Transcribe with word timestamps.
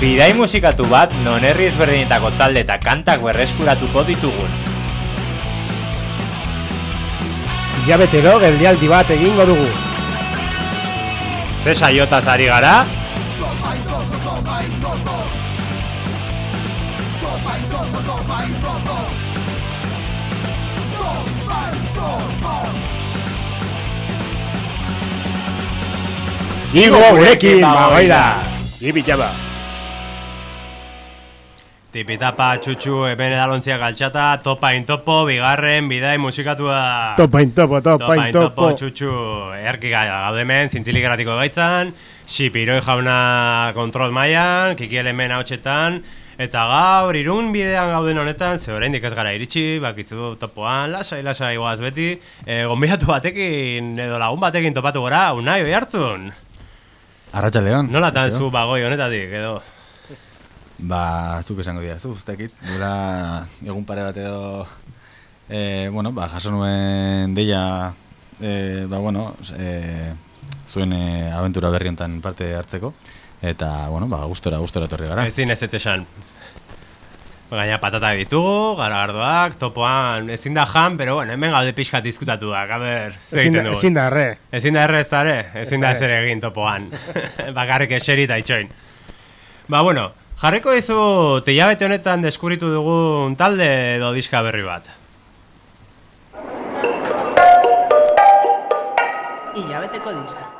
Bidai 0.00 0.32
musikatu 0.32 0.86
bat 0.88 1.12
non 1.20 1.44
herri 1.44 1.66
ezberdinetako 1.68 2.30
talde 2.40 2.62
eta 2.64 2.78
kantak 2.80 3.20
berreskuratuko 3.20 4.00
ditugun. 4.08 4.52
Ilabetero 7.84 8.38
geldialdi 8.40 8.88
bat 8.88 9.12
egingo 9.12 9.44
dugu. 9.44 9.68
Ze 11.64 11.74
saiotaz 11.76 12.24
ari 12.32 12.48
gara? 12.48 12.72
Igo 26.72 27.04
gurekin, 27.18 27.60
bagoira! 27.60 28.24
Ibi 28.80 29.04
jaba! 29.04 29.49
Tipitapa 31.90 32.52
txutxu 32.62 33.00
hemen 33.08 33.32
edalontzia 33.34 33.74
galtxata, 33.74 34.36
topa 34.44 34.68
intopo, 34.78 35.24
bigarren, 35.26 35.88
bidai 35.90 36.20
musikatua. 36.22 37.16
Topa 37.18 37.40
intopo, 37.42 37.80
topa 37.82 38.14
intopo. 38.28 38.68
txutxu, 38.78 39.10
erki 39.58 39.90
gaude 39.90 40.38
hemen, 40.44 40.70
zintzilik 40.70 41.08
eratiko 41.08 41.34
gaitzan, 41.40 41.90
xipiroi 42.30 42.76
jauna 42.86 43.16
kontrol 43.74 44.14
mailan, 44.14 44.76
kiki 44.78 45.00
elemen 45.02 45.34
hautsetan, 45.34 45.98
eta 46.38 46.68
gaur 46.70 47.18
irun 47.18 47.50
bidean 47.50 47.90
gauden 47.96 48.22
honetan, 48.22 48.62
ze 48.62 48.70
oraindik 48.70 49.10
ez 49.10 49.12
gara 49.18 49.34
iritsi, 49.34 49.82
bakizu 49.82 50.36
topoan, 50.38 50.94
lasai, 50.94 51.24
lasai 51.26 51.56
guaz 51.56 51.80
beti, 51.82 52.12
e, 52.46 52.62
gonbidatu 52.70 53.10
batekin, 53.10 53.96
edo 53.98 54.22
lagun 54.22 54.38
batekin 54.46 54.78
topatu 54.78 55.02
gora, 55.02 55.32
unai, 55.34 55.58
oi 55.66 55.74
hartzun? 55.74 56.30
Arratxa 57.34 57.66
León. 57.66 57.90
Nola 57.90 58.14
tan 58.14 58.30
zu 58.30 58.54
bagoi 58.54 58.84
honetatik, 58.86 59.38
edo? 59.42 59.58
Ba, 60.80 61.42
zuk 61.44 61.60
esango 61.60 61.82
dira, 61.84 61.98
zu, 62.00 62.14
ustekit. 62.16 62.54
Gura 62.72 63.44
egun 63.66 63.84
pare 63.84 64.04
bat 64.06 64.16
edo, 64.16 64.66
e, 65.48 65.88
bueno, 65.92 66.12
ba, 66.16 66.28
jaso 66.32 66.52
nuen 66.54 67.34
deia, 67.36 67.92
e, 68.40 68.86
ba, 68.88 68.98
bueno, 68.98 69.34
e, 69.58 70.12
zuen 70.70 70.94
e, 70.96 71.30
aventura 71.32 71.70
berri 71.70 71.90
honetan 71.92 72.20
parte 72.24 72.54
hartzeko. 72.56 72.94
Eta, 73.42 73.88
bueno, 73.88 74.08
ba, 74.08 74.24
gustora, 74.28 74.60
gustora 74.60 74.88
torri 74.88 75.08
gara. 75.08 75.26
Ezin 75.28 75.52
ez 75.52 75.62
etesan. 75.64 76.06
Gaina 77.50 77.80
patata 77.82 78.12
ditugu, 78.14 78.76
garagardoak, 78.78 79.56
topoan, 79.58 80.28
ezin 80.30 80.54
da 80.54 80.64
jan, 80.70 80.96
pero 80.96 81.16
bueno, 81.16 81.34
hemen 81.34 81.50
gaude 81.50 81.72
pixkat 81.74 82.04
diskutatuak, 82.04 82.70
a 82.70 82.78
ber, 82.78 83.16
Ezin 83.32 83.58
da, 83.58 83.64
ezin 83.72 83.96
da 83.96 84.06
erre. 84.06 84.26
Ezin 84.54 84.78
da 84.78 84.84
erre 84.86 85.00
ez 85.02 85.08
da 85.10 85.24
ere, 85.26 85.38
ezin 85.64 85.82
da 85.82 85.90
zer 85.96 86.14
egin 86.20 86.40
topoan. 86.40 86.86
Bakarrik 87.58 87.96
eseri 87.98 88.28
eta 88.28 88.38
itxoin. 88.38 88.70
Ba, 89.66 89.82
bueno, 89.82 90.12
jarriko 90.40 90.72
izu 90.72 91.00
teiabete 91.44 91.84
honetan 91.84 92.22
deskubritu 92.24 92.70
dugun 92.72 93.36
talde 93.36 93.66
edo 93.96 94.12
diska 94.16 94.40
berri 94.46 94.64
bat. 94.64 94.88
Ilabeteko 99.60 100.16
diska. 100.22 100.59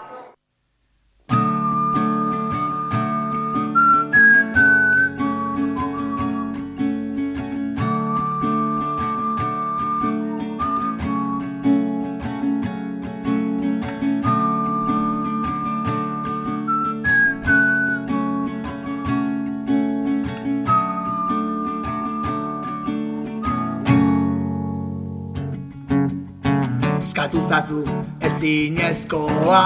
Eskatu 27.21 27.41
zazu 27.49 27.85
ezinezkoa 28.21 29.65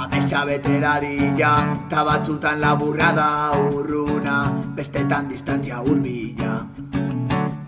Ametsa 0.00 0.46
betera 0.48 0.96
dila 0.96 1.50
Ta 1.90 2.00
batzutan 2.00 2.60
laburra 2.60 3.10
da 3.12 3.26
urruna 3.52 4.36
Bestetan 4.72 5.28
distantzia 5.28 5.82
urbila 5.82 6.54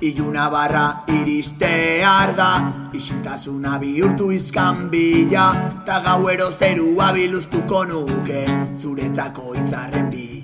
Iluna 0.00 0.48
barra 0.48 0.86
iristear 1.18 2.32
da 2.32 2.48
Isiltasuna 2.96 3.76
bihurtu 3.78 4.30
izkan 4.32 4.88
bila 4.88 5.50
Ta 5.84 6.00
gauero 6.00 6.48
zerua 6.50 7.12
biluztuko 7.12 7.84
nuke 7.84 8.46
Zuretzako 8.72 9.52
izarren 9.52 10.08
bila 10.08 10.35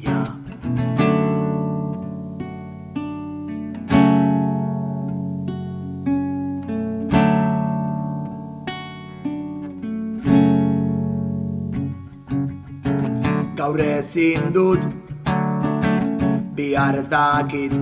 gaur 13.63 13.79
ezin 13.79 14.53
dut. 14.55 14.83
Bihar 16.57 16.97
ez 17.01 17.07
dakit. 17.11 17.75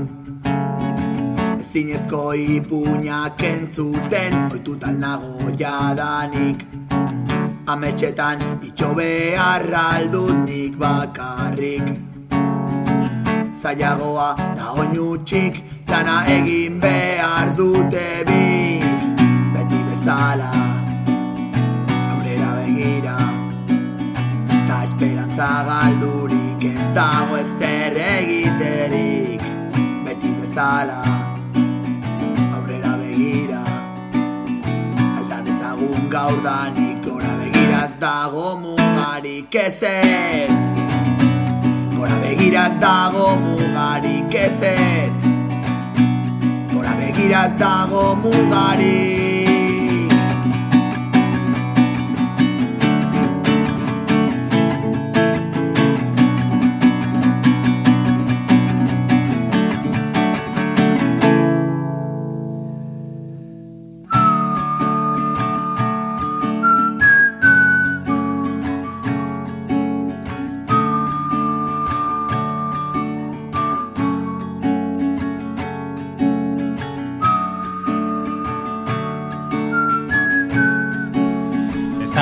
Ezinezko 1.61 2.23
ipuñak 2.35 3.41
entzuten 3.53 4.33
Oitutan 4.53 5.01
nago 5.05 5.55
jadanik. 5.63 6.59
Ametxetan 7.73 8.39
itxo 8.69 8.91
beharra 8.99 9.85
aldut 9.97 10.39
nik 10.47 10.79
bakarrik. 10.85 11.87
Zailagoa 13.61 14.31
da 14.57 14.67
oinutxik 14.81 15.55
Dana 15.91 16.17
egin 16.37 16.81
behar 16.85 17.57
dute 17.59 18.09
bik. 18.29 19.01
Beti 19.55 19.81
bezala 19.89 20.60
esperantza 25.41 25.65
galdurik 25.65 26.65
ez 26.65 26.95
dago 26.95 27.37
ezer 27.37 27.97
egiterik. 27.97 29.43
Beti 30.05 30.33
bezala 30.41 31.01
aurrera 32.55 32.97
begira. 33.01 33.63
Alda 35.17 35.41
dezagun 35.47 36.11
gaur 36.11 36.43
danik 36.45 37.01
gora 37.05 37.33
begiraz 37.41 37.95
dago 38.01 38.57
mugarik 38.61 39.55
ez 39.55 39.83
ez. 39.83 40.61
Gora 41.97 42.21
begiraz 42.21 42.77
dago 42.81 43.37
mugarik 43.47 44.35
ez 44.35 44.63
ez. 44.75 45.19
Gora 46.75 46.95
begiraz 47.01 47.53
dago 47.59 48.15
mugarik 48.23 49.30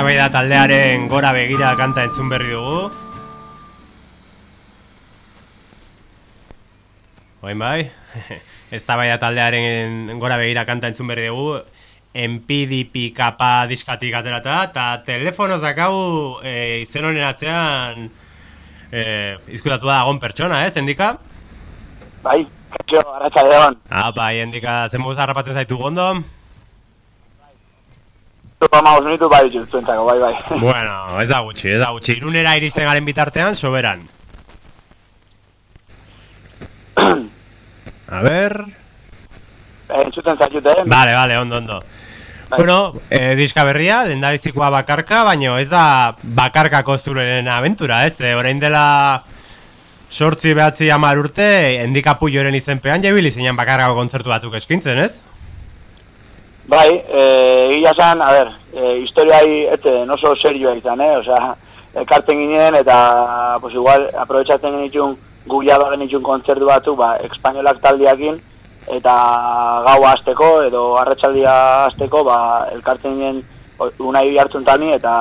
Eztabaida 0.09 0.33
taldearen 0.33 1.03
gora 1.05 1.29
begira 1.37 1.75
kanta 1.77 2.01
entzun 2.07 2.31
berri 2.31 2.49
dugu. 2.49 2.87
Oain 7.45 7.61
bai, 7.61 7.83
eztabaida 8.77 9.19
taldearen 9.21 10.17
gora 10.17 10.39
begira 10.41 10.63
kanta 10.65 10.89
entzun 10.89 11.11
berri 11.13 11.27
dugu. 11.29 11.59
NPDP 12.23 13.11
kapa 13.13 13.67
diskatik 13.69 14.17
aterata, 14.17 14.63
eta 14.71 14.87
telefonoz 15.05 15.61
dakagu 15.61 16.41
e, 16.41 16.55
izen 16.87 17.05
honen 17.05 17.27
atzean 17.29 18.09
e, 18.89 19.05
izkutatu 19.59 19.93
da 19.93 19.99
agon 20.07 20.17
pertsona, 20.17 20.63
ez, 20.65 20.73
endika? 20.81 21.11
Bai, 22.25 22.41
kaixo, 22.73 23.05
arratsa 23.13 23.45
leon. 23.45 23.77
Ah, 23.93 24.09
bai, 24.09 24.39
endika, 24.41 24.87
zen 24.89 25.05
harrapatzen 25.05 25.53
zaitu 25.53 25.77
gondo? 25.77 26.09
Amagos 28.59 29.05
minutu 29.05 29.29
bai 29.31 29.45
ditut 29.47 29.71
zuentzako, 29.71 30.03
bai, 30.03 30.19
bai. 30.19 30.33
bueno, 30.67 31.21
ez 31.23 31.29
da 31.29 31.39
gutxi, 31.45 31.69
ez 31.71 31.79
da 31.79 31.93
gutxi. 31.95 32.17
Irunera 32.19 32.57
iristen 32.59 32.85
garen 32.85 33.05
bitartean, 33.07 33.55
soberan. 33.55 34.03
A 38.09 38.21
ber... 38.25 38.65
Eh, 39.87 40.03
entzuten 40.03 40.35
zaitute, 40.35 40.69
eh? 40.75 40.83
Vale, 40.85 41.13
vale, 41.15 41.37
ondo, 41.39 41.57
ondo. 41.57 41.79
Bueno, 42.49 42.93
eh, 43.09 43.35
diska 43.37 43.63
berria, 43.63 44.03
lendabizikoa 44.09 44.69
bakarka, 44.73 45.23
baino 45.23 45.57
ez 45.61 45.69
da 45.69 46.15
bakarkako 46.23 46.97
zuren 46.97 47.47
aventura, 47.47 48.03
ez? 48.09 48.19
Eh, 48.19 48.35
orain 48.35 48.59
dela 48.59 49.23
sortzi 50.09 50.55
behatzi 50.57 50.89
amar 50.91 51.21
urte, 51.21 51.47
endikapu 51.85 52.27
joren 52.33 52.57
izenpean, 52.57 53.05
jebili 53.05 53.31
zinean 53.31 53.55
bakarrago 53.55 53.95
kontzertu 53.95 54.33
batzuk 54.33 54.57
eskintzen, 54.59 54.99
ez? 54.99 55.21
Bai, 56.69 56.89
eh, 57.09 57.69
egia 57.73 57.91
esan, 57.95 58.21
a 58.21 58.29
ber, 58.31 58.51
eh, 58.77 58.99
historiai 59.01 59.65
eten 59.73 60.11
oso 60.13 60.35
serioa 60.35 60.75
izan, 60.77 61.01
eh? 61.01 61.15
Osea, 61.17 61.55
ekartzen 61.97 62.37
ginen 62.37 62.75
eta, 62.77 63.57
pues 63.61 63.73
igual, 63.73 64.05
aprobetsatzen 64.13 64.75
genitxun, 64.77 65.15
gu 65.49 65.63
jaba 65.65 65.89
genitxun 65.95 66.21
kontzertu 66.21 66.67
batzuk, 66.69 66.99
ba, 66.99 67.15
espainolak 67.25 67.81
taldiakin, 67.81 68.37
eta 68.99 69.15
gau 69.87 69.97
hasteko 70.11 70.49
edo 70.67 70.83
arratsaldia 71.01 71.55
hasteko 71.87 72.23
ba, 72.27 72.37
elkartzen 72.73 73.17
ginen 73.17 73.41
unai 73.99 74.37
hartzen 74.37 74.65
tani 74.65 74.93
eta 74.93 75.13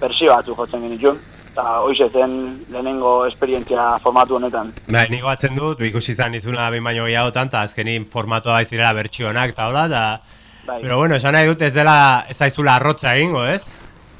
persio 0.00 0.32
batzuk 0.32 0.56
jotzen 0.64 0.86
genitxun. 0.86 1.20
Eta 1.52 1.80
hoize 1.82 2.06
zen 2.14 2.34
lehenengo 2.70 3.26
esperientzia 3.26 3.98
formatu 4.02 4.36
honetan. 4.36 4.72
Bai, 4.86 5.08
nik 5.10 5.24
batzen 5.26 5.56
dut, 5.58 5.80
ikusi 5.82 6.12
izan 6.12 6.36
izuna 6.38 6.70
behin 6.70 6.84
baino 6.86 7.08
gehiagotan, 7.08 7.50
eta 7.50 7.64
azkenin 7.66 8.04
formatua 8.06 8.60
baizirela 8.60 8.96
bertsionak 9.02 9.56
eta 9.56 9.68
hola, 9.68 9.86
eta... 9.92 10.37
Bai. 10.68 10.82
Pero 10.82 10.98
bueno, 10.98 11.16
esan 11.16 11.32
nahi 11.32 11.46
dut 11.48 11.62
ez 11.64 11.72
dela 11.72 12.26
ez 12.28 12.36
zaizula 12.36 12.74
arrotza 12.76 13.14
egingo, 13.16 13.46
ez? 13.48 13.62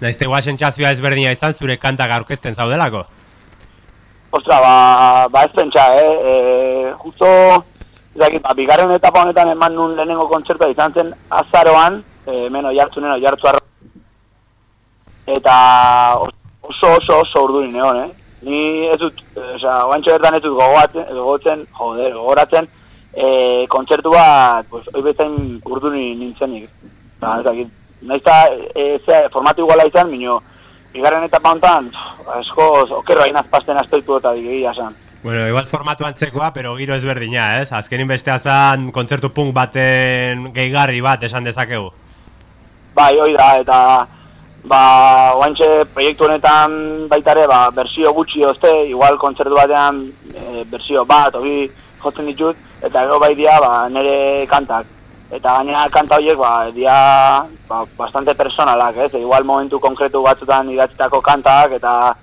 Naizte 0.01 0.25
guaz 0.31 0.47
sentsazioa 0.49 0.95
ezberdina 0.95 1.35
izan 1.35 1.53
zure 1.53 1.77
kantak 1.77 2.15
aurkezten 2.15 2.55
zaudelako. 2.57 3.03
Ostra, 4.39 4.57
ba, 4.65 4.73
ba 5.33 5.43
ez 5.45 5.53
pentsa, 5.53 5.85
eh? 6.01 6.15
E, 6.31 6.93
justo, 7.03 7.29
ez 8.15 8.21
dakit, 8.23 8.43
ba, 8.45 8.55
bigarren 8.57 8.95
etapa 8.97 9.27
honetan 9.27 9.53
eman 9.53 9.77
nun 9.77 9.93
lehenengo 9.99 10.25
kontzertua 10.33 10.71
izan 10.73 10.97
zen 10.97 11.13
azaroan, 11.43 12.01
e, 12.25 12.47
hemen 12.47 12.71
oiartzunen 12.73 13.13
oiartzu 13.19 13.51
arro. 13.53 13.65
Eta 15.29 15.55
oso 16.65 16.95
oso 16.95 17.21
oso 17.27 17.45
urdurin 17.45 17.77
egon, 17.77 18.03
eh? 18.07 18.11
Ni 18.49 18.87
ez 18.89 18.97
dut, 19.03 19.21
eh, 19.37 19.55
osea, 19.59 19.83
oantxo 19.91 20.17
bertan 20.17 20.39
ez 20.39 20.43
dut 20.47 20.57
gogoatzen, 20.57 21.09
gogotzen, 21.13 21.69
joder, 21.77 22.13
gogoratzen, 22.17 22.69
e, 23.19 23.67
kontzertu 23.69 24.13
bat, 24.15 24.67
pues, 24.71 24.87
hoi 24.95 25.03
bezain 25.03 25.35
urdurin 25.67 26.21
nintzenik. 26.21 26.69
Ba, 27.19 27.39
ez 27.41 27.45
dakit, 27.47 27.75
nahiz 28.07 28.23
eta 28.23 28.37
e, 28.75 28.87
ze, 29.03 29.25
formatu 29.35 29.67
iguala 29.67 29.89
izan, 29.89 30.11
minio, 30.11 30.39
bigarren 30.95 31.27
etapa 31.27 31.53
honetan, 31.53 31.91
asko, 32.39 32.69
okerro 33.03 33.27
hain 33.27 33.37
azpasten 33.41 33.81
astoitu 33.81 34.19
eta 34.21 34.35
digegia 34.37 34.75
esan. 34.77 34.95
Bueno, 35.23 35.49
igual 35.49 35.67
formatu 35.67 36.07
antzekoa, 36.07 36.53
pero 36.55 36.77
giro 36.79 36.95
ezberdina, 36.95 37.57
ez? 37.61 37.73
Azkenin 37.75 38.07
bestea 38.07 38.39
zan 38.39 38.93
kontzertu 38.95 39.33
punk 39.35 39.51
baten 39.55 40.53
gehigarri 40.55 41.03
bat 41.03 41.25
esan 41.27 41.49
dezakegu. 41.49 41.91
Bai, 42.95 43.17
hoi 43.19 43.33
da, 43.35 43.49
eta 43.59 43.81
ba, 44.71 44.81
oantxe 45.41 45.89
proiektu 45.95 46.29
honetan 46.29 47.09
baita 47.11 47.35
ere, 47.35 47.49
ba, 47.51 47.65
bersio 47.75 48.15
gutxi 48.15 48.47
ozte, 48.47 48.71
igual 48.87 49.19
kontzertu 49.19 49.59
batean 49.59 50.05
e, 50.31 50.63
bersio 50.71 51.05
bat, 51.09 51.35
hori 51.35 51.67
jotzen 51.99 52.31
ditut, 52.31 52.68
eta 52.83 53.03
gero 53.05 53.19
bai 53.19 53.35
dia, 53.35 53.59
ba, 53.61 53.89
nire 53.89 54.47
kantak. 54.47 54.87
Eta 55.31 55.59
gainera 55.59 55.89
kanta 55.93 56.17
horiek, 56.17 56.39
ba, 56.39 56.71
dia 56.73 57.45
ba, 57.69 57.85
bastante 57.99 58.35
personalak, 58.35 58.97
ez? 58.97 59.13
Igual 59.15 59.45
momentu 59.45 59.79
konkretu 59.79 60.23
batzutan 60.23 60.71
idatzitako 60.73 61.21
kantak, 61.21 61.73
eta 61.77 62.15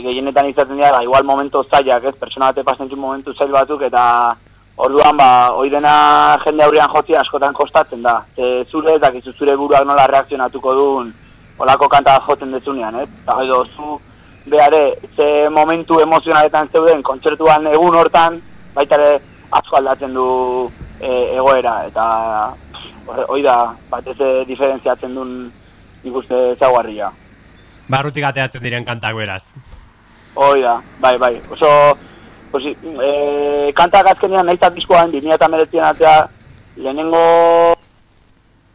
gehienetan 0.00 0.48
izaten 0.48 0.76
dira, 0.76 0.92
ba, 0.96 1.02
igual 1.04 1.24
momentu 1.24 1.62
zailak, 1.68 2.04
ez? 2.04 2.14
Pertsona 2.16 2.48
bate 2.52 2.64
pasen 2.64 2.88
momentu 2.96 3.34
zail 3.34 3.52
batzuk, 3.52 3.82
eta 3.82 4.36
orduan, 4.76 5.16
ba, 5.16 5.52
hoi 5.52 5.68
dena 5.68 6.38
jende 6.44 6.64
aurrean 6.64 6.88
joti 6.88 7.14
askotan 7.14 7.52
kostatzen 7.52 8.02
da. 8.02 8.22
Ze 8.36 8.64
zure 8.70 8.94
ez 8.94 9.00
dakizu 9.00 9.32
zure 9.32 9.56
buruak 9.56 9.84
nola 9.84 10.06
reakzionatuko 10.06 10.74
duen 10.74 11.12
olako 11.60 11.88
kanta 11.92 12.16
jotzen 12.24 12.52
dezunean, 12.56 13.02
ez? 13.02 13.08
Eta 13.22 13.36
edo 13.44 13.64
zu 13.76 14.00
behare, 14.46 14.96
ze 15.14 15.48
momentu 15.52 16.00
emozionaletan 16.00 16.70
zeuden 16.72 17.02
kontzertuan 17.02 17.66
egun 17.66 17.94
hortan, 18.00 18.40
baita 18.74 18.96
ere 18.96 19.18
asko 19.50 19.76
aldatzen 19.76 20.14
du 20.14 20.26
e, 21.00 21.10
egoera, 21.36 21.74
eta 21.88 22.06
hoi 23.28 23.42
da, 23.42 23.56
batez 23.90 24.16
ere 24.18 24.44
diferentziatzen 24.48 25.14
duen 25.14 25.34
nik 26.04 26.20
uste 26.22 26.38
ezaugarria. 26.54 27.10
Barrutik 27.90 28.24
ateatzen 28.24 28.62
diren 28.62 28.86
kantak 28.86 29.16
beraz. 29.18 29.42
Hoi 30.38 30.60
da, 30.62 30.76
bai, 31.02 31.16
bai, 31.18 31.34
oso, 31.50 31.70
pues, 32.52 32.70
e, 32.70 33.72
kantak 33.76 34.12
azkenean 34.14 34.46
nahiz 34.46 34.60
eta 34.60 34.70
diskoan 34.74 35.10
2008an 35.12 35.88
atea 35.90 36.14
lehenengo 36.76 37.24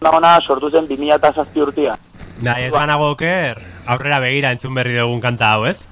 ona 0.05 0.37
sortu 0.45 0.69
zen 0.69 0.87
2007 0.87 1.61
urtean. 1.63 2.01
Nahi, 2.43 2.67
ez 2.67 2.73
banago 2.73 3.13
oker, 3.13 3.61
aurrera 3.87 4.19
begira 4.19 4.51
entzun 4.51 4.75
berri 4.75 4.97
dugun 4.97 5.21
kanta 5.23 5.53
hau, 5.53 5.65
ez? 5.65 5.85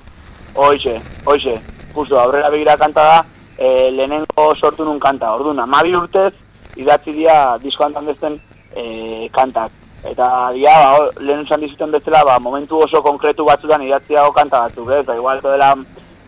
Hoixe, 0.54 1.00
hoixe, 1.26 1.56
justo, 1.96 2.20
aurrera 2.20 2.52
begira 2.52 2.76
kanta 2.78 3.06
da, 3.08 3.24
e, 3.64 3.92
lehenengo 3.92 4.56
sortu 4.60 4.84
nun 4.84 5.00
kanta. 5.00 5.32
Orduan, 5.38 5.60
amabi 5.64 5.96
urtez, 5.96 6.34
idatzi 6.76 7.14
dira 7.16 7.58
disko 7.64 7.86
hantan 7.86 8.10
bezten 8.12 8.38
e, 8.76 9.30
kantak. 9.32 9.72
Eta 10.04 10.28
dia, 10.52 10.74
ba, 10.84 11.10
lehen 11.24 11.46
esan 11.46 11.64
dizuten 11.64 11.94
bezala, 11.96 12.26
ba, 12.28 12.40
momentu 12.44 12.82
oso 12.84 13.02
konkretu 13.02 13.46
batzutan 13.48 13.86
idatzi 13.86 14.18
dago 14.18 14.34
kanta 14.36 14.66
batzuk, 14.66 14.90
ez? 14.92 15.04
Eta 15.06 15.16
igual, 15.16 15.40
dela, 15.46 15.70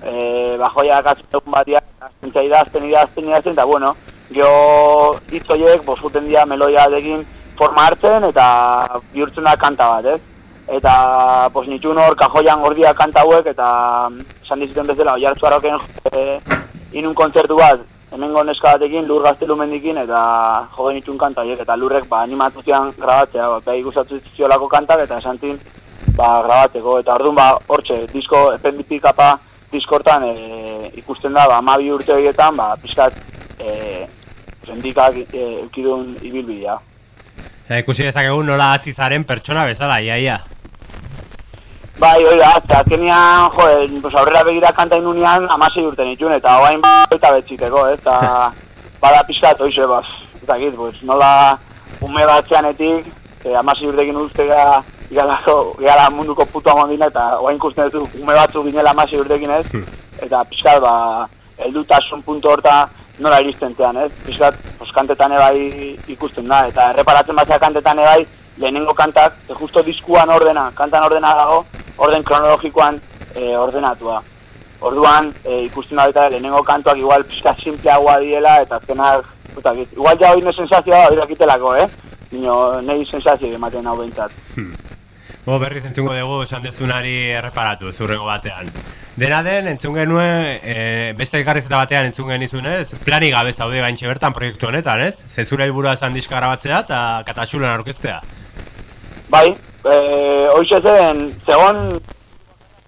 e, 0.02 0.14
bajoia 0.62 1.02
katzen 1.04 1.52
batia, 1.58 1.82
azten 2.00 2.32
idazten, 2.32 2.86
idazten, 2.88 3.28
idazten, 3.28 3.58
eta 3.58 3.66
bueno, 3.66 3.96
geho 4.32 5.18
hitz 5.32 5.50
horiek, 5.50 5.84
bosuten 5.84 6.30
dira 6.30 6.46
meloia 6.46 6.88
batekin 6.88 7.26
forma 7.60 7.90
hartzen, 7.90 8.30
eta 8.30 8.46
bihurtzen 9.12 9.44
da 9.44 9.58
kanta 9.60 9.90
bat, 9.98 10.08
ez? 10.16 10.22
Eta, 10.78 10.94
pues, 11.54 11.68
nitxun 11.70 12.00
hor, 12.00 12.16
kajoian 12.18 12.64
gordia 12.64 12.94
kanta 12.96 13.26
hauek, 13.26 13.52
eta 13.52 13.68
esan 14.46 14.64
dizuten 14.64 14.88
bezala, 14.88 15.20
oiartzu 15.20 15.46
harroken 15.46 15.84
e, 16.14 16.40
inun 16.96 17.16
kontzertu 17.16 17.58
bat, 17.60 17.82
hemengo 18.16 18.44
neska 18.48 18.76
batekin, 18.76 19.08
lur 19.08 19.24
gaztelu 19.26 19.56
mendikin, 19.60 19.98
eta 20.06 20.20
jo 20.76 20.88
genitxun 20.88 21.18
kanta 21.20 21.44
horiek, 21.44 21.60
eta 21.66 21.76
lurrek, 21.80 22.08
ba, 22.12 22.22
animatu 22.24 22.64
zian 22.64 22.94
grabatzea, 22.96 23.50
ba, 23.52 23.60
beha 23.66 23.82
ikustatu 23.82 24.20
ziolako 24.36 24.70
kantak, 24.72 25.04
eta 25.04 25.20
esan 25.20 25.40
zin, 25.42 25.60
ba, 26.16 26.40
grabatzeko, 26.46 27.00
eta 27.04 27.18
orduan, 27.20 27.36
ba, 27.42 27.50
hortxe, 27.68 28.00
disko, 28.14 28.46
ependipikapa, 28.56 29.34
diskortan 29.74 30.24
e, 30.30 30.92
ikusten 31.02 31.36
da, 31.36 31.48
ba, 31.52 31.60
amabi 31.60 31.92
urte 31.92 32.16
horietan, 32.16 32.56
ba, 32.56 32.72
pixkat, 32.80 33.20
e, 33.60 34.08
sendikak 34.66 35.20
e, 35.28 35.46
eukidun 35.66 36.14
ibilbidea. 36.22 36.80
Ja, 37.68 37.80
ikusi 37.82 38.06
dezakegu 38.06 38.44
nola 38.46 38.76
hasi 38.76 38.94
zaren 38.94 39.26
pertsona 39.28 39.66
bezala, 39.68 40.00
iaia. 40.00 40.40
Bai, 42.06 42.22
hori 42.22 42.38
da, 42.38 42.52
eta 42.60 42.80
azkenean, 42.84 43.48
jo, 43.50 43.64
pues 44.04 44.14
aurrera 44.14 44.44
begira 44.46 44.70
kanta 44.78 44.98
inunean 45.00 45.48
amasei 45.50 45.88
urte 45.88 46.06
nituen, 46.06 46.36
eta 46.38 46.52
oain 46.62 46.84
baita 46.84 47.32
betxiteko, 47.34 47.86
ez, 47.94 47.96
eta 47.98 48.52
bada 49.02 49.24
pixkat, 49.26 49.64
oixe, 49.66 49.88
bas, 49.90 50.12
eta 50.38 50.58
git, 50.62 50.76
pues, 50.78 51.00
nola 51.02 51.58
ume 52.06 52.28
batzeanetik, 52.30 53.08
e, 53.42 53.56
amasei 53.58 53.90
urtekin 53.90 54.20
ustega, 54.22 54.84
igalako, 55.10 55.56
igala 55.82 56.12
munduko 56.14 56.46
putu 56.52 56.70
amondina, 56.70 57.08
eta 57.10 57.40
oain 57.40 57.58
ikusten 57.58 57.90
duzu, 57.90 58.22
ume 58.22 58.36
batzu 58.38 58.62
ginela 58.68 58.94
amasei 58.94 59.24
urtekin, 59.24 59.56
ez, 59.58 59.66
eta 60.28 60.44
pixkat, 60.52 60.84
ba, 60.84 60.94
heldutasun 61.66 62.22
puntu 62.28 62.52
horta 62.54 62.84
nola 63.18 63.40
iristen 63.42 63.74
zean, 63.80 63.98
ez, 64.04 64.12
pixkat, 64.28 64.60
pues, 64.78 64.92
kantetan 64.94 65.34
ebai 65.40 65.96
ikusten 66.14 66.54
da, 66.54 66.68
eta 66.70 66.92
erreparatzen 66.94 67.42
batzea 67.42 67.58
kantetan 67.66 68.04
ebai, 68.06 68.28
lehenengo 68.62 68.94
kantak, 68.94 69.42
e, 69.50 69.58
justo 69.58 69.82
diskuan 69.90 70.30
ordena, 70.38 70.70
kantan 70.78 71.10
ordena 71.10 71.34
dago, 71.42 71.64
orden 71.98 72.24
kronologikoan 72.24 73.00
e, 73.36 73.56
ordenatua. 73.58 74.22
Orduan, 74.86 75.32
e, 75.44 75.64
ikusten 75.66 75.98
da 75.98 76.08
baita 76.10 76.30
lehenengo 76.30 76.62
kantuak 76.64 76.98
igual 77.00 77.24
pixka 77.30 77.56
simpleagoa 77.64 78.18
diela, 78.24 78.58
eta 78.66 78.80
azkenak, 78.82 79.30
puta, 79.54 79.74
igual 79.86 80.20
ja 80.20 80.34
hori 80.34 80.54
sensazioa 80.54 81.06
da, 81.06 81.14
irakitelako, 81.16 81.76
eh? 81.80 81.88
Nino, 82.32 82.82
nahi 82.82 83.06
sensazio 83.06 83.54
ematen 83.56 83.88
hau 83.88 83.96
behintzat. 83.98 84.32
Bo, 85.46 85.60
berriz 85.62 85.84
entzungo 85.86 86.14
dugu 86.18 86.42
esan 86.42 86.64
dezunari 86.66 87.14
erreparatu, 87.38 87.92
zurrengo 87.94 88.26
batean. 88.26 88.72
Dena 89.16 89.44
den, 89.46 89.68
entzun 89.72 89.94
genuen, 89.96 90.58
e, 90.60 91.14
beste 91.16 91.38
elkarrizeta 91.40 91.78
batean 91.78 92.10
entzun 92.10 92.28
genizunez, 92.34 92.90
plani 93.06 93.30
gabe 93.32 93.54
zaude 93.54 93.84
baintxe 93.84 94.10
bertan 94.10 94.34
proiektu 94.34 94.68
honetan, 94.68 95.06
ez? 95.06 95.22
Zezura 95.30 95.68
helburua 95.70 95.94
esan 95.96 96.18
diska 96.18 96.36
grabatzea 96.36 96.82
eta 96.88 97.00
katasulen 97.30 97.70
aurkeztea. 97.70 98.20
Bai, 99.30 99.54
e, 99.86 100.48
hoxe 100.54 100.82
zen, 100.82 101.22
zegon 101.46 102.00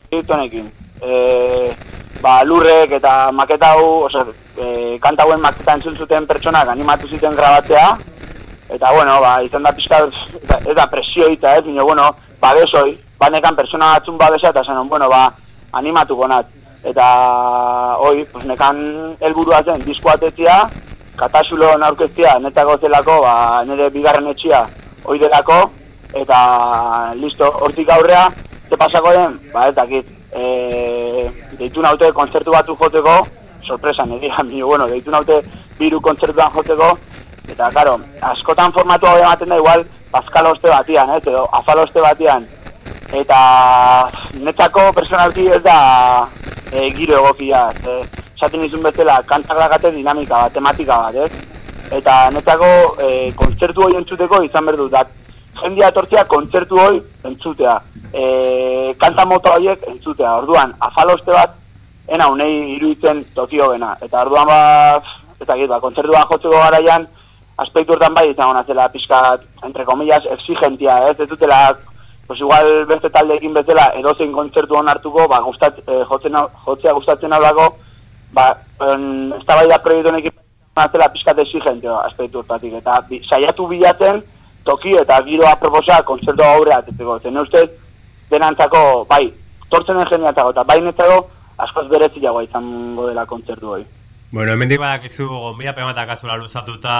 proiektuanekin. 0.10 0.68
E, 1.01 1.72
ba, 2.22 2.42
lurrek 2.44 2.98
eta 2.98 3.32
maketa 3.32 3.74
hau, 3.75 4.06
ose, 4.08 4.24
e, 4.58 4.98
kanta 5.04 5.24
hauen 5.24 5.42
maketa 5.42 5.77
entzun 5.77 5.96
zuten 5.96 6.27
pertsonak 6.27 6.70
animatu 6.74 7.08
zuten 7.08 7.36
grabatzea, 7.36 7.89
eta 8.74 8.92
bueno, 8.94 9.20
ba, 9.22 9.38
izan 9.46 9.63
da 9.63 9.72
pixka, 9.72 10.04
ez 10.66 10.75
da- 10.75 10.89
presio 10.89 11.30
eta 11.30 11.56
ez, 11.58 11.63
baina, 11.66 11.84
bueno, 11.84 12.10
babesoi, 12.42 12.98
banekan 13.20 13.56
pertsona 13.56 13.94
batzun 13.98 14.18
babesa, 14.18 14.50
eta 14.50 14.63
zen, 14.63 14.89
bueno, 14.89 15.10
ba, 15.10 15.32
animatuko 15.74 16.27
nat. 16.27 16.46
Eta, 16.88 17.06
hoi, 18.00 18.24
pues, 18.32 18.46
nekan 18.46 18.77
helburua 19.20 19.63
zen, 19.63 19.82
disko 19.86 20.10
atetzia, 20.10 20.70
katasulon 21.18 21.84
aurkeztia, 21.84 22.38
netako 22.39 22.77
zelako, 22.77 23.22
ba, 23.22 23.63
nire 23.66 23.89
bigarren 23.89 24.27
etxia, 24.32 24.62
hoi 25.04 25.18
delako, 25.20 25.63
eta 26.13 27.13
listo, 27.15 27.49
hortik 27.61 27.89
aurrea, 27.89 28.29
ze 28.69 28.77
pasako 28.77 29.11
den, 29.11 29.39
ba 29.53 29.67
ez 29.67 29.75
dakit, 29.75 30.05
e, 30.31 31.29
deitu 31.59 31.81
naute 31.81 32.11
kontzertu 32.13 32.51
batu 32.51 32.75
joteko, 32.75 33.19
sorpresa 33.67 34.05
nire, 34.05 34.31
mi, 34.49 34.61
bueno, 34.61 34.87
deitu 34.87 35.11
naute 35.11 35.41
biru 35.79 36.01
kontzertuan 36.01 36.51
joteko, 36.55 36.97
eta, 37.47 37.71
karo, 37.71 37.97
askotan 38.21 38.73
formatu 38.73 39.07
hau 39.07 39.17
ematen 39.19 39.49
da 39.49 39.57
igual, 39.57 39.85
Pascal 40.11 40.47
oste 40.47 40.69
batian, 40.71 41.09
ez, 41.17 41.23
edo 41.27 41.43
afal 41.51 41.81
oste 41.83 41.99
batian, 41.99 42.45
eta 43.13 43.39
netzako 44.39 44.93
personalki 44.95 45.49
ez 45.51 45.61
da 45.63 45.75
e, 46.71 46.87
giro 46.95 47.19
egokia, 47.19 47.67
e, 47.83 47.99
esaten 48.37 48.63
izun 48.63 48.85
bezala, 48.85 49.19
kantak 49.27 49.59
lagate 49.59 49.91
dinamika 49.91 50.45
bat, 50.45 50.53
tematika 50.55 51.01
bat, 51.07 51.15
ez? 51.27 51.57
Eta 51.99 52.15
netzako 52.35 52.69
e, 53.03 53.09
kontzertu 53.35 53.83
hori 53.83 53.99
entzuteko 53.99 54.41
izan 54.45 54.67
behar 54.67 54.79
dut, 54.79 54.91
dat, 54.95 55.11
jendia 55.61 55.91
etortzea 55.91 56.25
kontzertu 56.29 56.79
hori 56.81 57.01
entzutea, 57.27 57.77
e, 58.13 58.93
kanta 59.01 59.25
moto 59.25 59.53
horiek 59.55 59.83
entzutea, 59.89 60.35
orduan, 60.41 60.73
afaloste 60.79 61.33
bat, 61.33 61.55
ena 62.07 62.29
unei 62.31 62.75
iruditzen 62.75 63.23
tokio 63.35 63.71
bena, 63.73 63.95
eta 64.01 64.23
orduan 64.25 64.47
bat, 64.49 65.11
eta 65.41 65.57
gitu, 65.59 65.71
ba, 65.73 65.81
kontzertu 65.83 66.15
bat 66.15 66.31
jotzeko 66.31 66.61
garaian, 66.63 67.07
aspektu 67.63 67.95
hortan 67.95 68.13
bai 68.13 68.29
izango 68.31 68.53
nazela 68.53 68.87
pixka, 68.93 69.21
entre 69.65 69.85
comillas, 69.85 70.25
exigentia, 70.37 70.99
ez, 71.09 71.19
ez 71.19 71.29
dutela, 71.29 71.75
pues 72.27 72.39
igual 72.39 72.85
beste 72.85 73.09
taldeekin 73.09 73.53
bezala, 73.55 73.89
edozein 73.99 74.33
kontzertu 74.35 74.77
hon 74.77 74.89
hartuko, 74.91 75.27
ba, 75.31 75.41
gustat, 75.45 75.79
eh, 75.87 76.03
jotzen, 76.09 76.35
jotzea 76.65 76.93
gustatzen 76.93 77.33
hau 77.33 77.41
dago, 77.43 77.67
ba, 78.35 78.49
en, 78.91 79.33
ez 79.37 79.45
da 79.45 79.55
bai 79.59 79.67
da 79.71 79.79
proiektu 79.83 80.11
honekin 80.11 80.35
nazela 80.77 81.07
pixka 81.09 81.33
exigentia 81.41 81.95
aspektu 82.05 82.43
hortatik, 82.43 82.75
eta 82.81 82.99
bi, 83.09 83.21
saiatu 83.25 83.67
bilatzen, 83.71 84.21
toki 84.67 84.93
eta 85.00 85.19
giro 85.25 85.47
aproposa 85.47 86.01
kontzertu 86.07 86.43
aurre 86.45 86.75
atetzeko, 86.75 87.19
zen 87.24 87.43
ustez, 87.43 87.67
denantzako, 88.31 89.05
bai, 89.09 89.25
tortzen 89.71 90.00
engeniatako, 90.03 90.55
eta 90.55 90.67
bai 90.67 90.81
netzako, 90.83 91.21
askoz 91.67 91.88
bereziagoa 91.91 92.43
izango 92.45 93.07
dela 93.09 93.25
kontzertu 93.25 93.75
hori. 93.75 93.88
Bueno, 94.29 94.51
hemendik 94.51 94.81
badakizu 94.81 95.25
gonbia 95.31 95.71
pematak 95.71 96.09
azula 96.17 96.36
luzatuta 96.36 96.93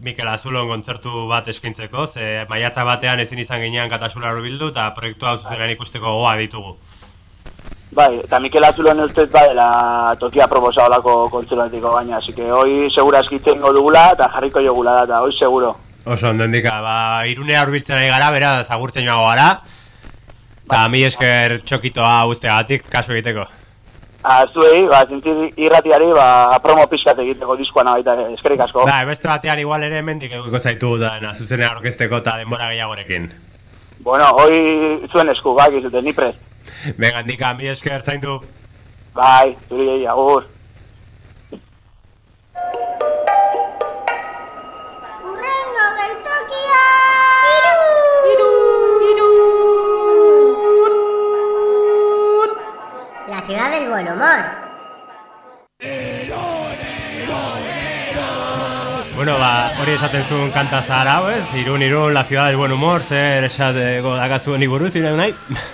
Mikel 0.00 0.28
Azulon 0.32 0.70
kontzertu 0.70 1.26
bat 1.28 1.48
eskintzeko, 1.52 2.06
ze 2.06 2.46
maiatza 2.48 2.86
batean 2.88 3.20
ezin 3.20 3.42
izan 3.42 3.60
ginean 3.60 3.90
katasula 3.92 4.32
bildu 4.40 4.70
eta 4.72 4.86
proiektu 4.96 5.28
hau 5.28 5.36
zuzenean 5.36 5.74
ikusteko 5.74 6.14
goa 6.22 6.36
ditugu. 6.40 6.78
Bai, 7.92 8.14
eta 8.22 8.40
Mikel 8.40 8.64
Azulon 8.64 9.04
ustez 9.04 9.28
badela 9.30 10.14
tokia 10.20 10.48
proposa 10.48 10.86
olako 10.86 11.18
kontzertuatiko 11.36 11.92
baina, 11.92 12.16
así 12.16 12.32
que 12.32 12.50
hoy 12.50 12.90
segura 12.94 13.20
eskitzen 13.20 13.60
dugula 13.60 14.10
eta 14.16 14.30
jarriko 14.32 14.64
jogula 14.64 14.92
da, 14.92 15.04
eta 15.04 15.20
hoy 15.22 15.36
seguro. 15.38 15.76
Oso, 16.08 16.30
ondendika, 16.30 16.78
ba, 16.80 16.96
irunea 17.28 17.66
urbiltzen 17.66 17.98
ari 17.98 18.08
gara, 18.08 18.30
bera, 18.32 18.50
zagurtzen 18.64 19.04
joago 19.04 19.26
gara, 19.28 19.48
eta 20.64 20.78
mi 20.88 21.02
esker 21.04 21.58
txokitoa 21.68 22.22
usteagatik, 22.30 22.86
kasu 22.88 23.12
egiteko. 23.12 23.44
Azuei, 24.32 24.86
ba, 24.88 25.02
zintzit 25.04 25.60
irratiari, 25.60 26.08
ba, 26.16 26.56
promo 26.64 26.88
pixkat 26.88 27.20
egiteko 27.26 27.58
diskoan 27.60 27.92
baita, 27.92 28.16
eskerik 28.32 28.64
asko. 28.64 28.88
Ba, 28.88 29.02
beste 29.10 29.28
batean 29.28 29.60
igual 29.60 29.84
ere 29.84 30.00
hemendik 30.00 30.32
eguko 30.40 30.62
zaitu 30.64 30.96
da, 30.96 31.18
na, 31.20 31.34
zuzenean 31.36 31.76
orkesteko 31.76 32.22
eta 32.24 32.38
denbora 32.40 32.72
gehiagorekin. 32.72 33.28
Bueno, 34.00 34.32
hoi 34.40 35.08
zuen 35.12 35.28
esku, 35.36 35.52
bai, 35.60 35.68
gizuten, 35.76 36.08
ni 36.08 36.16
prest. 36.16 36.40
Venga, 36.96 37.20
indika, 37.20 37.52
mi 37.58 37.68
esker 37.68 38.00
zaindu. 38.00 38.40
Bai, 39.12 39.58
zuri, 39.68 40.06
agur. 40.08 40.48
Ciudad 53.48 53.70
del 53.70 53.88
buen 53.88 54.06
humor. 54.06 54.44
Bueno, 59.16 59.38
ba, 59.38 59.72
hori 59.80 59.92
esaten 59.92 60.22
zuen 60.28 60.50
kanta 60.52 60.82
zahar 60.82 61.08
hau, 61.08 61.30
ez? 61.32 61.46
Irun, 61.56 61.80
irun, 61.82 62.12
la 62.12 62.24
ciudad 62.24 62.48
del 62.48 62.58
buen 62.58 62.72
humor, 62.72 63.02
zer 63.02 63.44
esateko 63.48 64.12
dakazuen 64.20 64.62
iburuz, 64.62 64.94
irun 64.96 65.16
nahi? 65.16 65.34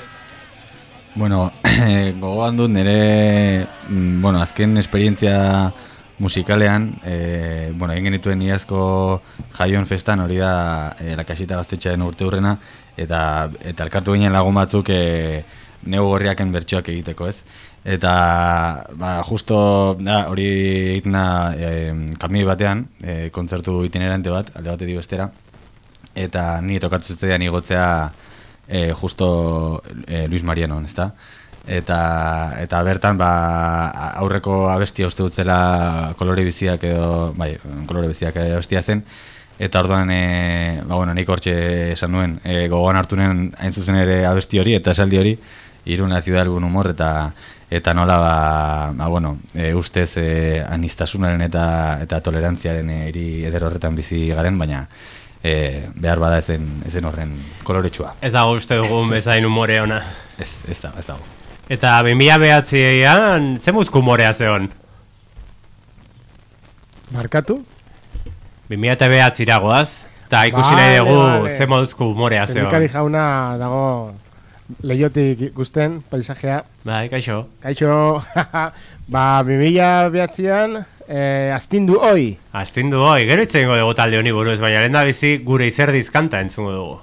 Bueno, 1.16 1.52
gogoan 2.21 2.57
dut 2.57 2.71
nire, 2.75 3.66
mm, 3.88 4.23
bueno, 4.23 4.40
azken 4.43 4.76
esperientzia 4.78 5.71
musikalean, 6.19 6.88
e, 7.07 7.71
bueno, 7.75 7.93
egin 7.95 8.09
genituen 8.09 8.43
iazko 8.43 9.21
jaion 9.54 9.87
festan, 9.87 10.25
hori 10.25 10.40
da 10.43 10.95
e, 10.99 11.14
lakasita 11.14 11.61
gaztetxearen 11.61 12.02
urte 12.02 12.26
hurrena, 12.26 12.57
eta, 12.97 13.21
eta 13.62 13.87
elkartu 13.87 14.16
ginen 14.19 14.35
lagun 14.35 14.59
batzuk 14.59 14.90
e, 14.90 15.45
neu 15.90 16.07
gorriaken 16.09 16.52
bertsoak 16.54 16.88
egiteko, 16.93 17.28
ez? 17.28 17.37
Eta, 17.85 18.87
ba, 18.97 19.23
justo, 19.29 19.95
da, 20.00 20.31
hori 20.33 20.47
egitena 20.95 21.53
e, 21.53 21.71
kami 22.17 22.45
batean, 22.49 22.87
e, 23.05 23.29
kontzertu 23.29 23.83
itinerante 23.85 24.33
bat, 24.33 24.49
alde 24.57 24.71
batetik 24.73 24.97
bestera, 24.97 25.26
eta 26.17 26.62
ni 26.64 26.81
tokatu 26.81 27.12
zitzaidan 27.12 27.45
igotzea 27.45 27.87
e, 28.69 28.93
justo 28.97 29.83
e, 30.07 30.25
Luis 30.33 30.43
Marianon, 30.49 30.87
ezta? 30.88 31.11
Eta, 31.69 31.99
eta 32.61 32.81
bertan 32.85 33.21
ba, 33.21 33.29
aurreko 34.21 34.71
abestia 34.73 35.09
uste 35.09 35.25
dutzela 35.25 36.14
kolore 36.17 36.45
biziak 36.45 36.83
edo, 36.88 37.35
bai, 37.37 37.55
kolore 37.88 38.09
biziak 38.09 38.37
abestia 38.47 38.81
zen, 38.81 39.05
eta 39.59 39.85
orduan, 39.85 40.09
e, 40.09 40.81
ba, 40.87 40.95
bueno, 40.97 41.12
nik 41.12 41.29
hortxe 41.29 41.93
esan 41.93 42.17
nuen, 42.17 42.38
e, 42.45 42.64
gogoan 42.73 42.97
hartu 42.97 43.21
nuen 43.21 43.50
hain 43.61 43.76
zuzen 43.76 44.00
ere 44.00 44.23
abesti 44.25 44.64
hori, 44.64 44.73
eta 44.81 44.97
esaldi 44.97 45.21
hori, 45.21 45.37
iruna 45.85 46.21
ziudad 46.21 46.47
algun 46.47 46.64
humor, 46.64 46.88
eta 46.95 47.11
eta 47.71 47.94
nola, 47.94 48.16
ba, 48.18 48.92
ba 48.94 49.09
bueno, 49.09 49.38
e, 49.54 49.73
ustez 49.75 50.16
e, 50.16 50.62
anistasunaren 50.62 51.42
eta, 51.42 51.99
eta 52.02 52.21
tolerantziaren 52.21 52.90
e, 52.90 52.99
iri 53.09 53.26
eder 53.49 53.64
horretan 53.64 53.97
bizi 53.97 54.28
garen, 54.35 54.59
baina, 54.59 54.85
e, 55.44 55.88
behar 55.94 56.21
bada 56.23 56.38
ezen, 56.40 56.66
ezen 56.88 57.04
horren 57.04 57.35
koloretsua. 57.64 58.14
Ez 58.25 58.33
dago 58.35 58.56
uste 58.56 58.78
dugun 58.80 59.12
bezain 59.12 59.44
umore 59.47 59.80
ona. 59.83 60.00
Ez, 60.38 60.50
ez 60.71 60.80
da, 60.80 60.94
ez 60.99 61.06
dago. 61.06 61.23
Eta 61.68 61.97
2000 62.04 62.40
behatzean, 62.40 63.54
ze 63.61 63.73
muzku 63.73 64.00
umorea 64.04 64.33
zeon? 64.35 64.68
Markatu? 67.14 67.62
2000 68.68 68.92
eta 68.97 69.09
behatziragoaz, 69.12 69.88
eta 70.26 70.44
ikusi 70.50 70.76
nahi 70.76 70.99
dugu 70.99 71.50
ze 71.50 71.66
moduzko 71.68 72.11
umorea 72.12 72.47
zeon. 72.47 72.64
Teknikari 72.64 72.88
jauna 72.92 73.25
dago 73.61 73.85
lehiotik 74.83 75.40
ikusten, 75.50 76.00
paisajea. 76.11 76.62
Bai, 76.85 77.09
kaixo. 77.12 77.44
Kaixo, 77.62 78.23
ba, 79.14 79.25
2000 79.44 80.11
behatzean, 80.14 80.78
eh, 81.09 81.52
astindu 81.54 81.99
hoi. 82.02 82.35
Astindu 82.52 83.02
hoi, 83.04 83.25
gero 83.28 83.44
itzen 83.44 83.68
dugu 83.68 83.97
talde 83.99 84.21
honi 84.21 84.33
buruz, 84.33 84.61
baina 84.61 84.80
lehen 84.85 84.97
da 84.97 85.04
bizi 85.04 85.37
gure 85.44 85.68
izerdiz 85.68 86.09
kanta 86.14 86.40
entzungo 86.44 86.73
dugu. 86.73 87.00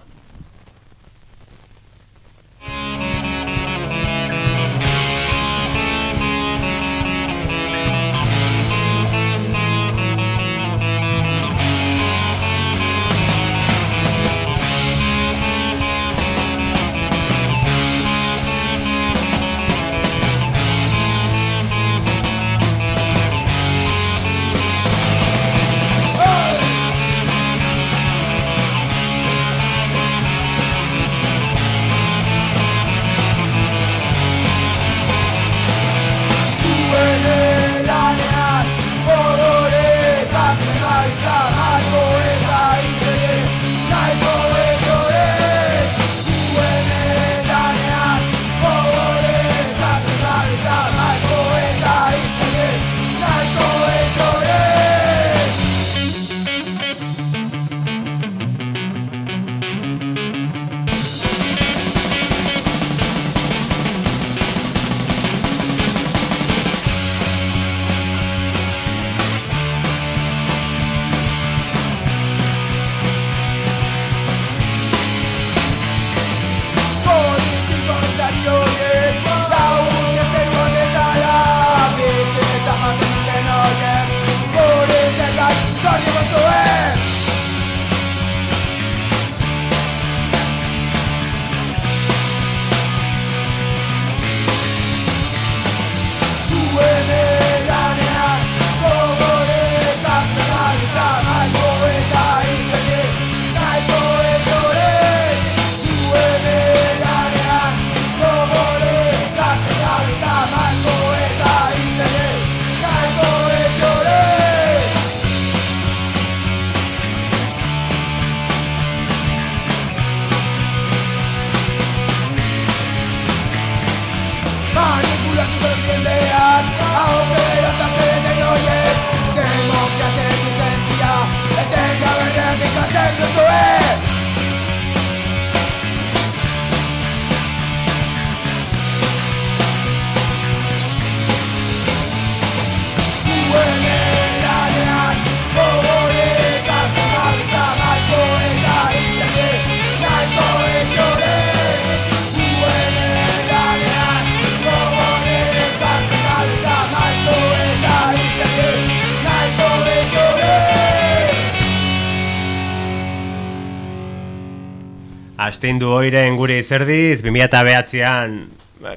Astindu 165.61 165.91
oiren 165.93 166.39
gure 166.39 166.55
izerdiz, 166.57 167.19
2009an 167.21 168.31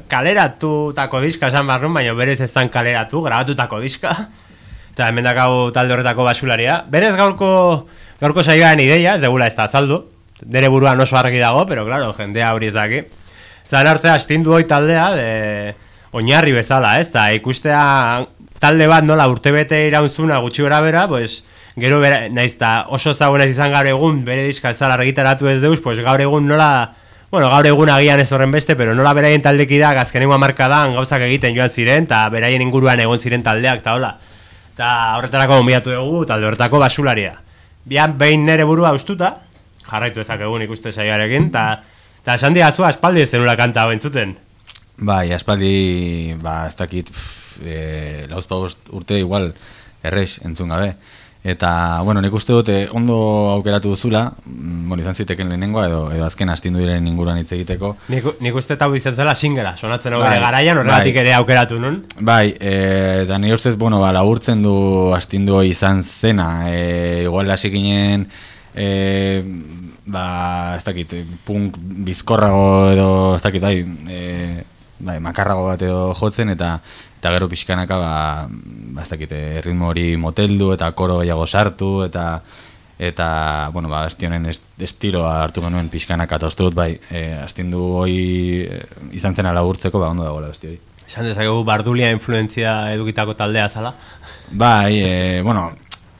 kaleratutako 0.08 1.18
diska 1.20 1.50
esan 1.50 1.68
barrun, 1.68 1.92
baina 1.92 2.14
berez 2.16 2.38
ezan 2.40 2.70
kaleratu, 2.72 3.20
grabatutako 3.20 3.82
diska. 3.82 4.14
Eta 4.94 5.10
hemen 5.10 5.28
dakau 5.28 5.68
talde 5.76 5.92
horretako 5.92 6.24
basularia. 6.24 6.78
Berez 6.88 7.12
gaurko, 7.20 7.50
gaurko 8.16 8.40
saioaren 8.40 8.80
ideia, 8.80 9.18
ez 9.18 9.20
degula 9.20 9.44
ez 9.44 9.52
da 9.58 9.66
azaldu. 9.68 10.06
Dere 10.40 10.72
buruan 10.72 11.04
oso 11.04 11.18
argi 11.20 11.42
dago, 11.42 11.66
pero 11.68 11.84
claro, 11.84 12.14
jendea 12.16 12.54
hori 12.56 12.72
ez 12.72 12.78
daki. 12.78 13.02
Zan 13.68 13.92
hartzea 13.92 14.16
astindu 14.16 14.56
hoi 14.56 14.64
taldea, 14.64 15.10
de, 15.20 15.28
oinarri 16.16 16.56
bezala, 16.56 16.96
ez? 17.02 17.10
Da, 17.12 17.26
ikustea 17.36 17.84
talde 18.56 18.88
bat 18.88 19.04
nola 19.04 19.28
urtebete 19.28 19.84
iraunzuna 19.90 20.40
gutxi 20.40 20.64
gora 20.64 20.80
bera, 20.80 21.04
pues, 21.12 21.42
gero 21.76 21.98
bera, 22.00 22.28
naiz 22.30 22.54
ta 22.58 22.86
oso 22.88 23.14
zagunez 23.14 23.48
izan 23.50 23.72
gaur 23.74 23.86
egun, 23.90 24.22
bere 24.24 24.46
diska 24.46 24.70
ez 24.70 24.78
zala 24.78 24.94
argitaratu 24.94 25.48
ez 25.50 25.60
deus, 25.62 25.80
pues 25.82 25.98
gaur 25.98 26.20
egun 26.20 26.46
nola, 26.48 26.94
bueno, 27.30 27.48
gaur 27.50 27.66
egun 27.66 27.90
agian 27.90 28.20
ez 28.22 28.30
horren 28.32 28.52
beste, 28.54 28.76
pero 28.78 28.94
nola 28.94 29.14
beraien 29.14 29.42
taldekidak 29.42 29.98
azkenengo 30.04 30.38
markadan 30.38 30.94
gauzak 30.94 31.24
egiten 31.26 31.56
joan 31.56 31.70
ziren, 31.70 32.06
eta 32.06 32.28
beraien 32.30 32.62
inguruan 32.62 33.00
egon 33.02 33.18
ziren 33.18 33.42
taldeak, 33.42 33.82
eta 33.82 33.96
hola. 33.98 34.14
Eta 34.74 34.90
horretarako 35.18 35.58
gombiatu 35.60 35.90
dugu, 35.94 36.24
talde 36.26 36.46
horretako 36.46 36.78
basularia. 36.82 37.34
Bian 37.84 38.14
behin 38.18 38.46
nere 38.46 38.64
burua 38.64 38.94
ustuta, 38.94 39.34
jarraitu 39.84 40.22
ezakegun 40.22 40.62
ikuste 40.62 40.92
saiarekin, 40.92 41.50
eta 41.50 41.66
eta 42.22 42.38
esan 42.38 42.54
diazu 42.56 42.86
aspaldi 42.86 43.20
ez 43.22 43.30
zenula 43.30 43.56
kanta 43.56 43.82
hau. 43.82 43.92
Bai, 44.96 45.32
aspaldi, 45.34 46.34
ba, 46.40 46.68
ez 46.68 46.76
dakit, 46.78 47.10
e, 47.66 48.26
lauzpa 48.30 48.56
bost 48.62 48.88
urte 48.94 49.18
igual 49.18 49.50
errex 50.02 50.38
entzun 50.46 50.70
gabe. 50.70 50.94
Eta, 51.44 52.00
bueno, 52.00 52.22
nik 52.24 52.32
uste 52.32 52.54
dut, 52.56 52.68
eh, 52.72 52.86
ondo 52.96 53.14
aukeratu 53.52 53.90
duzula, 53.92 54.32
mm, 54.46 54.88
bueno, 54.88 55.02
izan 55.02 55.14
ziteken 55.14 55.50
lehenengoa, 55.50 55.82
edo, 55.90 55.98
edo 56.16 56.24
azken 56.24 56.48
astindu 56.48 56.80
diren 56.80 57.04
inguruan 57.06 57.36
hitz 57.36 57.50
egiteko. 57.52 57.90
Nik, 58.08 58.30
nik 58.40 58.56
uste 58.56 58.72
eta 58.78 58.88
izan 58.96 59.14
zela 59.14 59.34
singela, 59.34 59.74
sonatzen 59.76 60.16
hori 60.16 60.24
Bai, 60.24 60.40
garaian, 60.40 60.80
horregatik 60.80 61.18
bai. 61.18 61.20
ere 61.26 61.34
aukeratu 61.36 61.78
nun. 61.82 62.00
Bai, 62.18 62.54
e, 62.58 62.72
eta 63.26 63.36
nire 63.38 63.58
ustez, 63.58 63.76
bueno, 63.76 64.00
ba, 64.00 64.10
laburtzen 64.16 64.62
du 64.64 65.12
astindu 65.12 65.60
izan 65.68 66.02
zena, 66.02 66.70
e, 66.72 67.24
igual 67.28 67.50
hasi 67.50 67.70
ginen, 67.70 68.24
e, 68.74 69.44
ba, 70.06 70.76
ez 70.78 70.84
dakit, 70.88 71.12
punk 71.44 71.76
bizkorrago 71.76 72.90
edo, 72.94 73.10
ez 73.36 73.42
dakit, 73.44 73.60
bai, 73.60 73.84
e, 74.08 74.64
bai, 74.98 75.20
makarrago 75.20 75.68
bat 75.68 75.84
edo 75.84 76.14
jotzen, 76.16 76.56
eta 76.56 76.78
eta 77.24 77.32
gero 77.32 77.48
pixkanaka, 77.48 77.96
ba, 77.96 78.48
ba 78.92 79.00
ez 79.00 79.08
dakit, 79.08 79.30
e, 79.32 79.60
ritmo 79.64 79.88
hori 79.88 80.10
moteldu, 80.20 80.74
eta 80.74 80.90
koro 80.92 81.22
gehiago 81.22 81.46
sartu, 81.48 82.02
eta 82.04 82.42
eta, 83.00 83.70
bueno, 83.72 83.88
ba, 83.88 84.04
asti 84.04 84.28
honen 84.28 84.44
est, 84.52 84.66
estiloa 84.76 85.38
hartu 85.40 85.64
genuen 85.64 85.88
pixkanaka, 85.88 86.36
eta 86.36 86.50
uste 86.52 86.66
dut, 86.66 86.76
bai, 86.76 86.90
e, 87.08 87.22
astindu 87.40 87.80
hori 88.02 88.66
e, 88.68 88.82
izan 89.16 89.32
zena 89.34 89.54
laburtzeko, 89.56 90.02
ba, 90.02 90.10
ondo 90.12 90.26
dagoela 90.26 90.52
besti 90.52 90.68
hori. 90.68 90.78
Esan 91.08 91.24
dezakegu 91.30 91.64
bardulia 91.64 92.10
influentzia 92.12 92.74
edukitako 92.92 93.32
taldea 93.40 93.70
zala. 93.72 93.94
Bai, 94.52 95.00
e, 95.00 95.40
bueno, 95.48 95.70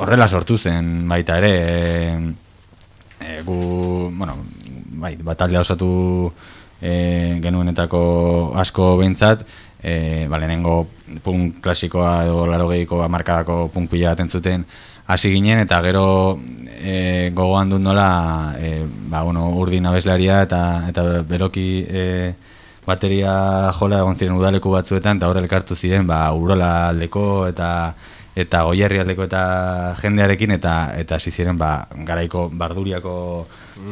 horrela 0.01 0.27
sortu 0.27 0.57
zen 0.57 1.05
baita 1.13 1.37
ere, 1.43 1.53
e, 1.61 2.17
e, 3.21 3.37
gu, 3.45 3.61
bueno, 4.17 4.39
bai, 5.05 5.19
bat 5.21 5.45
osatu 5.61 6.33
e, 6.81 7.39
genuenetako 7.45 8.03
asko 8.57 8.95
behintzat, 9.03 9.45
e, 9.85 10.27
ba, 10.31 10.41
lehenengo 10.41 10.89
punk 11.23 11.61
klasikoa 11.61 12.25
edo 12.25 12.47
laro 12.49 12.71
gehiko 12.73 13.03
amarkadako 13.05 13.69
punk 13.75 13.93
pila 13.93 14.15
bat 14.15 14.25
entzuten 14.25 14.65
hasi 15.07 15.31
ginen, 15.35 15.61
eta 15.61 15.83
gero 15.85 16.41
e, 16.81 17.31
gogoan 17.37 17.75
dut 17.75 17.85
nola, 17.85 18.57
e, 18.57 18.81
ba, 19.13 19.23
bueno, 19.23 19.51
urdin 19.61 19.87
abeslaria 19.87 20.41
eta, 20.49 20.63
eta 20.89 21.23
beroki 21.29 21.69
e, 21.85 22.05
bateria 22.87 23.71
jola 23.77 24.01
egon 24.01 24.17
ziren 24.17 24.41
udaleku 24.41 24.73
batzuetan, 24.73 25.21
eta 25.21 25.29
horre 25.29 25.45
elkartu 25.45 25.77
ziren, 25.77 26.09
ba, 26.09 26.27
urola 26.33 26.89
aldeko 26.89 27.47
eta 27.53 27.71
eta 28.35 28.65
goierri 28.67 28.99
aldeko 28.99 29.29
eta 29.29 29.41
jendearekin 30.01 30.57
eta 30.57 30.73
eta 30.99 31.21
hasi 31.21 31.31
ziren 31.31 31.59
ba, 31.59 31.87
garaiko 32.07 32.49
barduriako 32.51 33.15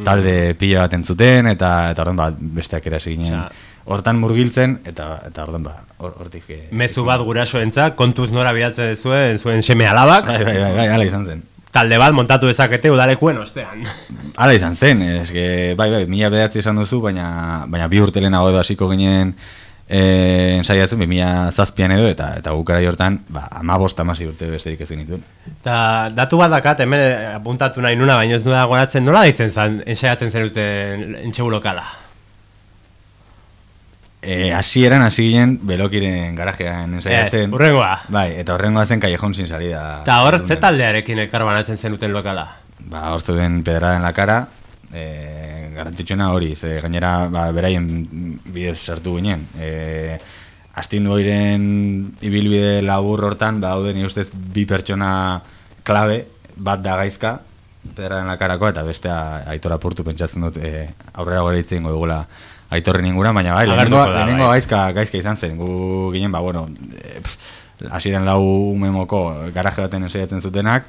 talde 0.03 0.53
pila 0.59 0.83
bat 0.83 0.97
entzuten 0.99 1.47
eta 1.53 1.69
eta 1.93 2.03
orduan 2.03 2.19
ba, 2.19 2.27
besteak 2.59 2.89
ere 2.91 2.99
hasi 2.99 3.15
ginen. 3.15 3.37
Osea, 3.39 3.72
hortan 3.85 4.19
murgiltzen 4.19 4.79
eta 4.85 5.07
eta 5.27 5.43
orduan 5.47 5.63
ba 5.63 5.77
hor- 5.99 6.13
hortik 6.19 6.49
eh, 6.49 6.67
Mezu 6.71 7.03
bat 7.07 7.21
gurasoentzat, 7.21 7.95
kontuz 7.99 8.29
nora 8.31 8.53
bidaltzen 8.55 8.95
zuen, 8.95 9.39
zuen 9.39 9.61
seme 9.61 9.87
alabak, 9.87 10.27
bai, 10.27 10.43
bai, 10.43 10.59
bai, 10.59 10.71
bai, 10.77 10.87
hala 10.87 11.09
izan 11.09 11.25
zen 11.27 11.43
talde 11.73 11.97
bat 11.97 12.13
montatu 12.13 12.45
dezakete 12.45 12.91
udalekuen 12.93 13.39
ostean. 13.41 13.81
Hala 14.37 14.53
izan 14.53 14.75
zen, 14.77 15.01
eske, 15.23 15.73
bai, 15.77 15.89
bai, 15.89 16.03
mila 16.05 16.29
bedatzi 16.29 16.61
esan 16.61 16.77
duzu, 16.77 17.01
baina, 17.01 17.65
baina 17.67 17.87
bi 17.89 18.01
urte 18.03 18.21
lehenago 18.21 18.51
edo 18.51 18.59
hasiko 18.61 18.91
ginen 18.91 19.33
e, 19.87 20.03
ensaiatzen, 20.59 21.01
bi 21.01 21.07
mila 21.09 21.49
zazpian 21.51 21.95
edo, 21.97 22.05
eta 22.13 22.29
eta 22.37 22.53
gukara 22.53 22.83
hortan, 22.91 23.17
ba, 23.33 23.47
ama 23.57 23.79
bost, 23.81 23.99
amasi 23.99 24.29
urte 24.29 24.51
besterik 24.53 24.85
ez 24.85 24.89
genituen. 24.93 25.25
Eta 25.49 26.11
datu 26.13 26.37
bat 26.37 26.53
dakat, 26.53 26.85
hemen 26.85 27.33
apuntatu 27.39 27.81
nahi 27.81 27.97
nuna, 27.97 28.19
baina 28.21 28.37
ez 28.37 28.45
nuna 28.45 28.63
goratzen, 28.69 29.05
nola 29.09 29.25
ditzen 29.25 29.49
zan, 29.49 29.81
ensaiatzen 29.89 30.29
zenuten 30.29 31.17
entxegu 31.23 31.49
lokala? 31.49 31.89
E, 34.23 34.53
hasieran 34.55 35.03
hasi 35.03 35.25
ginen 35.27 35.57
belokiren 35.67 36.35
garajean 36.37 36.95
ensaiatzen. 36.95 37.49
Ez, 37.49 37.51
hurrengoa. 37.51 37.91
Bai, 38.07 38.29
eta 38.39 38.55
horrengoa 38.55 38.85
zen 38.87 39.01
Callejón 39.03 39.35
sin 39.35 39.47
salida. 39.47 39.81
Eta 40.05 40.21
hor, 40.23 40.39
ze 40.39 40.55
taldearekin 40.55 41.19
elkarbanatzen 41.25 41.77
zenuten 41.77 42.13
lokala? 42.15 42.45
Ba, 42.87 43.09
hor 43.11 43.21
zuen 43.21 43.61
pedrada 43.67 43.97
en 43.99 44.07
la 44.07 44.13
cara, 44.15 44.37
e, 44.93 45.03
garantitxuna 45.75 46.31
hori, 46.31 46.55
ze 46.55 46.79
gainera 46.79 47.27
ba, 47.27 47.49
beraien 47.51 47.89
bidez 48.45 48.77
sartu 48.79 49.17
ginen. 49.19 49.43
E, 49.59 50.17
astindu 50.79 51.11
oiren 51.17 51.65
ibilbide 52.23 52.79
labur 52.81 53.25
hortan, 53.27 53.59
ba, 53.59 53.75
hau 53.75 53.91
ni 53.91 54.07
ustez 54.07 54.29
bi 54.31 54.63
pertsona 54.69 55.11
klabe, 55.83 56.23
bat 56.55 56.79
da 56.79 56.95
gaizka, 57.01 57.41
pedrada 57.91 58.23
en 58.23 58.31
la 58.31 58.39
carakoa, 58.39 58.71
eta 58.71 58.87
bestea 58.87 59.19
aitora 59.51 59.81
portu 59.83 60.07
pentsatzen 60.07 60.47
dut 60.47 60.63
e, 60.63 60.87
aurrera 61.11 61.43
gore 61.43 61.59
itzen 61.59 61.91
dugula 61.91 62.23
aitorren 62.73 63.05
inguran, 63.05 63.35
baina 63.35 63.55
bai, 63.55 63.65
lehenengo, 63.69 63.99
bai. 64.01 64.57
gaizka, 64.57 64.85
gaizka 64.97 65.19
izan 65.19 65.37
zen, 65.37 65.57
gu 65.57 66.11
ginen, 66.13 66.31
ba, 66.33 66.41
bueno, 66.43 66.65
e, 66.97 67.19
pff, 67.21 67.89
hasieran 67.89 68.25
lau 68.25 68.43
memoko 68.79 69.25
garaje 69.55 69.83
baten 69.83 70.07
ensaiatzen 70.07 70.41
zutenak, 70.41 70.87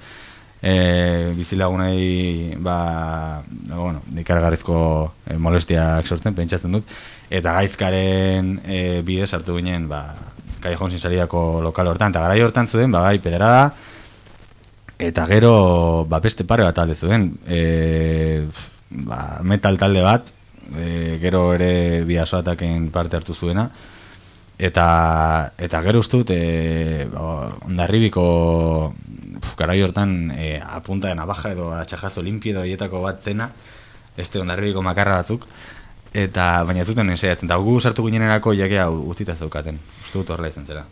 e, 0.63 1.33
bizilagunei 1.37 2.57
ba, 2.65 3.43
bueno, 3.69 4.03
ikaragarrizko 4.17 4.77
e, 5.27 5.37
molestiak 5.37 6.07
sortzen, 6.09 6.37
pentsatzen 6.37 6.79
dut, 6.79 6.95
eta 7.31 7.59
gaizkaren 7.59 8.55
e, 8.65 8.79
bidez 9.07 9.33
hartu 9.37 9.59
ginen, 9.61 9.89
ba, 9.91 10.07
Callejón 10.65 10.95
sin 10.95 11.01
salidako 11.03 11.61
lokal 11.61 11.91
hortan, 11.91 12.15
eta 12.15 12.23
garai 12.25 12.41
hortan 12.41 12.71
zuden, 12.71 12.95
ba, 12.95 13.03
bai, 13.05 13.19
pederada, 13.21 13.75
eta 14.99 15.27
gero, 15.29 16.07
ba, 16.09 16.23
beste 16.25 16.47
pare 16.49 16.65
bat 16.65 16.77
talde 16.79 16.97
zuen, 16.97 17.35
e, 17.45 18.47
ba, 18.89 19.43
metal 19.45 19.77
talde 19.77 20.07
bat, 20.07 20.33
e, 20.77 21.19
gero 21.23 21.53
ere 21.55 22.05
bidasoataken 22.09 22.91
parte 22.95 23.17
hartu 23.17 23.35
zuena, 23.35 23.69
eta 24.59 25.53
eta 25.59 25.83
gero 25.83 26.01
ustut 26.01 26.31
e, 26.31 27.07
ba, 27.11 27.53
ondarribiko 27.67 28.95
garai 29.59 29.81
hortan 29.83 30.31
e, 30.31 30.59
apunta 30.61 31.09
de 31.09 31.19
navaja 31.19 31.53
edo 31.53 31.73
atxajazo 31.75 32.23
limpio 32.23 32.55
edo 32.55 32.65
hietako 32.65 33.03
bat 33.03 33.23
zena 33.23 33.51
este 34.17 34.41
ondarribiko 34.41 34.83
makarra 34.83 35.23
batzuk. 35.23 35.47
Eta 36.15 36.63
baina 36.63 36.85
ez 36.85 36.87
zuten 36.87 37.11
ensaiatzen 37.11 37.49
eta 37.49 37.57
gu 37.59 37.81
sartu 37.81 38.05
ginenerako 38.07 38.53
jakea 38.55 38.87
utzita 38.91 39.35
zeukaten 39.35 39.81
uste 40.05 40.21
dut 40.21 40.31
horrela 40.31 40.53
izan 40.53 40.67
zera 40.67 40.85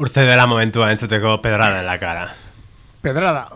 Urte 0.00 0.22
dela 0.24 0.46
momentua 0.46 0.92
entzuteko 0.94 1.42
pedrada 1.42 1.80
en 1.80 1.86
la 1.86 1.98
cara. 1.98 2.30
Pedrada. 3.02 3.48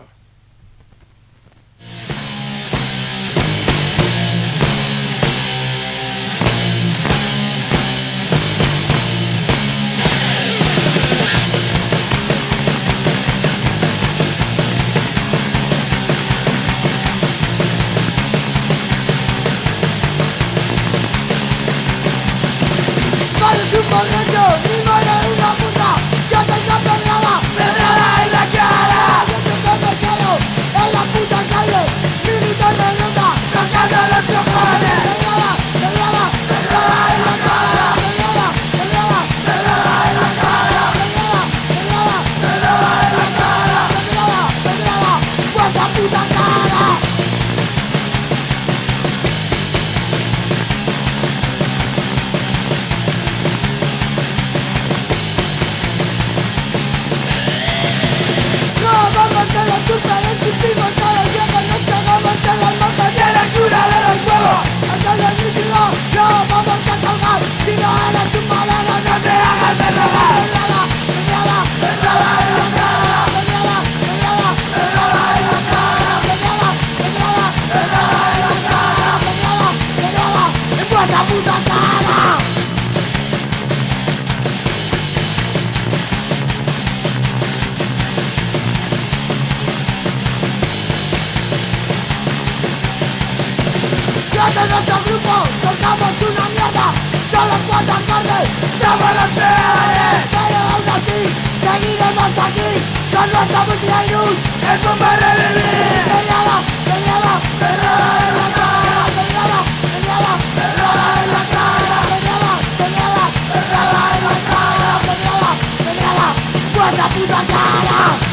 Solo 97.85 97.97
cuatro 97.97 98.15
acordes 98.15 98.49
somos 98.81 99.11
los 99.15 99.31
peores 99.37 100.17
Pero 100.33 100.59
aún 100.73 100.89
así 100.89 101.21
seguiremos 101.61 102.33
aquí 102.47 102.71
Con 103.13 103.27
nuestra 103.33 103.61
música 103.65 103.97
y 104.05 104.11
luz 104.11 104.37
Es 104.73 104.79
bomba 104.85 105.17
revivir 105.17 106.05
Pedrada, 106.09 106.57
pedrada, 106.89 107.33
pedrada 107.61 108.09
en 108.25 108.35
la 108.41 108.49
cara 108.57 109.01
Pedrada, 109.17 109.61
pedrada, 109.85 110.33
pedrada 110.57 111.07
en 111.21 111.31
la 111.35 111.43
cara 111.53 111.99
Pedrada, 112.09 112.53
pedrada, 112.79 113.25
pedrada 113.53 114.03
en 114.17 114.25
la 114.25 114.37
cara 114.49 114.93
Pedrada, 115.05 115.51
pedrada, 115.85 116.29
vuestra 116.75 117.07
puta 117.09 117.41
cara 117.53 118.24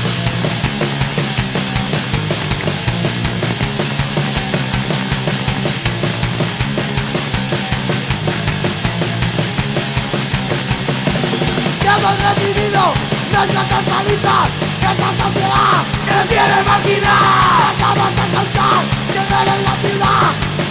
Hemos 12.11 12.35
recibido 12.35 12.81
nuestras 13.31 13.65
palizas 13.65 14.49
Esta 14.81 15.09
sociedad 15.23 15.79
nos 16.07 16.25
quiere 16.27 16.63
marginar 16.63 17.71
Vamos 17.79 18.11
a 18.11 18.25
soltar, 18.35 18.83
llegar 19.13 19.47
en 19.47 19.63
la 19.63 19.75
ciudad 19.79 20.27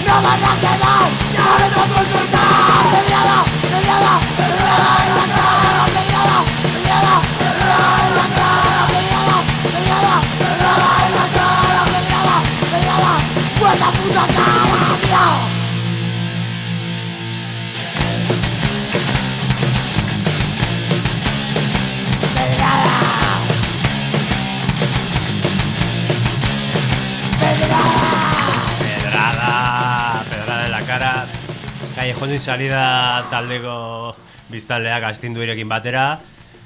No 0.07 0.15
van 0.21 0.45
a 0.45 0.61
quedar, 0.61 1.09
ya 1.33 1.45
no 1.59 1.65
estamos 1.65 2.05
soltar 2.13 2.85
Peleada, 2.93 3.39
peleada, 3.71 4.50
Callejón 32.11 32.31
din 32.31 32.41
salida 32.41 33.23
taldeko 33.31 34.17
biztanleak 34.51 35.05
astindu 35.07 35.45
irekin 35.45 35.69
batera. 35.71 36.19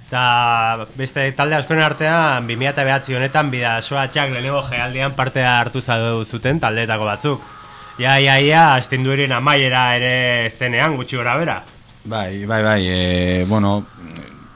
Eta 0.07 0.87
beste 0.97 1.27
talde 1.37 1.59
askoen 1.59 1.83
artean, 1.85 2.47
2009 2.49 3.13
honetan, 3.19 3.51
bidasoa 3.53 4.07
txak 4.09 4.33
lehenengo 4.33 4.63
gealdian 4.65 5.13
parte 5.13 5.45
hartu 5.45 5.83
zadu 5.85 6.25
zuten 6.25 6.63
taldeetako 6.65 7.05
batzuk. 7.05 7.45
Ja, 7.99 8.17
ja, 8.25 8.39
ja, 8.41 8.75
astindu 8.79 9.13
amaiera 9.37 9.85
ere 9.97 10.49
zenean 10.49 10.97
gutxi 10.97 11.17
gora 11.17 11.37
bera. 11.37 11.63
Bai, 12.05 12.47
bai, 12.47 12.63
bai, 12.63 12.89
e, 12.89 13.45
bueno, 13.45 13.85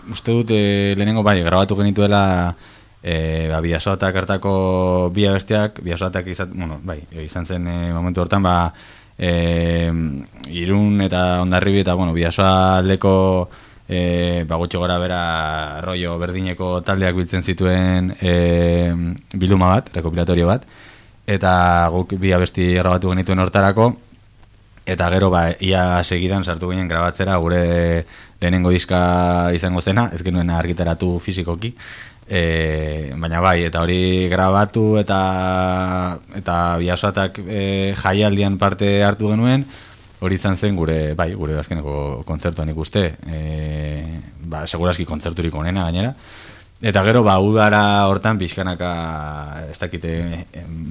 uste 0.09 0.33
dut 0.33 0.51
e, 0.51 0.94
lehenengo 0.96 1.22
bai, 1.22 1.42
grabatu 1.42 1.77
genituela 1.77 2.57
e, 3.03 3.48
ba, 3.51 3.61
bidasoatak 3.61 4.16
hartako 4.16 5.11
bi 5.12 5.27
abestiak, 5.27 5.83
bidasoatak 5.83 6.29
izan, 6.29 6.57
bueno, 6.57 6.81
bai, 6.83 7.03
izan 7.27 7.44
zen 7.44 7.68
e, 7.68 7.92
momentu 7.92 8.22
hortan, 8.22 8.42
ba, 8.42 8.72
e, 9.18 9.90
irun 10.54 11.02
eta 11.02 11.42
ondarribi 11.42 11.83
eta, 11.83 11.94
bueno, 11.98 12.14
bidasoa 12.14 12.78
aldeko 12.78 13.12
e, 13.88 14.44
ba, 14.48 14.57
gutxi 14.57 14.78
gora 14.78 14.98
bera 15.02 15.81
rollo 15.85 16.16
berdineko 16.22 16.78
taldeak 16.87 17.16
biltzen 17.18 17.42
zituen 17.42 18.12
e, 18.20 18.35
bilduma 19.35 19.74
bat, 19.74 19.90
rekopilatorio 19.96 20.46
bat, 20.46 20.68
eta 21.26 21.52
guk 21.92 22.14
bi 22.20 22.33
abesti 22.33 22.74
grabatu 22.78 23.11
genituen 23.12 23.42
hortarako, 23.42 23.90
eta 24.88 25.11
gero 25.12 25.28
ba, 25.35 25.48
ia 25.61 26.02
segidan 26.04 26.44
sartu 26.44 26.70
ginen 26.70 26.88
grabatzera 26.88 27.37
gure 27.42 28.07
lehenengo 28.40 28.70
diska 28.72 29.50
izango 29.57 29.83
zena, 29.83 30.09
ez 30.14 30.22
genuen 30.24 30.50
argitaratu 30.54 31.18
fizikoki, 31.20 31.74
e, 32.29 33.12
baina 33.17 33.41
bai, 33.41 33.62
eta 33.64 33.83
hori 33.83 34.29
grabatu 34.29 34.99
eta 35.01 35.21
eta 36.37 36.57
biasoatak 36.79 37.41
e, 37.47 37.62
jaialdian 37.99 38.59
parte 38.59 39.03
hartu 39.05 39.33
genuen, 39.33 39.64
hori 40.21 40.37
izan 40.37 40.57
zen 40.57 40.77
gure, 40.77 41.14
bai, 41.14 41.33
gure 41.35 41.57
azkeneko 41.59 42.23
kontzertuan 42.29 42.71
ikuste, 42.75 43.09
e, 43.27 43.41
ba, 44.45 44.67
seguraski 44.67 45.09
kontzerturik 45.09 45.55
onena 45.55 45.88
gainera, 45.88 46.14
Eta 46.79 47.03
gero, 47.03 47.25
ba, 47.27 47.41
udara 47.43 48.07
hortan 48.07 48.38
pixkanaka, 48.38 48.88
ez 49.67 49.79
dakite, 49.81 50.12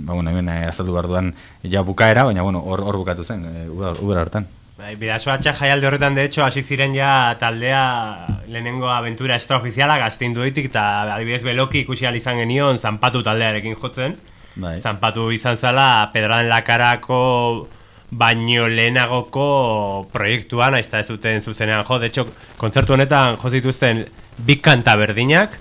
ba, 0.04 0.18
bueno, 0.18 0.34
hemen 0.34 0.50
eh, 0.52 0.66
azaldu 0.68 0.92
behar 0.92 1.08
dudan 1.08 1.30
ja 1.64 1.80
bukaera, 1.88 2.26
baina, 2.28 2.44
bueno, 2.44 2.60
hor, 2.60 2.84
hor 2.84 2.98
bukatu 3.00 3.24
zen, 3.24 3.46
e, 3.48 3.70
udara, 3.72 3.96
udara 4.04 4.26
hortan. 4.26 4.50
Bai, 4.78 4.92
bidasoa 5.00 5.40
txak 5.42 5.56
jaialde 5.58 5.88
horretan, 5.90 6.14
de 6.14 6.28
hecho, 6.28 6.44
hasi 6.46 6.62
ziren 6.62 6.94
ja 6.94 7.34
taldea 7.42 8.28
lehenengo 8.48 8.92
aventura 8.94 9.34
extraofiziala 9.40 9.96
gaztindu 9.98 10.44
ditik, 10.46 10.68
eta 10.70 10.84
adibidez 11.16 11.42
beloki 11.48 11.82
ikusi 11.82 12.06
izan 12.16 12.38
genion 12.38 12.78
zanpatu 12.78 13.24
taldearekin 13.26 13.76
jotzen. 13.76 14.14
Bai. 14.56 14.80
Zanpatu 14.82 15.32
izan 15.32 15.58
zala 15.58 16.10
pedraden 16.14 16.50
lakarako 16.50 17.68
baino 18.12 18.68
lehenagoko 18.68 20.08
proiektuan, 20.14 20.76
aizta 20.78 21.00
ez 21.00 21.08
zuten 21.08 21.42
zuzenean 21.42 21.84
jo. 21.84 21.98
De 22.00 22.08
hecho, 22.08 22.28
kontzertu 22.58 22.94
honetan 22.94 23.36
jo 23.42 23.50
zituzten 23.50 24.06
bi 24.38 24.60
kanta 24.62 24.96
berdinak, 24.96 25.58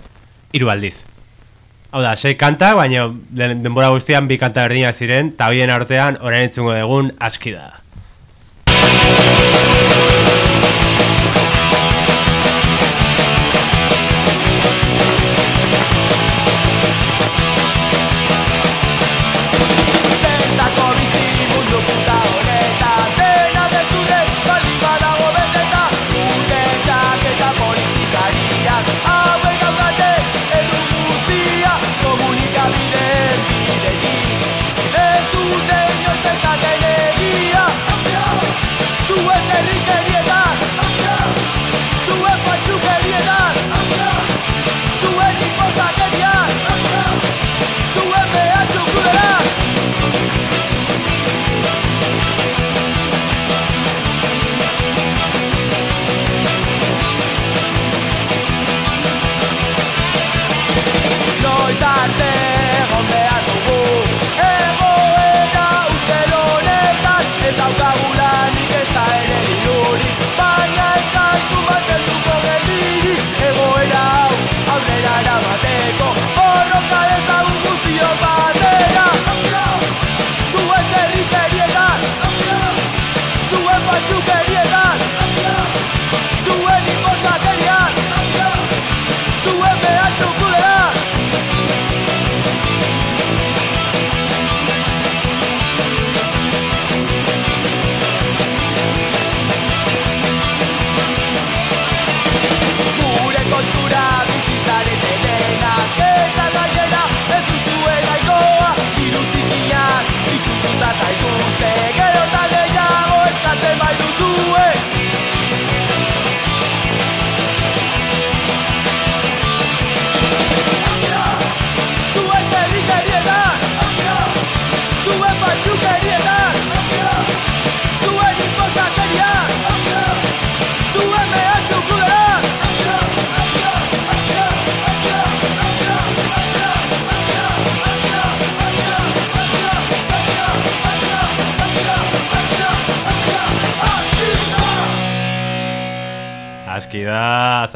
hiru 0.53 0.69
aldiz. 0.69 1.05
Hau 1.91 2.03
da, 2.05 2.13
sei 2.17 2.35
kanta, 2.37 2.75
baina 2.75 3.09
den- 3.31 3.63
denbora 3.65 3.89
guztian 3.97 4.29
bi 4.29 4.37
kanta 4.37 4.69
berdinak 4.69 4.95
ziren, 4.95 5.33
eta 5.33 5.49
hoien 5.49 5.71
artean 5.71 6.19
orain 6.21 6.51
entzungo 6.51 6.75
dugun 6.77 7.13
aski 7.19 7.53
da. 7.57 7.73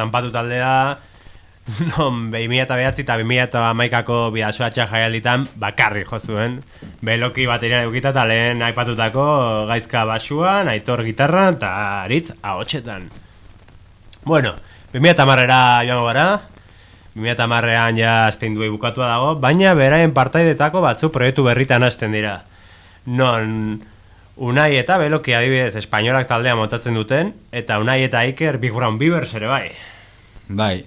Zanpatu 0.01 0.33
taldea, 0.33 0.99
non 1.93 2.31
2009 2.33 3.03
eta 3.05 3.17
2008ko 3.21 4.19
bidasoatxa 4.35 4.87
jaialditan 4.91 5.47
bakarri 5.61 6.05
jo 6.09 6.19
zuen. 6.19 6.61
Beloki 7.05 7.47
bateria 7.47 7.83
eukita 7.87 8.15
eta 8.15 8.25
lehen 8.27 8.63
aipatutako 8.63 9.67
gaizka 9.69 10.05
basuan, 10.09 10.69
aitor 10.73 11.05
gitarra 11.07 11.51
eta 11.53 11.73
aritz 12.05 12.33
ahotsetan. 12.43 13.11
Bueno, 14.25 14.55
2008era 14.93 15.61
joango 15.87 16.07
gara, 16.09 16.27
2008an 17.17 18.01
ja 18.01 18.17
aztein 18.27 18.57
duei 18.57 18.71
bukatua 18.71 19.09
dago, 19.09 19.37
baina 19.41 19.75
beraien 19.75 20.13
partaidetako 20.17 20.83
batzu 20.85 21.13
proiektu 21.13 21.45
berritan 21.47 21.85
hasten 21.87 22.13
dira. 22.17 22.41
Non, 23.07 23.81
Unai 24.41 24.79
eta 24.81 24.97
Beloki 24.97 25.35
adibidez 25.37 25.75
espainolak 25.77 26.29
taldea 26.29 26.55
montatzen 26.57 26.97
duten, 26.97 27.35
eta 27.53 27.77
Unai 27.83 28.01
eta 28.07 28.23
Iker 28.25 28.57
Big 28.59 28.73
Brown 28.73 28.97
Beavers 28.99 29.35
ere 29.37 29.51
bai. 29.51 29.67
Bai, 30.53 30.85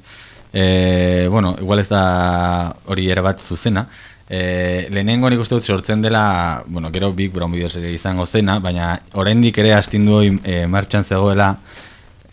e, 0.51 1.27
bueno, 1.31 1.55
igual 1.59 1.79
ez 1.79 1.87
da 1.87 2.75
hori 2.85 3.09
ere 3.09 3.21
bat 3.21 3.39
zuzena. 3.39 3.87
E, 4.27 4.87
lehenengo 4.91 5.29
nik 5.29 5.39
uste 5.39 5.55
dut 5.55 5.63
sortzen 5.63 6.01
dela, 6.01 6.63
bueno, 6.67 6.91
gero 6.91 7.13
Big 7.13 7.31
Brown 7.31 7.53
ere 7.55 7.91
izango 7.93 8.25
zena, 8.25 8.59
baina 8.59 8.99
oraindik 9.13 9.57
ere 9.57 9.73
astindu 9.73 10.21
e, 10.43 10.65
martxan 10.67 11.05
zegoela, 11.05 11.55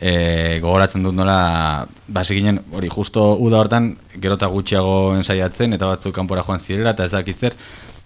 e, 0.00 0.58
gogoratzen 0.62 1.02
dut 1.02 1.14
nola, 1.14 1.86
basi 2.08 2.34
ginen, 2.34 2.60
hori 2.72 2.88
justo 2.88 3.36
uda 3.38 3.60
hortan, 3.60 3.96
gero 4.16 4.34
eta 4.34 4.46
gutxiago 4.50 5.14
ensaiatzen, 5.14 5.74
eta 5.78 5.86
batzuk 5.86 6.14
kanpora 6.14 6.42
joan 6.42 6.58
zirela, 6.58 6.96
eta 6.96 7.06
ez 7.06 7.12
dakizzer, 7.12 7.54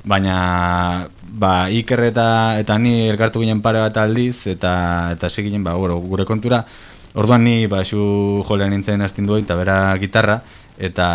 baina 0.04 1.08
ba, 1.22 1.70
Iker 1.72 2.10
eta, 2.10 2.58
eta 2.60 2.76
ni 2.78 3.08
elkartu 3.08 3.40
ginen 3.40 3.62
pare 3.64 3.80
bat 3.80 3.96
aldiz, 4.04 4.46
eta 4.52 4.74
eta 5.16 5.32
ginen, 5.36 5.64
ba, 5.64 5.78
gure, 5.80 5.96
gure 6.12 6.26
kontura, 6.28 6.64
orduan 7.14 7.44
ni 7.46 7.66
ba, 7.70 7.82
esu 7.86 8.44
jolean 8.46 8.74
nintzen 8.74 9.02
astindu 9.06 9.38
eta 9.38 9.56
bera 9.56 9.78
gitarra, 10.02 10.40
eta 10.78 11.08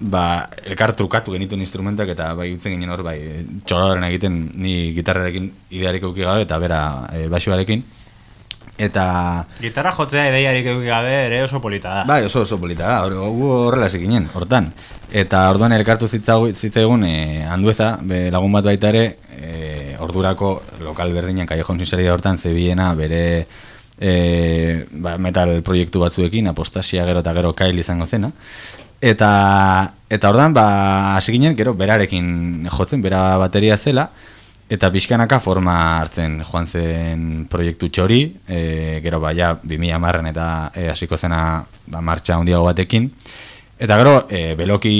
ba, 0.00 0.24
elkar 0.64 0.94
trukatu 0.96 1.34
genituen 1.34 1.62
instrumentak, 1.62 2.10
eta 2.14 2.32
bai 2.38 2.52
utzen 2.54 2.76
ginen 2.76 2.94
hor, 2.94 3.02
bai, 3.06 3.18
txororen 3.66 4.06
egiten 4.08 4.40
ni 4.56 4.94
gitarrarekin 4.96 5.50
idearik 5.74 6.06
euki 6.08 6.26
gabe, 6.26 6.46
eta 6.46 6.58
bera 6.62 6.82
e, 7.12 7.26
basuarekin. 7.32 7.84
Eta... 8.78 9.04
Gitarra 9.58 9.90
jotzea 9.90 10.28
ideiarik 10.30 10.68
euki 10.70 10.86
gabe 10.86 11.14
ere 11.26 11.42
oso 11.42 11.58
polita 11.60 11.96
da. 11.96 12.04
Bai, 12.06 12.22
oso 12.28 12.44
oso 12.46 12.60
polita 12.62 12.86
da, 12.86 13.22
horrela 13.26 13.90
zikinen, 13.90 14.28
hortan. 14.38 14.70
Eta 15.10 15.48
orduan 15.50 15.74
elkartu 15.74 16.06
zitzaigun 16.06 17.02
e, 17.08 17.16
handueza, 17.50 17.96
be, 18.02 18.28
lagun 18.30 18.54
bat 18.54 18.70
baita 18.70 18.92
ere, 18.94 19.06
e, 19.34 19.96
ordurako 19.98 20.52
lokal 20.86 21.10
berdinen 21.12 21.48
kaiejon 21.48 21.82
zinzaria 21.82 22.14
hortan 22.14 22.38
zebiena 22.38 22.92
bere 22.94 23.22
e, 24.00 24.86
ba, 24.90 25.16
metal 25.18 25.60
proiektu 25.66 26.00
batzuekin, 26.00 26.48
apostasia 26.48 27.04
gero 27.06 27.20
eta 27.24 27.34
gero 27.34 27.52
kail 27.54 27.78
izango 27.78 28.06
zena. 28.06 28.32
Eta, 29.00 29.30
eta 30.10 30.30
orduan, 30.30 30.54
ba, 30.54 31.16
hasi 31.16 31.36
ginen, 31.36 31.54
gero, 31.56 31.74
berarekin 31.78 32.66
jotzen, 32.72 33.02
bera 33.02 33.36
bateria 33.38 33.76
zela, 33.76 34.10
Eta 34.68 34.90
pixkanaka 34.92 35.38
forma 35.40 35.74
hartzen 35.96 36.42
joan 36.44 36.66
zen 36.68 37.20
proiektu 37.48 37.88
txori, 37.88 38.18
e, 38.44 38.58
gero 39.00 39.16
ba, 39.22 39.30
ja, 39.32 39.54
2000 39.62 39.96
marren 39.96 40.28
eta 40.28 40.68
e, 40.76 40.90
hasiko 40.92 41.16
zena 41.16 41.38
ba, 41.86 42.02
martxa 42.04 42.36
handiago 42.36 42.66
batekin. 42.66 43.06
Eta 43.80 43.96
gero, 43.96 44.12
e, 44.28 44.52
beloki 44.58 44.92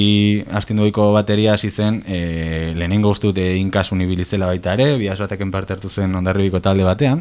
astinduiko 0.56 1.10
bateria 1.12 1.52
hasi 1.58 1.68
zen, 1.68 2.00
e, 2.06 2.72
lehenengo 2.80 3.12
ustut 3.12 3.36
e, 3.36 3.58
inkasun 3.60 4.00
ibilizela 4.06 4.48
baita 4.48 4.72
ere, 4.78 4.94
biaz 4.96 5.18
bateken 5.20 5.52
parte 5.52 5.76
hartu 5.76 5.92
zuen 5.92 6.16
ondarribiko 6.16 6.64
talde 6.64 6.88
batean. 6.88 7.20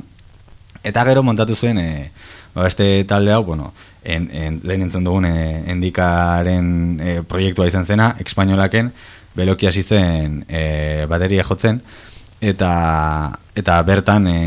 Eta 0.87 1.03
gero 1.03 1.23
montatu 1.23 1.55
zuen, 1.55 1.77
e, 1.81 2.11
beste 2.55 3.03
talde 3.09 3.33
hau, 3.35 3.43
bueno, 3.43 3.73
en, 4.03 4.29
en, 4.31 4.59
lehen 4.63 4.87
entzun 4.87 5.03
dugun 5.03 5.27
e, 5.27 5.37
endikaren 5.73 6.67
e, 7.03 7.15
proiektua 7.27 7.67
izan 7.67 7.85
zena, 7.85 8.13
espainolaken, 8.23 8.91
beloki 9.37 9.67
hasi 9.67 9.83
zen 9.83 10.43
e, 10.47 11.05
bateria 11.11 11.43
jotzen, 11.45 11.81
eta 12.41 12.71
eta 13.57 13.81
bertan 13.83 14.27
e, 14.31 14.41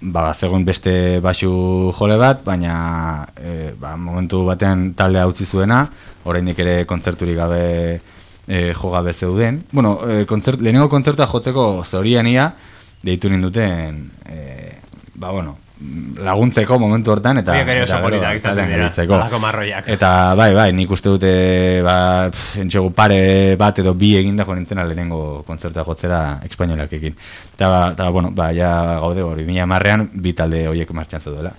ba 0.00 0.32
zegoen 0.34 0.64
beste 0.64 1.20
basu 1.20 1.92
jole 1.98 2.16
bat, 2.18 2.44
baina 2.44 3.26
e, 3.36 3.72
ba, 3.78 3.96
momentu 3.96 4.44
batean 4.46 4.92
taldea 4.98 5.26
utzi 5.30 5.46
zuena, 5.46 5.84
oraindik 6.24 6.58
ere 6.62 6.84
kontzerturik 6.86 7.36
gabe 7.36 7.62
e, 8.46 8.72
jo 8.74 8.90
gabe 8.90 9.12
zeuden. 9.12 9.62
Bueno, 9.72 9.98
e, 10.06 10.24
kontzert, 10.26 10.60
lehenengo 10.60 10.88
kontzertua 10.88 11.26
jotzeko 11.30 11.84
zoriania 11.84 12.52
deitu 13.02 13.30
ninduten 13.30 14.04
e, 14.26 14.77
ba 15.18 15.30
bueno, 15.34 15.56
laguntzeko 16.18 16.78
momentu 16.78 17.12
hortan 17.12 17.38
eta 17.38 17.54
eta 17.54 18.54
gero 18.66 18.88
eta 19.94 20.10
bai 20.34 20.50
bai 20.54 20.72
nik 20.72 20.90
uste 20.90 21.12
dute 21.12 21.30
ba 21.86 22.26
entxegu 22.58 22.90
pare 22.90 23.54
bat 23.58 23.78
edo 23.78 23.94
bi 23.94 24.16
eginda 24.18 24.44
jo 24.44 24.54
nintzen 24.54 24.82
lehenengo 24.82 25.44
kontzertua 25.46 25.84
jotzera 25.84 26.40
espainolakekin 26.48 27.14
eta 27.54 27.68
ba, 27.68 27.80
ta, 27.94 28.10
bueno 28.10 28.30
ba 28.30 28.50
ja 28.52 28.98
gaude 28.98 29.22
hori 29.22 29.44
mila 29.46 29.66
marrean 29.66 30.08
bi 30.12 30.32
talde 30.32 30.66
horiek 30.66 30.90
martxan 30.90 31.22
duela 31.24 31.54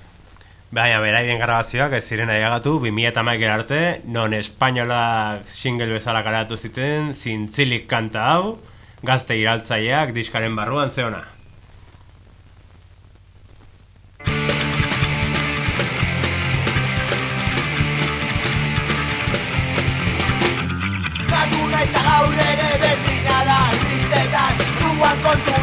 Baina, 0.69 0.99
beraien 1.01 1.39
grabazioak 1.41 1.95
ez 1.97 2.03
ziren 2.05 2.29
aiagatu, 2.29 2.75
2000 2.77 3.47
arte, 3.49 3.79
non 4.05 4.35
espainola 4.37 5.39
single 5.47 5.89
bezala 5.95 6.21
karatu 6.21 6.57
ziten, 6.57 7.09
zintzilik 7.15 7.87
kanta 7.89 8.27
hau, 8.35 8.59
gazte 9.01 9.33
iraltzaileak 9.33 10.13
diskaren 10.13 10.55
barruan 10.55 10.93
zeona. 10.93 11.23
Eta 21.89 22.01
gaur 22.07 22.41
ere 22.45 22.69
berdina 22.83 23.37
da 23.49 23.59
Irristetan, 23.77 24.61
ruan 24.81 25.23
konturatu 25.25 25.58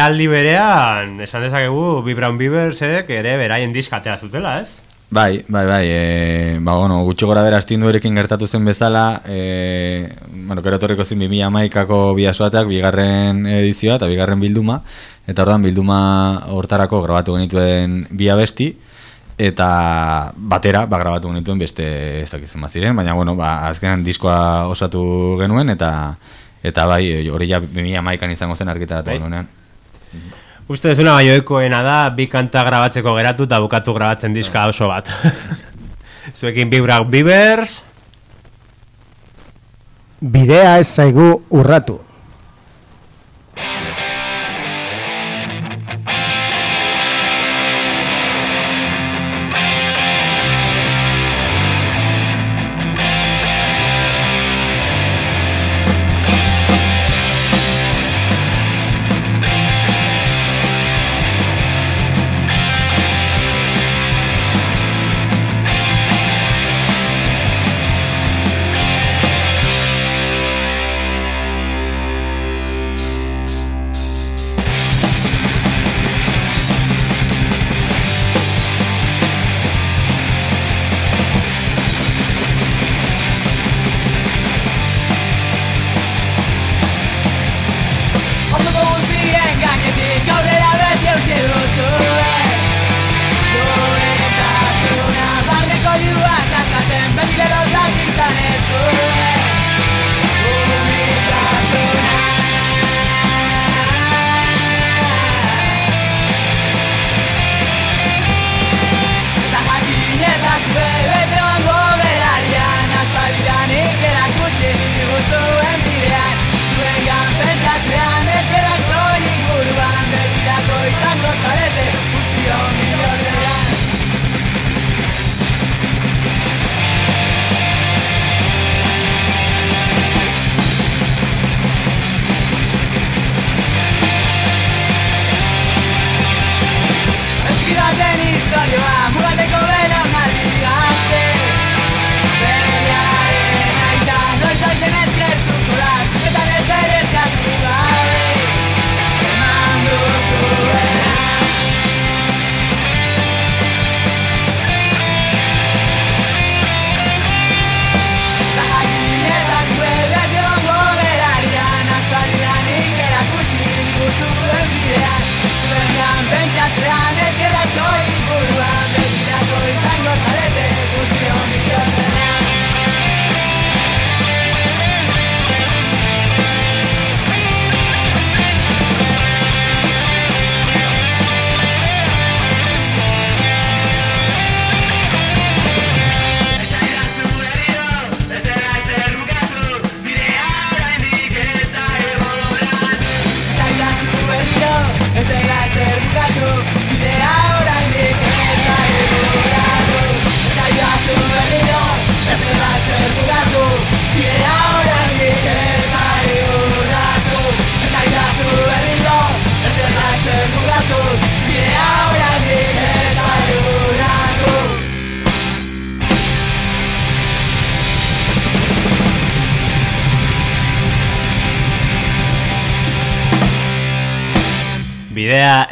Ta 0.00 0.06
ialdi 0.06 0.30
berean, 0.32 1.18
esan 1.20 1.42
dezakegu, 1.44 2.00
Bi 2.00 2.14
Brown 2.16 2.38
Beaversek 2.40 3.10
ere 3.12 3.34
beraien 3.36 3.74
diskatea 3.74 4.14
zutela, 4.16 4.54
ez? 4.62 4.78
Bai, 5.12 5.44
bai, 5.44 5.66
bai, 5.68 5.82
e, 5.92 6.56
ba, 6.64 6.78
bueno, 6.78 7.02
gutxi 7.04 7.28
gora 7.28 7.42
bera 7.44 7.58
astindu 7.60 7.90
erekin 7.90 8.16
gertatu 8.16 8.48
zen 8.48 8.64
bezala, 8.64 9.20
e, 9.28 10.08
bueno, 10.46 10.64
kero 10.64 10.78
torriko 10.80 11.04
zen 11.04 11.20
2000 11.20 11.44
amaikako 11.50 12.14
biasoatak, 12.16 12.70
bigarren 12.72 13.44
edizioa 13.58 13.98
eta 14.00 14.08
bigarren 14.08 14.40
bilduma, 14.40 14.78
eta 15.28 15.44
ordan 15.44 15.68
bilduma 15.68 16.00
hortarako 16.48 17.02
grabatu 17.04 17.36
genituen 17.36 18.06
bi 18.08 18.32
abesti, 18.32 18.72
eta 19.36 19.70
batera, 20.32 20.86
ba, 20.88 21.04
grabatu 21.04 21.28
genituen 21.28 21.60
beste 21.60 21.92
ez 22.22 22.30
dakitzen 22.32 22.64
baziren, 22.64 22.96
baina, 22.96 23.20
bueno, 23.20 23.36
ba, 23.36 23.68
azkenan 23.68 24.08
diskoa 24.08 24.70
osatu 24.72 25.36
genuen, 25.44 25.76
eta 25.76 25.92
eta 26.64 26.88
bai, 26.88 27.28
hori 27.28 27.52
ja 27.52 27.60
2000 27.60 28.00
amaikan 28.00 28.32
izango 28.32 28.56
zen 28.56 28.72
argitaratu 28.72 29.12
Bai. 29.12 29.20
genuenean. 29.20 29.59
Uste 30.70 30.92
dezuna 30.92 31.16
baioekoena 31.16 31.80
da, 31.82 31.96
bi 32.14 32.28
kanta 32.30 32.62
grabatzeko 32.62 33.16
geratu 33.16 33.48
eta 33.48 33.58
bukatu 33.58 33.94
grabatzen 33.96 34.36
diska 34.36 34.68
oso 34.70 34.86
bat. 34.86 35.08
Zuekin 36.38 36.70
Bi 36.70 36.78
Brown 36.84 37.10
Beavers, 37.10 37.80
Bidea 40.20 40.76
ez 40.78 40.86
zaigu 40.86 41.40
urratu. 41.56 41.96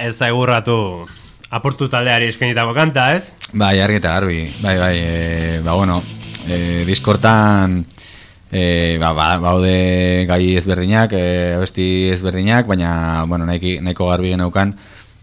Ez 0.08 0.16
da 0.18 0.28
egurratu 0.32 1.06
aportu 1.54 1.88
taldeari 1.88 2.28
eskenitako 2.32 2.74
kanta, 2.76 3.12
ez? 3.16 3.30
Bai, 3.52 3.78
argi 3.80 4.00
eta 4.00 4.14
garbi. 4.16 4.42
Bai, 4.64 4.76
bai, 4.80 4.96
e, 4.98 5.60
ba, 5.64 5.76
bueno, 5.76 6.02
e, 6.48 6.84
diskortan 6.88 7.82
e, 8.50 8.96
ba, 9.00 9.12
ba, 9.16 9.30
baude 9.40 10.24
gai 10.28 10.56
ezberdinak, 10.56 11.12
e, 11.12 11.54
abesti 11.56 12.10
ezberdinak, 12.12 12.68
baina, 12.68 13.24
bueno, 13.28 13.48
nahiko, 13.48 13.78
nahiko 13.84 14.08
garbi 14.10 14.32
geneukan, 14.34 14.74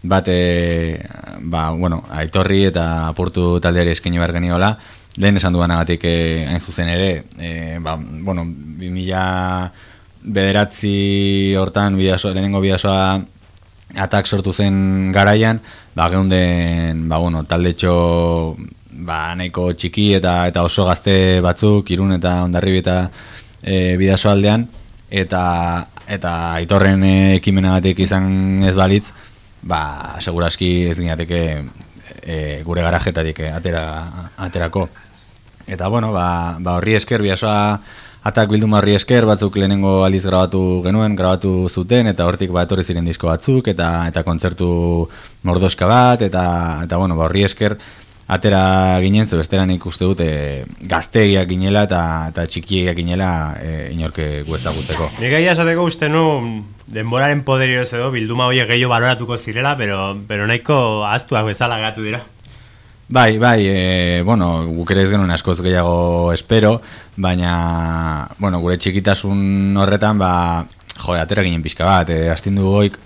bat, 0.02 0.30
e, 0.30 0.98
ba, 1.42 1.70
bueno, 1.74 2.04
aitorri 2.10 2.64
eta 2.70 2.86
apurtu 3.08 3.56
taldeari 3.62 3.94
eskaini 3.94 4.22
behar 4.22 4.34
geniola, 4.38 4.76
lehen 5.16 5.38
esan 5.38 5.54
duanagatik 5.54 6.04
e, 6.06 6.16
hain 6.46 6.62
zuzen 6.62 6.90
ere, 6.92 7.10
e, 7.38 7.78
ba, 7.82 7.96
bueno, 7.98 8.46
2000 8.46 9.94
bederatzi 10.26 11.54
hortan 11.54 11.94
bidasoa, 11.98 12.34
lehenengo 12.34 12.60
bidasoa 12.60 13.20
atak 13.96 14.26
sortu 14.28 14.52
zen 14.52 15.10
garaian, 15.12 15.60
ba, 15.94 16.08
geunden, 16.12 17.08
ba, 17.08 17.18
bueno, 17.18 17.44
taldetxo 17.48 18.56
ba, 19.06 19.34
nahiko 19.36 19.70
txiki 19.72 20.10
eta 20.18 20.46
eta 20.50 20.64
oso 20.66 20.86
gazte 20.88 21.40
batzuk, 21.44 21.90
irun 21.92 22.14
eta 22.16 22.42
ondarribi 22.46 22.82
eta 22.84 22.96
e, 23.62 23.96
bidaso 24.00 24.30
aldean, 24.30 24.66
eta, 25.10 25.42
eta 26.08 26.32
aitorren 26.60 27.04
e, 27.04 27.16
ekimenagatik 27.40 28.04
izan 28.06 28.62
ez 28.66 28.76
balitz, 28.76 29.10
ba, 29.62 30.16
seguraski 30.20 30.70
ez 30.92 30.98
ginateke 31.00 31.42
e, 32.22 32.62
gure 32.64 32.84
garajetatik 32.86 33.42
atera, 33.50 33.84
aterako. 34.36 34.88
Eta, 35.66 35.88
bueno, 35.90 36.12
ba, 36.14 36.56
ba 36.62 36.76
horri 36.78 36.94
esker, 36.94 37.24
bidasoa 37.24 37.80
atak 38.26 38.50
bilduma 38.50 38.80
horri 38.80 38.96
esker, 38.98 39.26
batzuk 39.28 39.56
lehenengo 39.60 40.00
aldiz 40.06 40.24
grabatu 40.26 40.62
genuen, 40.84 41.14
grabatu 41.18 41.68
zuten, 41.68 42.10
eta 42.10 42.26
hortik 42.26 42.50
ba, 42.54 42.64
etorri 42.66 42.84
ziren 42.84 43.06
disko 43.06 43.30
batzuk, 43.30 43.70
eta 43.72 43.90
eta 44.10 44.24
kontzertu 44.26 44.68
mordoska 45.46 45.86
bat, 45.90 46.26
eta, 46.26 46.42
eta 46.86 46.98
bueno, 46.98 47.16
ba, 47.18 47.28
horri 47.28 47.46
esker, 47.46 47.76
atera 48.26 48.98
ginen, 49.00 49.26
ze 49.26 49.38
bestera 49.38 49.66
nik 49.66 49.84
uste 49.86 50.08
dut 50.08 50.20
e, 50.24 50.64
gaztegiak 50.90 51.48
ginela 51.48 51.84
eta, 51.86 52.00
eta 52.32 52.46
txikiak 52.50 52.96
ginela 52.98 53.30
e, 53.62 53.74
inorke 53.94 54.42
gu 54.46 54.56
ezagutzeko. 54.58 55.12
Nik 55.20 55.36
egia 55.38 55.54
esateko 55.54 55.86
uste 55.86 56.10
nu 56.10 56.24
denboraren 56.90 57.44
poderio 57.46 57.84
edo 57.86 58.10
bilduma 58.14 58.50
horiek 58.50 58.68
gehiago 58.72 58.94
baloratuko 58.94 59.38
zirela, 59.38 59.76
pero, 59.78 60.16
pero 60.26 60.46
nahiko 60.50 61.04
ahaztuak 61.06 61.46
bezala 61.52 61.78
gatu 61.82 62.02
dira. 62.02 62.24
Bai, 63.08 63.38
bai, 63.38 63.62
e, 63.68 64.22
bueno, 64.26 64.66
guk 64.66 64.90
ere 64.90 65.04
ez 65.06 65.10
genuen 65.12 65.30
askoz 65.30 65.60
gehiago 65.62 66.32
espero, 66.34 66.80
baina, 67.16 68.26
bueno, 68.42 68.58
gure 68.58 68.74
txikitasun 68.82 69.76
horretan, 69.78 70.18
ba, 70.18 70.30
jode, 71.04 71.20
atera 71.20 71.44
ginen 71.46 71.62
pixka 71.62 71.86
bat, 71.86 72.10
e, 72.10 72.26
astindu 72.32 72.66
goik, 72.66 72.96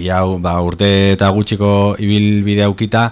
iau, 0.00 0.38
ba, 0.40 0.54
urte 0.64 0.88
eta 1.12 1.28
gutxiko 1.36 1.92
ibilbide 2.00 2.64
aukita, 2.64 3.10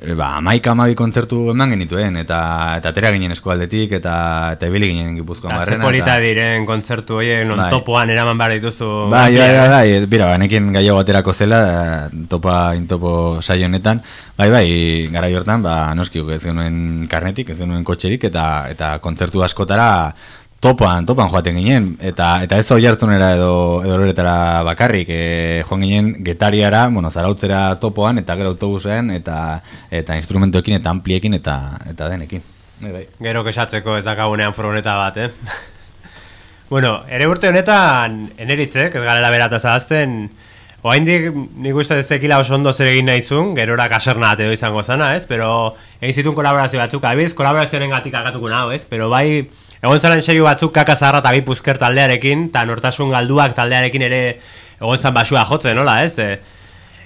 e, 0.00 0.14
ba, 0.14 0.40
maika 0.40 0.72
amabi 0.72 0.94
kontzertu 0.98 1.50
eman 1.52 1.74
genituen, 1.74 2.16
eta 2.22 2.40
eta 2.78 2.90
atera 2.92 3.10
ginen 3.14 3.34
eskualdetik, 3.36 3.92
eta 4.00 4.14
eta 4.56 4.70
ibili 4.70 4.88
ginen 4.94 5.14
gipuzkoan 5.20 5.52
Eta 5.52 5.60
barrena. 5.60 5.84
polita 5.84 6.16
diren 6.22 6.66
kontzertu 6.66 7.20
horiek 7.20 7.46
non 7.46 7.60
Bai. 7.60 7.70
topoan 7.70 8.10
eraman 8.10 8.38
behar 8.40 8.56
dituzu. 8.58 8.88
Bai, 9.12 9.36
bai, 9.36 9.50
bai, 9.56 9.66
eh? 9.66 9.68
bai, 9.76 10.06
bira, 10.10 10.30
banekin 10.32 10.72
gaiago 10.72 10.98
aterako 11.04 11.32
zela, 11.32 11.60
topa, 12.28 12.74
intopo 12.74 13.42
saio 13.42 13.66
honetan, 13.66 14.02
bai, 14.36 14.50
bai, 14.50 14.66
gara 15.12 15.28
hortan, 15.36 15.62
ba, 15.62 15.94
noski, 15.94 16.24
ez 16.32 16.42
genuen 16.42 17.06
karnetik, 17.10 17.50
ez 17.50 17.58
genuen 17.58 17.84
kotxerik, 17.84 18.24
eta 18.24 18.68
eta 18.70 18.98
kontzertu 19.04 19.42
askotara 19.44 20.14
topan, 20.60 21.06
topan 21.08 21.30
joaten 21.32 21.56
ginen, 21.56 21.86
eta 22.04 22.42
eta 22.44 22.58
ez 22.60 22.68
hori 22.70 22.86
hartzunera 22.86 23.32
edo, 23.34 23.52
edo 23.84 23.96
loretara 23.96 24.62
bakarrik, 24.66 25.08
e, 25.08 25.62
joan 25.66 25.86
ginen 25.86 26.10
getariara, 26.24 26.86
bueno, 26.92 27.10
zarautzera 27.10 27.62
topoan, 27.80 28.20
eta 28.20 28.36
gero 28.36 28.52
autobusean, 28.52 29.10
eta 29.16 29.38
eta 29.90 30.18
instrumentoekin, 30.20 30.76
eta 30.76 30.92
ampliekin, 30.92 31.34
eta 31.40 31.56
eta 31.88 32.10
denekin. 32.12 32.44
Bai, 32.80 32.92
bai. 32.92 33.06
Gero 33.24 33.44
kesatzeko 33.44 33.96
ez 33.96 34.04
dakagunean 34.04 34.54
furgoneta 34.56 34.96
bat, 35.00 35.16
eh? 35.16 35.30
bueno, 36.74 37.00
ere 37.08 37.26
urte 37.28 37.48
honetan, 37.48 38.22
eneritzek, 38.36 38.94
ez 38.94 39.04
garela 39.04 39.32
berata 39.32 39.60
zahazten, 39.60 40.22
Oaindik 40.80 41.26
nik 41.60 41.76
uste 41.76 41.98
ez 42.00 42.06
tekila 42.08 42.38
oso 42.40 42.54
ondo 42.56 42.72
zer 42.72 42.88
egin 42.88 43.10
nahizun, 43.10 43.50
gerora 43.52 43.84
kaserna 43.92 44.30
edo 44.32 44.48
izango 44.54 44.80
zana, 44.80 45.10
ez? 45.12 45.26
Pero 45.28 45.74
egin 46.00 46.14
zituen 46.14 46.36
kolaborazio 46.38 46.80
batzuk, 46.80 47.04
abiz, 47.04 47.34
kolaborazioaren 47.36 47.92
gatik 47.92 48.16
agatuko 48.16 48.48
nahu, 48.48 48.70
ez? 48.72 48.86
Pero 48.88 49.10
bai, 49.12 49.42
egon 49.82 50.00
zaren 50.00 50.22
serio 50.22 50.44
batzuk 50.44 50.72
kaka 50.76 50.96
zaharra 50.96 51.20
eta 51.24 51.32
bi 51.32 51.42
puzker 51.46 51.78
taldearekin, 51.80 52.48
eta 52.50 52.64
nortasun 52.68 53.10
galduak 53.14 53.54
taldearekin 53.56 54.02
ere 54.08 54.22
egon 54.80 54.98
zan 54.98 55.14
basua 55.14 55.44
jotzen, 55.48 55.76
nola, 55.76 56.02
ez? 56.04 56.14
De, 56.16 56.30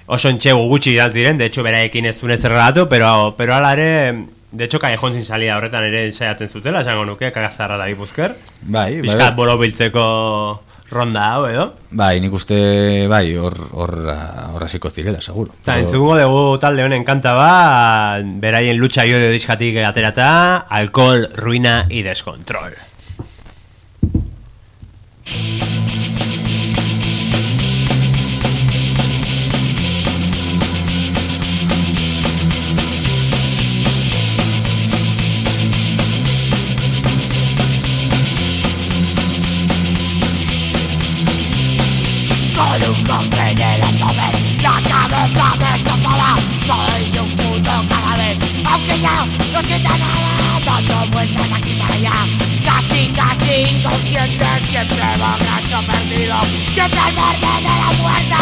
oso 0.06 0.28
entxegu 0.28 0.66
gutxi 0.68 0.92
idan 0.92 1.12
ziren, 1.12 1.38
de 1.38 1.46
hecho 1.46 1.62
beraekin 1.64 2.06
ez 2.10 2.16
zuen 2.18 2.34
ezer 2.34 2.52
geratu, 2.52 2.88
pero, 2.88 3.34
pero 3.38 3.54
ala 3.54 3.72
ere, 3.72 4.26
de 4.52 4.64
hecho 4.64 4.78
callejón 4.78 5.14
sin 5.14 5.24
salida 5.24 5.56
horretan 5.56 5.84
ere 5.84 6.12
saiatzen 6.12 6.48
zutela, 6.48 6.82
esango 6.82 7.04
nuke, 7.08 7.30
kaka 7.32 7.50
zaharra 7.50 7.78
eta 7.80 7.86
bi 7.88 7.94
puzker. 7.94 8.34
Bai, 8.62 8.98
bai, 8.98 9.02
Piskat 9.06 9.30
bai. 9.30 9.36
bolo 9.38 9.56
biltzeko 9.58 10.04
ronda 10.95 11.24
hau, 11.34 11.42
edo? 11.51 11.66
Bai, 11.90 12.20
nik 12.22 12.32
uste, 12.38 12.57
bai, 13.11 13.26
hor, 13.36 13.57
hor, 13.74 13.95
hasiko 14.64 14.90
zirela, 14.90 15.20
seguro. 15.20 15.53
Eta 15.61 15.74
Pero- 15.74 15.84
entzungo 15.84 16.16
dugu 16.20 16.45
talde 16.62 16.86
honen 16.86 17.05
kanta 17.05 17.34
ba, 17.36 17.51
beraien 18.40 18.78
lucha 18.78 19.03
jodio 19.05 19.30
diskatik 19.34 19.76
aterata, 19.84 20.30
alkohol, 20.70 21.28
ruina 21.36 21.86
y 21.90 22.03
descontrol. 22.03 22.72
Cabeza 45.32 45.72
destrozada 45.72 46.36
Soy 46.66 47.18
un 47.18 47.30
puto 47.30 47.72
cadáver 47.88 48.36
Aunque 48.66 49.00
ya 49.00 49.24
no 49.52 49.66
sienta 49.66 49.90
nada 49.96 50.60
Dando 50.64 51.06
vueltas 51.12 51.52
aquí 51.52 51.72
para 51.78 51.94
allá 51.94 52.12
Casi, 52.64 53.08
casi 53.08 53.76
inconsciente 53.76 54.46
Siempre 54.68 55.04
borracho 55.16 55.86
perdido 55.86 56.36
Siempre 56.74 57.00
al 57.00 57.14
borde 57.14 57.52
de 57.56 57.74
la 57.80 57.90
muerte 58.02 58.34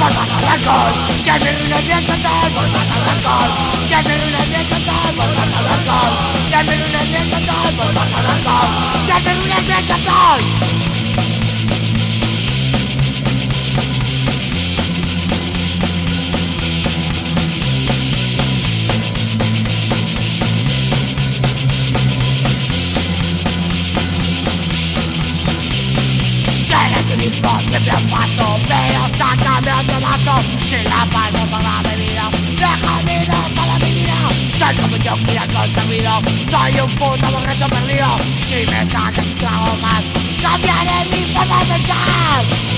Por 0.00 0.14
más 0.14 0.30
al 0.30 0.44
alcohol 0.48 0.92
Que 1.24 1.32
me 1.44 1.52
rune 1.52 1.82
bien 1.82 2.06
total 2.06 2.52
Por 2.54 2.68
más 2.68 2.88
al 2.96 3.08
alcohol 3.12 3.50
Que 3.88 3.96
me 3.96 4.16
rune 4.16 4.46
bien 4.48 4.66
total 4.66 5.14
Por 5.14 5.30
más 5.36 5.50
al 5.58 5.66
alcohol 5.74 6.14
Que 6.50 6.64
me 6.64 6.74
rune 6.80 7.02
bien 7.10 7.30
total 7.30 7.74
Por 7.76 7.92
más 7.92 8.12
al 8.18 8.26
alcohol 8.34 8.70
Que 9.06 9.20
me 9.24 9.34
rune 9.34 9.60
bien 9.66 9.86
total 9.86 10.99
Tienes 27.40 27.64
tu 27.64 27.70
mismo 27.70 27.70
siempre 27.70 27.92
un 27.96 28.10
paso 28.10 28.60
Pero 28.68 29.18
sácame 29.18 29.72
otro 29.72 30.00
vaso 30.00 30.44
Si 30.68 30.82
la 30.84 31.06
pago 31.10 31.46
para 31.50 31.64
la 31.64 31.82
bebida 31.82 32.30
Déjame 32.56 33.22
ir 33.22 33.30
para 33.56 33.78
mi 33.78 33.90
vida 33.92 34.14
Soy 34.58 34.76
como 34.76 34.96
yo 34.96 35.14
que 35.24 35.34
ya 35.34 35.46
conseguido 35.46 36.12
Soy 36.50 36.80
un 36.80 36.90
puto 36.96 37.30
borracho 37.30 37.68
perdido 37.68 38.18
Si 38.48 38.66
me 38.66 38.90
sacas 38.90 39.24
un 39.24 39.34
trago 39.36 39.76
más 39.80 40.04
Cambiaré 40.42 41.08
mi 41.10 41.32
forma 41.32 41.60
de 41.60 41.66
pensar 41.66 42.69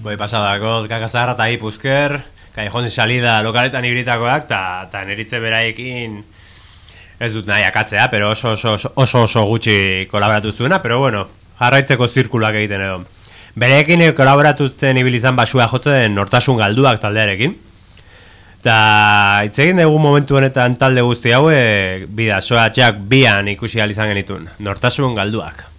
Boi 0.00 0.16
pasadako, 0.18 0.88
kakazarra 0.90 1.36
eta 1.36 1.46
ipuzker, 1.54 2.16
sin 2.56 2.90
salida 2.90 3.42
lokaletan 3.46 3.84
ibritakoak, 3.84 4.48
eta 4.48 4.88
ta 4.90 5.04
neritze 5.06 5.38
beraiekin 5.38 6.24
ez 7.20 7.32
dut 7.34 7.46
nahi 7.46 7.62
akatzea, 7.68 8.08
pero 8.10 8.30
oso 8.30 8.54
oso, 8.56 8.74
oso, 8.94 9.22
oso, 9.22 9.44
gutxi 9.44 10.08
kolaboratu 10.10 10.52
zuena, 10.52 10.80
pero 10.82 10.98
bueno, 10.98 11.26
jarraitzeko 11.60 12.08
zirkuluak 12.08 12.56
egiten 12.62 12.80
edo. 12.80 13.02
Bereekin 13.60 14.06
kolaboratu 14.16 14.70
zen 14.70 14.96
ibilizan 14.96 15.36
basua 15.36 15.66
jotzen 15.68 16.14
nortasun 16.16 16.56
galduak 16.56 17.00
taldearekin. 17.02 17.56
Eta 18.60 18.76
hitz 19.44 19.58
egin 19.58 19.80
dugu 19.82 19.98
momentu 19.98 20.36
honetan 20.36 20.76
talde 20.80 21.04
guzti 21.04 21.32
hauek 21.32 22.06
bidasoa 22.16 22.68
txak 22.72 23.02
bian 23.08 23.48
ikusi 23.48 23.80
izan 23.80 24.08
genitun. 24.12 24.48
Nortasun 24.58 25.14
galduak. 25.14 25.69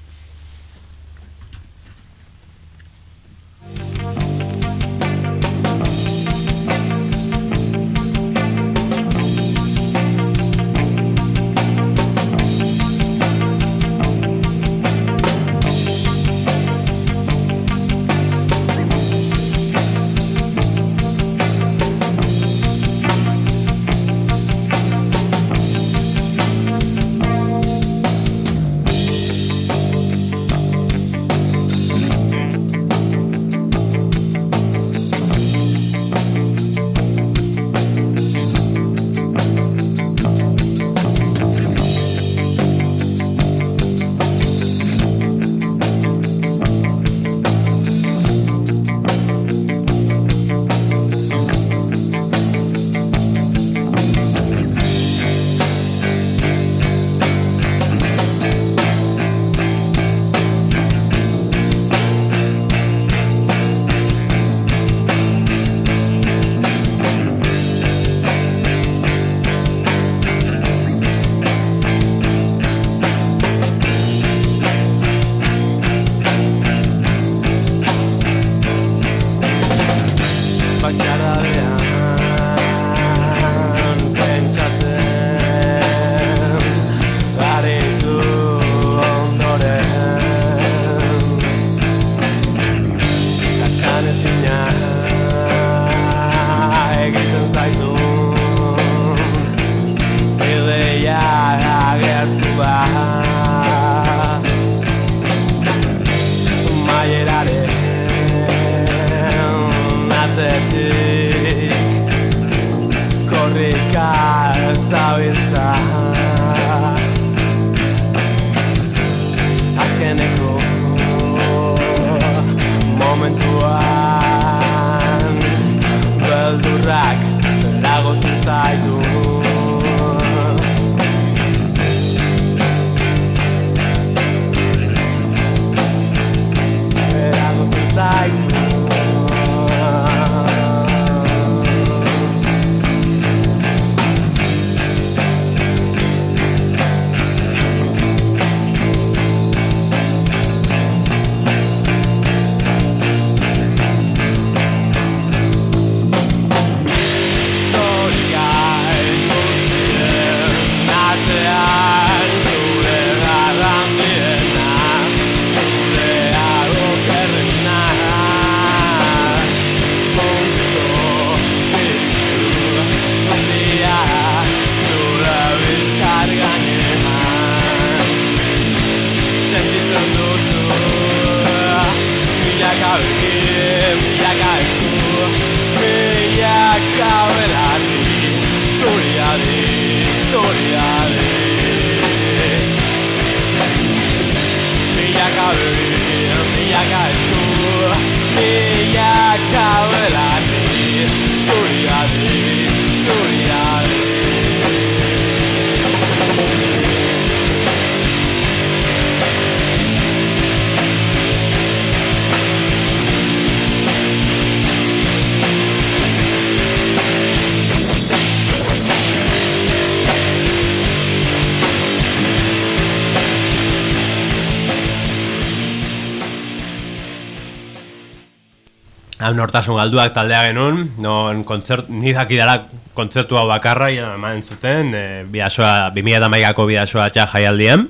Hau 229.22 229.32
nortasun 229.38 229.78
galduak 229.78 230.14
taldea 230.16 230.48
genuen, 230.50 230.86
non 231.02 231.44
kontzert, 231.48 231.90
ni 231.90 232.14
dakidala 232.16 232.66
kontzertu 232.98 233.38
hau 233.38 233.46
bakarra 233.50 233.92
eman 233.94 234.42
zuten, 234.44 234.94
e, 234.96 235.24
bidasoa, 235.32 235.92
2008ko 235.96 236.68
bidasoa 236.68 237.10
txa 237.14 237.28
jaialdian. 237.36 237.88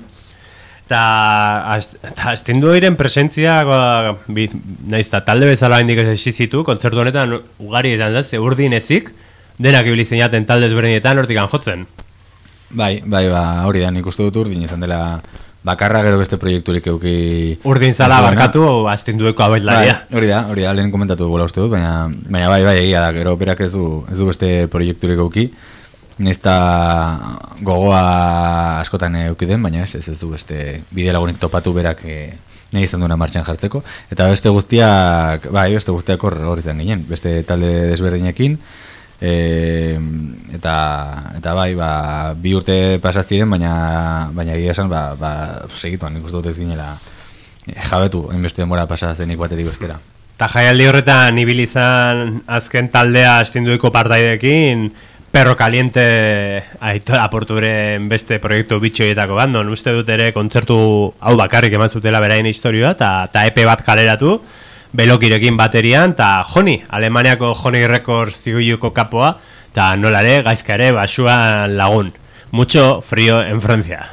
Eta 0.84 1.02
az- 1.72 1.96
eta 2.02 2.30
astindu 2.34 2.72
diren 2.74 2.96
presentzia, 2.96 3.62
bi, 4.26 4.50
nahiz 4.86 5.06
eta 5.06 5.22
talde 5.24 5.46
bezala 5.46 5.80
hendik 5.80 5.98
ez 5.98 6.08
esizitu, 6.08 6.64
kontzertu 6.64 7.00
honetan 7.00 7.38
ugari 7.58 7.94
izan 7.94 8.12
da, 8.12 8.22
ze 8.22 8.38
urdin 8.38 8.72
ezik, 8.76 9.10
denak 9.58 9.86
ibili 9.86 10.04
zeinaten 10.04 10.44
talde 10.44 10.66
ezberdinetan 10.66 11.18
hortikan 11.18 11.48
jotzen. 11.48 11.86
Bai, 12.70 13.02
bai, 13.04 13.28
ba, 13.28 13.64
hori 13.68 13.80
da, 13.80 13.90
nik 13.90 14.06
uste 14.06 14.22
dut 14.22 14.36
urdin 14.36 14.62
izan 14.62 14.80
dela 14.80 15.20
bakarra 15.62 16.02
gero 16.02 16.18
beste 16.18 16.38
proiekturik 16.42 16.86
euki... 16.90 17.14
Urdin 17.68 17.94
zala 17.94 18.20
barkatu, 18.24 18.64
astindueko 18.90 19.44
abeslaria. 19.46 20.00
Bai, 20.08 20.18
hori 20.18 20.30
da, 20.30 20.40
hori 20.50 20.66
da, 20.66 20.72
lehen 20.74 20.90
komentatu 20.94 21.28
dugula 21.28 21.46
uste 21.46 21.62
dut, 21.62 21.70
baina, 21.74 22.08
baina 22.10 22.48
bai, 22.50 22.62
bai, 22.66 22.76
egia 22.82 23.04
da, 23.04 23.12
gero 23.14 23.36
berak 23.38 23.62
ez 23.66 23.70
du, 23.74 23.86
ez 24.10 24.18
du 24.18 24.26
beste 24.30 24.50
proiekturik 24.72 25.22
euki. 25.22 25.46
Nesta 26.22 26.54
gogoa 27.64 28.02
askotan 28.82 29.16
euki 29.28 29.48
den, 29.48 29.62
baina 29.62 29.86
ez, 29.86 29.94
ez, 29.98 30.06
ez 30.12 30.18
du 30.20 30.32
beste 30.34 30.82
bide 30.92 31.14
lagunik 31.14 31.38
topatu 31.42 31.72
berak 31.74 32.02
e, 32.04 32.18
nahi 32.74 32.84
izan 32.88 33.02
duena 33.02 33.16
martxan 33.20 33.46
jartzeko. 33.46 33.84
Eta 34.12 34.28
beste 34.32 34.50
guztiak, 34.52 35.46
bai, 35.54 35.70
beste 35.76 35.94
guztiak 35.94 36.26
hor 36.26 36.40
hor 36.50 36.62
izan 36.62 36.82
ginen, 36.82 37.06
beste 37.08 37.38
talde 37.48 37.70
desberdinekin, 37.92 38.58
e, 39.22 39.98
eta, 40.52 40.76
eta 41.38 41.54
bai, 41.54 41.72
ba, 41.78 42.34
bi 42.34 42.54
urte 42.58 42.98
pasa 43.02 43.22
baina, 43.22 44.30
baina 44.34 44.56
egia 44.56 44.72
esan, 44.72 44.88
ba, 44.90 45.14
ba, 45.14 45.62
segituan, 45.70 46.14
nik 46.14 46.24
uste 46.24 46.36
dut 46.36 46.50
ez 46.50 46.58
ginela 46.58 46.98
jabetu, 47.90 48.28
enbeste 48.32 48.62
denbora 48.62 48.86
pasa 48.86 49.14
zenik 49.14 49.38
batetik 49.38 49.68
bestera. 49.70 50.00
Eta 50.34 50.48
jaialdi 50.48 50.86
horretan 50.88 51.38
ibil 51.38 51.60
izan 51.62 52.42
azken 52.50 52.88
taldea 52.90 53.40
estinduiko 53.44 53.92
partaidekin 53.94 54.90
Perro 55.32 55.54
Caliente 55.56 56.64
aitor 56.80 57.20
aporturen 57.22 58.08
beste 58.10 58.36
proiektu 58.42 58.76
bitxoietako 58.82 59.38
bat, 59.38 59.48
non 59.48 59.70
uste 59.72 59.94
dut 59.94 60.08
ere 60.12 60.32
kontzertu 60.34 60.76
hau 61.20 61.36
bakarrik 61.38 61.72
eman 61.78 61.88
zutela 61.88 62.20
beraien 62.20 62.50
historioa, 62.50 62.92
eta 62.98 63.12
ta 63.32 63.46
EP 63.48 63.62
bat 63.64 63.80
kaleratu, 63.86 64.34
belokirekin 64.92 65.56
baterian, 65.56 66.12
eta 66.12 66.42
Joni, 66.44 66.82
Alemaniako 66.88 67.54
Joni 67.54 67.86
Records 67.86 68.36
ziguiuko 68.44 68.92
kapoa, 68.92 69.36
eta 69.72 69.96
nola 69.96 70.20
ere, 70.20 70.42
gaizka 70.44 70.74
ere, 70.74 70.92
basuan 70.92 71.76
lagun. 71.76 72.12
Mucho 72.52 73.00
frío 73.00 73.42
en 73.42 73.62
Francia. 73.62 74.10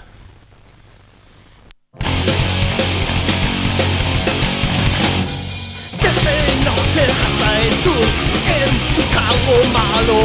Desde 5.99 6.35
norte 6.63 7.01
hasta 7.03 7.59
el 7.59 7.73
sur, 7.83 8.07
en 8.55 8.71
mi 8.95 9.03
carro 9.13 9.57
malo. 9.73 10.19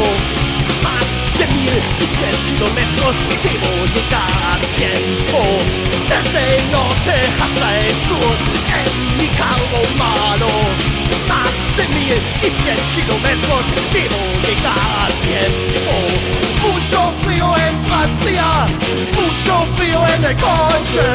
Más 0.81 1.09
de 1.37 1.45
mil 1.55 1.75
y 1.99 2.05
cien 2.05 2.35
kilómetros 2.47 3.15
debo 3.43 3.71
llegar 3.93 4.31
a 4.47 4.57
tiempo. 4.77 5.84
Desde 6.15 6.55
el 6.55 6.75
hasta 7.43 7.67
el 7.77 7.95
sur, 8.07 8.35
mi 9.17 9.27
carro 9.35 9.81
malo. 9.97 10.47
Más 11.27 11.55
mil 11.93 12.17
y 12.39 12.49
cien 12.63 12.79
kilómetros 12.95 13.65
debo 13.91 14.21
llegar 14.45 14.79
a. 14.95 15.15
Mucho 16.61 17.11
frío 17.23 17.47
en 17.57 17.75
Francia, 17.85 18.67
mucho 19.11 19.65
frío 19.75 19.99
en 20.15 20.23
el 20.23 20.35
coche, 20.37 21.05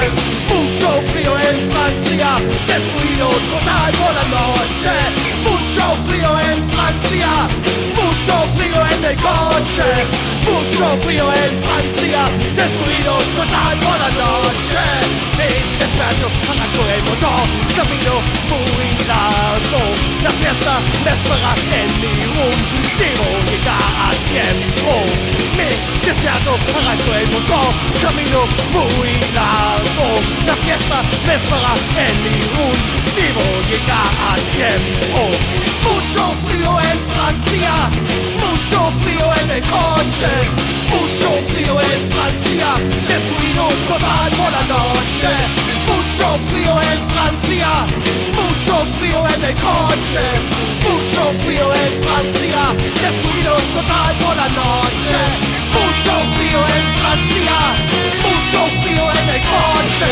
mucho 0.52 1.00
frío 1.12 1.32
en 1.38 1.56
Francia, 1.72 2.28
destruido 2.66 3.28
total 3.48 3.92
por 3.92 4.12
la 4.12 4.26
noche. 4.28 4.92
Mucho 5.42 5.96
frío 6.06 6.30
en 6.40 6.58
Francia, 6.68 7.30
mucho 7.96 8.34
frío 8.58 8.80
en 8.94 9.04
el 9.04 9.16
coche, 9.16 9.88
mucho 10.50 10.84
frío 11.02 11.26
en 11.32 11.52
Francia, 11.62 12.20
destruido 12.56 13.14
total 13.36 13.78
por 13.78 13.96
la 13.98 14.10
noche. 14.10 14.82
Me 15.38 15.48
desperto, 15.78 16.26
arranco 16.50 16.82
el 16.94 17.02
motor, 17.08 17.42
camino 17.76 18.14
muy 18.50 18.88
largo. 19.06 19.82
La 20.24 20.32
fiesta 20.32 20.74
me 21.04 21.10
espera 21.10 21.52
en 21.78 21.90
mi 22.02 22.12
room, 22.34 22.58
llegar 23.48 23.90
a 24.06 24.10
tiempo. 24.28 24.92
Me 25.56 25.68
despierto, 26.06 26.52
arranco 26.78 27.10
el 27.14 27.26
motor, 27.34 27.70
camino 28.02 28.40
muy 28.74 29.12
largo. 29.34 30.08
La 30.46 30.56
fiesta 30.56 31.02
me 31.26 31.34
espera 31.34 31.72
en 32.04 32.14
mi 32.24 32.36
room, 32.54 32.78
llegar 33.70 34.10
a 34.28 34.34
tiempo. 34.56 35.20
Mucho 35.84 36.22
frío 36.44 36.72
en 36.80 36.98
Francia, 37.10 37.72
mucho 38.60 38.92
frío 39.02 39.26
en 39.42 39.50
el 39.50 39.62
coche, 39.62 40.28
mucho 40.92 41.30
frío 41.50 41.80
en 41.80 42.00
Francia, 42.12 42.68
destruido 43.08 43.68
total 43.88 44.30
por 44.36 44.52
la 44.52 44.64
noche. 44.68 45.30
Mucho 45.88 46.28
frío 46.50 46.74
en 46.92 47.00
Francia, 47.10 47.68
mucho 48.36 48.74
frío 48.98 49.20
en 49.34 49.44
el 49.44 49.54
coche, 49.54 50.24
mucho 50.84 51.22
frío 51.42 51.66
en 51.72 51.92
Francia, 52.04 52.60
destruido 53.00 53.54
total 53.74 54.14
por 54.20 54.36
la 54.36 54.48
noche. 54.48 55.18
Mucho 55.72 56.14
frío 56.36 56.60
en 56.76 56.86
Francia, 57.00 57.56
mucho 58.26 58.60
frío 58.82 59.04
en 59.18 59.28
el 59.36 59.42
coche, 59.56 60.10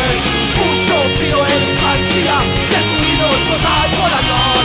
mucho 0.56 0.96
frío 1.18 1.38
en 1.44 1.62
Francia, 1.78 2.34
destruido 2.72 3.28
total 3.50 3.86
por 3.98 4.10
la 4.10 4.22
noche. 4.22 4.57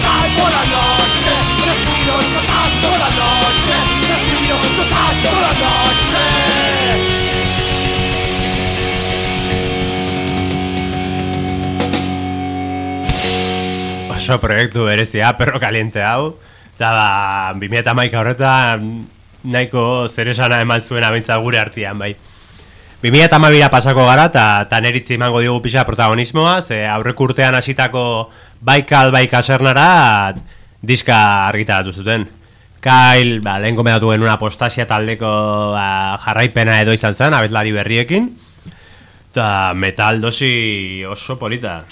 Por 0.00 0.50
la 0.50 0.64
noche, 0.64 1.32
total 2.34 2.72
por 2.80 2.98
la 2.98 3.10
noche, 3.20 3.76
total 4.76 5.14
por 5.22 5.40
la 5.40 5.52
noche. 5.52 7.22
oso 14.22 14.38
proiektu 14.40 14.84
berezia, 14.84 15.36
perro 15.36 15.58
kaliente 15.58 16.02
hau, 16.02 16.36
eta 16.76 16.92
ba, 16.94 17.54
2008 17.58 18.18
horretan 18.20 18.84
nahiko 19.42 20.06
zeresana 20.06 20.60
eman 20.62 20.80
zuen 20.80 21.02
abintza 21.02 21.36
gure 21.42 21.58
artean, 21.58 21.98
bai. 21.98 22.14
2008 23.02 23.66
pasako 23.70 24.06
gara, 24.06 24.28
eta 24.30 24.44
ta 24.70 24.78
neritzi 24.80 25.16
emango 25.18 25.42
diogu 25.42 25.64
pixa 25.64 25.82
protagonismoa, 25.88 26.60
ze 26.62 26.84
aurrek 26.86 27.18
urtean 27.18 27.58
hasitako 27.58 28.30
baikal 28.62 29.10
baikasernara 29.10 30.34
diska 30.82 31.48
argitaratu 31.48 31.92
zuten. 31.92 32.28
Kail, 32.82 33.40
ba, 33.42 33.60
lehen 33.62 33.76
komendatu 33.78 34.10
genuen 34.10 34.32
apostasia 34.32 34.88
taldeko 34.90 35.30
ba, 35.74 36.18
jarraipena 36.22 36.80
edo 36.82 36.94
izan 36.94 37.14
zen, 37.14 37.34
abetlari 37.34 37.70
berriekin, 37.74 38.32
eta 39.30 39.70
metal 39.78 40.20
dosi 40.20 41.04
oso 41.06 41.38
polita. 41.38 41.82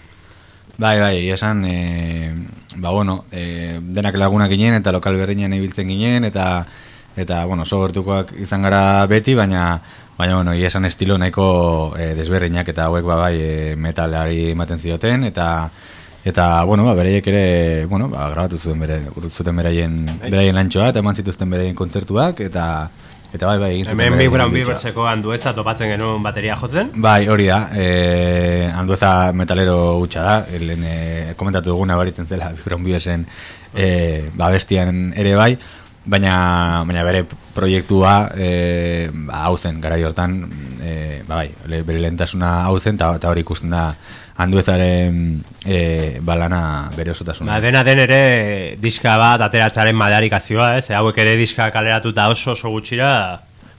Bai, 0.81 0.97
bai, 0.99 1.29
esan, 1.31 1.63
e, 1.69 2.33
ba, 2.77 2.91
bueno, 2.91 3.25
e, 3.31 3.79
denak 3.79 4.19
lagunak 4.19 4.51
ginen 4.51 4.81
eta 4.81 4.91
lokal 4.91 5.19
berdinen 5.21 5.55
ibiltzen 5.55 5.87
ginen, 5.91 6.27
eta, 6.27 6.65
eta 7.15 7.45
bueno, 7.47 7.63
oso 7.63 7.83
gertukoak 7.85 8.35
izan 8.43 8.67
gara 8.67 9.07
beti, 9.07 9.37
baina, 9.39 9.77
baina, 10.19 10.41
bueno, 10.41 10.55
esan 10.59 10.91
estilo 10.91 11.19
nahiko 11.19 11.95
e, 11.95 12.17
desberdinak 12.19 12.67
eta 12.75 12.91
hauek, 12.91 13.07
ba, 13.07 13.21
bai, 13.29 13.35
e, 13.39 13.77
metalari 13.79 14.51
ematen 14.57 14.83
zioten, 14.83 15.29
eta, 15.31 15.71
eta, 16.25 16.65
bueno, 16.65 16.85
ba, 16.85 16.95
bereiek 16.95 17.27
ere, 17.33 17.87
bueno, 17.87 18.09
ba, 18.09 18.29
grabatu 18.31 18.59
zuten 18.59 18.81
bere, 18.81 19.01
zuten 19.31 19.57
beraien, 19.57 20.03
beraien 20.27 20.55
lantxoa, 20.57 20.91
eta 20.93 21.01
eman 21.01 21.17
zituzten 21.17 21.51
beraien 21.51 21.75
kontzertuak, 21.79 22.43
eta, 22.45 22.65
eta 23.33 23.47
bai, 23.47 23.57
bai, 23.63 23.71
egin 23.77 23.89
zuten 23.89 24.03
Hemen 24.05 24.19
Big 24.19 24.31
Brown 24.31 25.09
handueza 25.09 25.55
topatzen 25.57 25.95
genuen 25.95 26.23
bateria 26.23 26.57
jotzen. 26.61 26.93
Bai, 26.97 27.29
hori 27.29 27.47
da. 27.49 27.61
E, 27.73 28.71
handueza 28.75 29.33
metalero 29.33 29.99
hutsa 30.01 30.23
da. 30.27 30.37
Lehen 30.51 30.85
e, 30.85 31.35
komentatu 31.37 31.71
duguna 31.71 31.97
baritzen 31.97 32.27
zela 32.27 32.51
Bikron 32.57 32.85
Beaversen 32.85 33.27
e, 33.75 34.31
ba, 34.35 34.51
bestian 34.51 35.13
ere 35.17 35.37
bai. 35.39 35.55
Baina, 36.11 36.81
baina 36.89 37.05
bere 37.05 37.27
proiektua 37.55 38.33
e, 38.35 39.09
ba, 39.13 39.45
hau 39.47 39.57
zen, 39.57 39.81
gara 39.81 39.97
hortan, 40.05 40.41
e, 40.83 41.23
ba, 41.29 41.43
bai, 41.43 41.83
bere 41.87 42.01
lehentasuna 42.01 42.65
hau 42.65 42.79
zen, 42.81 42.99
eta 42.99 43.31
hori 43.31 43.45
ikusten 43.47 43.71
da 43.71 43.93
handuezaren 44.41 45.17
e, 45.67 46.19
balana 46.25 46.63
bere 46.97 47.13
osotasuna. 47.13 47.53
Ba, 47.53 47.61
dena 47.65 47.83
den 47.87 48.01
ere 48.07 48.21
diska 48.81 49.17
bat 49.21 49.45
ateratzaren 49.47 49.97
madarikazioa, 49.97 50.73
ez? 50.81 50.89
Hauek 50.97 51.19
ere 51.25 51.37
diska 51.41 51.69
kaleratuta 51.75 52.29
oso 52.33 52.55
oso 52.57 52.73
gutxira 52.73 53.11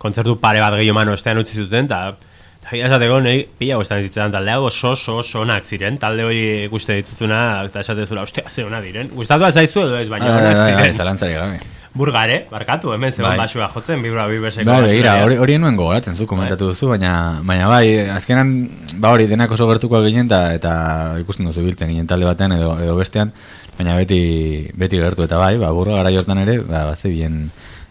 kontzertu 0.01 0.38
pare 0.41 0.62
bat 0.64 0.78
gehiago 0.80 0.97
mano 0.97 1.14
estean 1.18 1.41
utzi 1.41 1.57
zuten, 1.64 1.89
eta 1.89 2.14
eta 2.62 2.78
esateko 2.88 3.20
nahi 3.26 3.43
pila 3.57 3.80
guztan 3.82 4.01
ditzetan 4.05 4.32
talde 4.34 4.53
hau 4.53 4.64
oso 4.70 4.93
oso 4.93 5.18
oso 5.24 5.41
onak 5.41 5.66
ziren, 5.66 5.97
talde 6.01 6.24
hori 6.30 6.41
ikuste 6.70 6.99
dituzuna, 7.01 7.41
eta 7.66 7.82
esatezula, 7.82 8.22
ostia, 8.28 8.45
ze 8.49 8.66
onak 8.66 8.86
diren. 8.86 9.09
Gustatu 9.18 9.49
zaizu 9.51 9.86
edo 9.88 9.97
ez, 9.97 10.07
baina 10.09 10.26
Bai, 10.30 10.34
bai, 10.34 10.41
onak 10.45 10.57
bai, 10.57 10.74
bai, 10.74 10.82
ziren. 10.84 10.97
zalantzari 10.97 11.34
gabe. 11.39 11.62
Burgare, 11.94 12.46
barkatu, 12.48 12.94
hemen 12.96 13.12
zegoen 13.12 13.34
Bai. 13.34 13.42
basua 13.44 13.68
jotzen, 13.74 14.00
bibra 14.00 14.24
bibeseko 14.32 14.70
Bai, 14.70 14.84
begira, 14.86 15.18
hori, 15.26 15.36
hori 15.44 15.58
nuen 15.60 15.76
gogoratzen 15.76 16.16
zu, 16.16 16.24
komentatu 16.28 16.70
duzu, 16.70 16.88
baina, 16.94 17.42
baina 17.44 17.68
bai, 17.68 18.08
azkenan, 18.14 18.54
ba 19.04 19.12
hori, 19.12 19.26
denak 19.28 19.52
oso 19.52 19.68
gertukoak 19.68 20.06
ginen, 20.08 20.30
eta, 20.32 20.54
eta 20.56 20.72
ikusten 21.20 21.50
duzu 21.50 21.66
biltzen 21.66 21.92
ginen 21.92 22.08
talde 22.08 22.30
batean 22.30 22.56
edo, 22.56 22.78
edo 22.80 22.96
bestean, 22.96 23.34
baina 23.76 23.98
beti, 24.00 24.22
beti 24.80 25.04
gertu, 25.04 25.28
eta 25.28 25.42
bai, 25.42 25.58
ba, 25.60 25.74
burra 25.76 26.00
gara 26.00 26.16
jortan 26.16 26.39
ere, 26.46 26.62
ba, 26.64 26.86
batze 26.94 27.12
bien, 27.12 27.42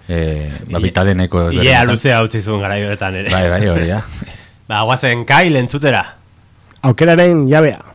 e, 0.09 0.49
ba, 0.71 0.81
bitalde 0.81 1.19
neko 1.21 1.51
Ilea 1.59 1.85
luzea 1.93 2.23
utzi 2.25 2.41
zuen 2.41 2.65
garaioetan 2.65 3.21
ere. 3.21 3.37
Bai, 3.37 3.47
bai, 3.53 3.63
hori 3.69 3.93
da. 3.93 4.01
ba, 4.71 4.81
guazen 4.89 5.29
kai 5.29 5.51
lentzutera. 5.53 6.07
Aukeraren 6.89 7.51
jabea. 7.53 7.90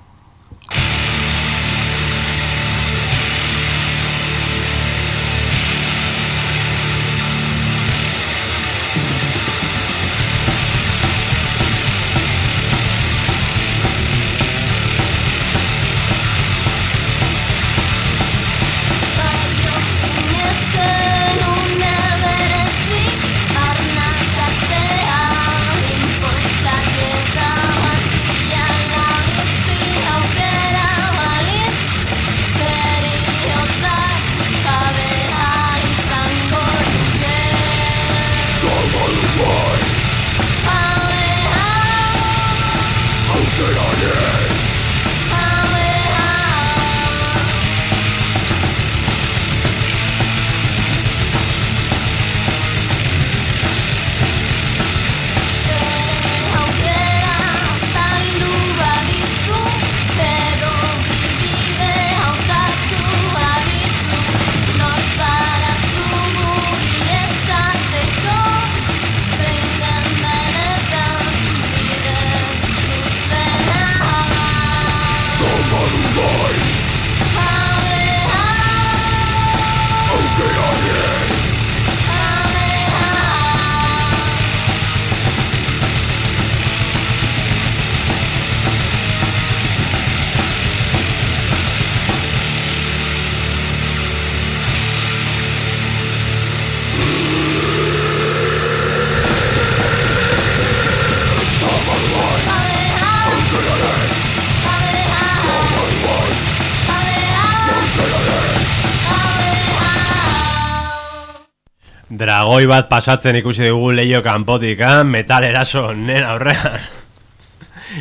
Pasatzen 113.06 113.36
ikusi 113.38 113.68
dugu 113.70 113.92
leio 113.94 114.24
kanpotik, 114.26 114.80
ah? 114.82 115.04
metal 115.06 115.44
eraso 115.46 115.92
nen 115.94 116.24
aurrean. 116.26 116.80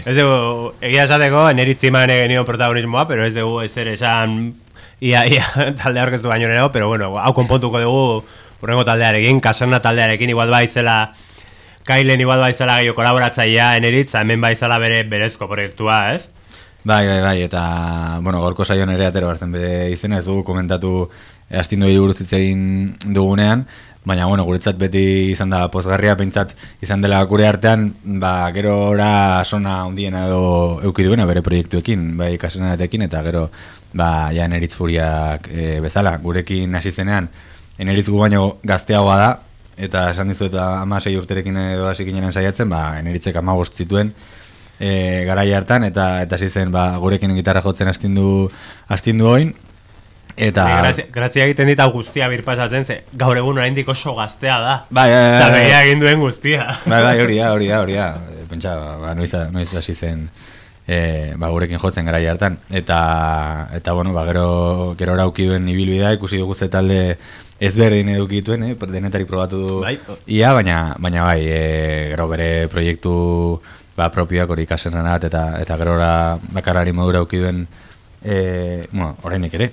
ez 0.08 0.14
dugu, 0.16 0.70
egia 0.80 1.04
esateko, 1.04 1.42
neritzi 1.52 1.90
mane 1.92 2.22
genio 2.22 2.46
protagonismoa, 2.48 3.04
pero 3.10 3.26
ez 3.28 3.34
dugu 3.34 3.58
ezer 3.66 3.90
esan 3.92 4.54
ia, 5.04 5.26
ia 5.28 5.44
talde 5.82 6.00
aurkeztu 6.00 6.32
baino 6.32 6.48
nero, 6.48 6.70
pero 6.72 6.88
bueno, 6.88 7.10
hau 7.20 7.34
konpontuko 7.36 7.84
dugu 7.84 8.06
urrengo 8.64 8.86
taldearekin, 8.88 9.44
kaserna 9.44 9.82
taldearekin, 9.84 10.32
igual 10.32 10.48
baizela 10.48 11.12
Kailen 11.84 12.24
igual 12.24 12.40
baizela 12.40 12.78
gehiago 12.80 12.96
kolaboratzaia 12.96 13.74
eneritza, 13.76 14.22
hemen 14.24 14.40
baizela 14.40 14.80
bere 14.80 15.02
berezko 15.04 15.50
proiektua, 15.50 16.14
ez? 16.14 16.30
Bai, 16.80 17.04
bai, 17.04 17.20
bai, 17.20 17.38
eta, 17.44 17.60
bueno, 18.24 18.40
gaurko 18.40 18.64
saioan 18.64 18.96
ere 18.96 19.04
atero 19.12 19.28
hartzen 19.28 19.52
bere 19.52 19.90
izena, 19.92 20.24
ez 20.24 20.24
dugu 20.24 20.46
komentatu 20.48 21.10
astindu 21.52 21.92
buruz 21.92 22.22
hitz 22.22 22.32
egin 22.40 22.94
dugunean, 23.04 23.68
baina, 24.04 24.26
bueno, 24.26 24.44
guretzat 24.44 24.76
beti 24.78 25.32
izan 25.32 25.50
da 25.50 25.64
pozgarria, 25.72 26.16
pentsat 26.16 26.52
izan 26.84 27.00
dela 27.04 27.22
gure 27.28 27.46
artean, 27.48 27.88
ba, 28.20 28.50
gero 28.52 28.74
ora 28.90 29.42
sona 29.44 29.78
hundiena 29.88 30.26
edo 30.28 30.44
euki 30.84 31.06
duena 31.08 31.26
bere 31.26 31.42
proiektuekin, 31.42 32.12
bai, 32.20 32.34
kasenaretekin, 32.38 33.06
eta 33.08 33.22
gero, 33.24 33.48
ba, 33.96 34.30
ja, 34.36 34.44
eneritz 34.44 34.74
furiak 34.76 35.48
e, 35.48 35.80
bezala, 35.84 36.18
gurekin 36.20 36.76
hasi 36.76 36.92
zenean, 36.92 37.30
eneritz 37.78 38.06
gu 38.10 38.20
baino 38.20 38.44
gazteagoa 38.62 39.18
da, 39.22 39.32
eta 39.74 40.10
esan 40.12 40.30
dizu 40.30 40.50
eta 40.52 40.68
amasei 40.82 41.16
urterekin 41.18 41.56
edo 41.64 41.88
hasi 41.88 42.04
ginen 42.04 42.32
saiatzen, 42.32 42.68
ba, 42.68 42.86
eneritzek 43.00 43.40
amagost 43.40 43.80
zituen, 43.80 44.12
e, 44.78 45.24
garai 45.26 45.52
hartan 45.54 45.84
eta 45.86 46.22
eta 46.24 46.36
hasi 46.36 46.50
zen 46.50 46.72
ba 46.72 46.96
gurekin 47.02 47.34
gitarra 47.36 47.62
jotzen 47.62 47.88
astindu 47.88 48.50
astindu 48.88 49.28
oin 49.30 49.54
eta 50.36 50.64
Bai, 50.64 50.80
Grazia, 50.82 51.04
grazia 51.12 51.44
egiten 51.44 51.68
dit 51.70 51.80
guztia 51.92 52.28
birpasatzen, 52.28 52.84
ze 52.84 53.02
gaur 53.12 53.36
egun 53.36 53.58
oraindik 53.58 53.88
oso 53.88 54.14
gaztea 54.14 54.58
da. 54.60 54.74
bai 54.90 55.10
bai 55.10 55.36
Eta 55.36 55.48
bai, 55.48 55.60
behia 55.60 55.82
egin 55.84 56.00
duen 56.00 56.20
guztia. 56.20 56.66
bai, 56.86 57.02
bai, 57.02 57.20
hori 57.20 57.38
da, 57.38 57.52
hori 57.52 57.68
da, 57.68 57.80
hori 57.80 57.94
da. 57.94 58.08
E, 58.30 58.44
Pentsa, 58.48 58.74
ba, 59.00 59.14
noiz, 59.14 59.32
noiz 59.52 59.74
hasi 59.74 59.94
zen 59.94 60.28
e, 60.86 61.34
ba, 61.36 61.48
gurekin 61.48 61.78
jotzen 61.78 62.04
garai 62.04 62.26
hartan. 62.26 62.58
Eta, 62.70 63.68
eta 63.74 63.92
bueno, 63.92 64.12
ba, 64.12 64.24
gero, 64.26 64.94
gero 64.98 65.16
rauki 65.16 65.46
duen 65.46 65.68
ibilbidea, 65.68 66.12
ikusi 66.18 66.38
dugu 66.38 66.54
ze 66.54 66.68
talde 66.68 67.16
ezberdin 67.60 68.08
edukituen, 68.16 68.64
eh? 68.64 68.74
denetari 68.74 69.24
probatu 69.24 69.66
du 69.66 69.80
Bai. 69.80 69.98
ia, 70.26 70.52
baina, 70.52 70.94
baina 70.98 71.24
bai, 71.24 71.40
e, 71.46 72.08
gero 72.10 72.28
bere 72.28 72.68
proiektu 72.68 73.14
ba, 73.96 74.10
propioak 74.10 74.50
hori 74.50 74.66
ikasenanat 74.66 75.24
eta, 75.30 75.44
eta 75.62 75.76
gero 75.78 75.94
bakarari 76.52 76.92
modura 76.92 77.22
auki 77.22 77.38
duen 77.38 77.66
e, 78.24 78.88
bueno, 78.90 79.16
orainik 79.22 79.54
ere, 79.54 79.70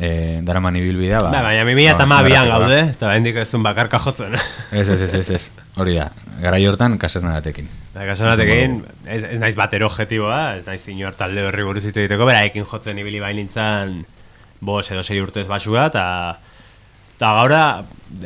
e, 0.00 0.40
daraman 0.42 0.76
ibilbidea, 0.76 1.20
ba, 1.22 1.30
Ba, 1.30 1.42
baina 1.46 1.64
mi 1.64 1.76
mila 1.78 1.94
eta 1.94 2.06
ba, 2.10 2.20
bian 2.26 2.48
garatzeko, 2.48 2.66
gaude, 2.66 2.80
eta 2.96 3.12
hendik 3.14 3.38
ez 3.40 3.48
duen 3.52 3.62
bakarka 3.62 4.00
jotzen. 4.02 4.34
Ez, 4.72 4.88
ez, 4.88 5.00
ez, 5.06 5.14
ez, 5.14 5.30
ez, 5.30 5.66
hori 5.76 5.94
da, 5.98 6.08
gara 6.42 6.58
hortan 6.68 6.96
kasernaratekin. 6.98 7.68
Eta 7.92 8.06
kasonatekin, 8.08 8.78
ez, 9.04 9.20
ez 9.34 9.38
naiz 9.40 9.54
batero 9.56 9.86
objetiboa, 9.90 10.56
ez 10.56 10.64
naiz 10.66 10.82
inor 10.88 11.14
talde 11.14 11.44
horri 11.44 11.66
buruz 11.66 11.84
hitz 11.84 11.94
egiteko, 11.94 12.26
beraekin 12.26 12.64
jotzen 12.68 12.98
ibili 12.98 13.20
bainintzan 13.20 14.00
bos 14.64 14.86
edo 14.90 15.02
sei 15.04 15.20
urtez 15.20 15.46
basua, 15.46 15.90
eta 15.92 16.06
eta 17.18 17.34
gaura, 17.36 17.62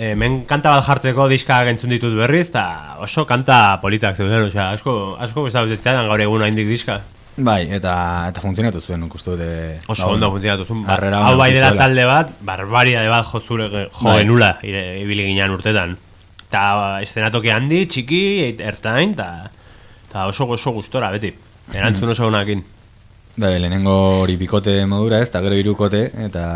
hemen 0.01 0.45
kanta 0.49 0.77
bat 0.77 0.87
jartzeko 0.87 1.27
diska 1.29 1.59
entzun 1.69 1.93
ditut 1.93 2.15
berriz, 2.17 2.47
eta 2.49 2.97
oso 3.05 3.27
kanta 3.29 3.77
politak 3.83 4.17
zeuden, 4.17 4.47
osea, 4.49 4.71
asko, 4.79 4.95
asko 5.21 5.45
gustatu 5.49 5.69
ziztean 5.75 6.07
gaur 6.09 6.23
egun 6.25 6.47
haindik 6.47 6.71
diska. 6.71 7.03
Bai, 7.37 7.67
eta 7.69 7.93
eta 8.31 8.41
funtzionatu 8.41 8.81
zuen, 8.81 9.03
nik 9.05 9.15
uste 9.15 9.35
dute... 9.35 9.49
Oso 9.93 10.09
ondo 10.15 10.31
funtzionatu 10.33 10.65
zuen, 10.65 10.85
ba, 10.87 10.97
hau 11.21 11.35
bai 11.37 11.51
dela 11.53 11.75
talde 11.77 12.07
bat, 12.09 12.31
barbaria 12.41 13.03
de 13.05 13.11
bat 13.13 13.27
jo 13.29 13.41
zure, 13.41 13.69
jo 13.69 14.05
Bai. 14.05 14.23
ire- 14.63 15.01
ibili 15.03 15.27
ginean 15.27 15.51
urtetan. 15.53 15.97
Eta 16.47 17.01
eszenatoki 17.03 17.51
handi, 17.53 17.85
txiki, 17.87 18.23
ertain, 18.65 19.13
eta 19.13 19.51
eta 20.09 20.27
oso 20.31 20.47
oso 20.49 20.71
gustora, 20.73 21.11
beti. 21.11 21.35
Erantzun 21.75 22.09
oso 22.15 22.27
honakin. 22.27 22.65
Bai, 23.37 23.59
lehenengo 23.61 24.23
hori 24.23 24.37
bikote 24.41 24.87
modura 24.87 25.21
ez, 25.21 25.29
eta 25.29 25.43
gero 25.45 25.55
irukote, 25.61 26.07
eta... 26.29 26.47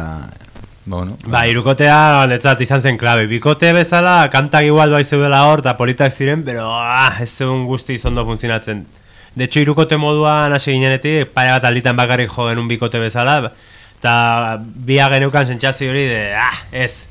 Ba, 0.87 0.97
bueno, 0.97 1.19
Ba, 1.27 1.43
irukotea 1.47 2.25
netzat 2.27 2.63
izan 2.65 2.81
zen 2.81 2.97
klabe. 2.97 3.27
Bikote 3.29 3.75
bezala, 3.77 4.31
kantak 4.33 4.65
igual 4.65 4.91
bai 4.91 5.05
zeudela 5.05 5.45
hor, 5.51 5.61
eta 5.61 5.77
politak 5.77 6.11
ziren, 6.11 6.41
pero 6.43 6.65
ah, 6.73 7.19
ez 7.21 7.29
zeun 7.37 7.67
guzti 7.69 7.99
zondo 7.99 8.25
funtzionatzen. 8.25 8.87
De 9.35 9.45
hecho, 9.45 9.61
irukote 9.61 9.97
moduan 9.97 10.53
hasi 10.53 10.73
ginenetik, 10.73 11.31
pare 11.35 11.53
bat 11.55 11.65
alditan 11.69 11.97
bakarrik 11.97 12.31
jo 12.33 12.49
genuen 12.49 12.69
bikote 12.69 12.99
bezala, 12.99 13.53
eta 13.99 14.15
bia 14.61 15.09
geneukan 15.13 15.47
sentsazio 15.47 15.91
hori 15.93 16.07
de, 16.09 16.23
ah, 16.35 16.57
ez. 16.73 17.07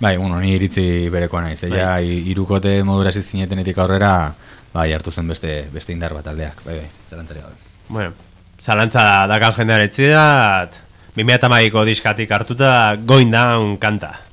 Bai, 0.00 0.16
bueno, 0.16 0.38
ni 0.40 0.54
iritzi 0.54 1.08
berekoa 1.12 1.42
naiz. 1.42 1.60
Bai. 1.66 1.74
Ja, 1.74 1.98
irukote 2.00 2.78
modura 2.86 3.12
hasi 3.12 3.22
zinetenetik 3.22 3.78
aurrera, 3.78 4.32
bai, 4.72 4.92
hartu 4.94 5.12
zen 5.12 5.28
beste, 5.28 5.66
beste 5.74 5.92
indar 5.92 6.14
bat 6.16 6.30
aldeak, 6.32 6.62
bai, 6.64 6.78
bai, 6.80 6.88
zarantari 7.10 7.44
gabe. 7.44 7.58
Bueno, 7.88 8.14
zalantza 8.60 9.26
dakan 9.28 9.58
jendean 9.58 9.84
etzidat, 9.84 10.80
2008ko 11.18 11.84
diskatik 11.88 12.32
hartuta 12.32 12.96
Going 13.04 13.32
Down 13.34 13.76
kanta. 13.82 14.27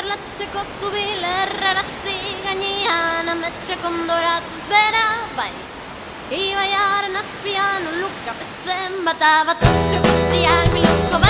Endarlatxeko 0.00 0.60
zubil 0.80 1.24
errarazi 1.28 2.14
gainean 2.44 3.28
Ametxe 3.32 3.76
kondoratuz 3.82 4.62
bera 4.70 5.02
bai 5.36 5.50
Ibaiaren 6.38 7.18
azpian 7.20 7.84
uluka 7.92 8.32
bezen 8.40 8.96
bata 9.04 9.32
bat 9.50 9.66
Otxo 9.72 10.00
guztiak 10.06 10.72
biluko 10.72 11.16
balera 11.18 11.29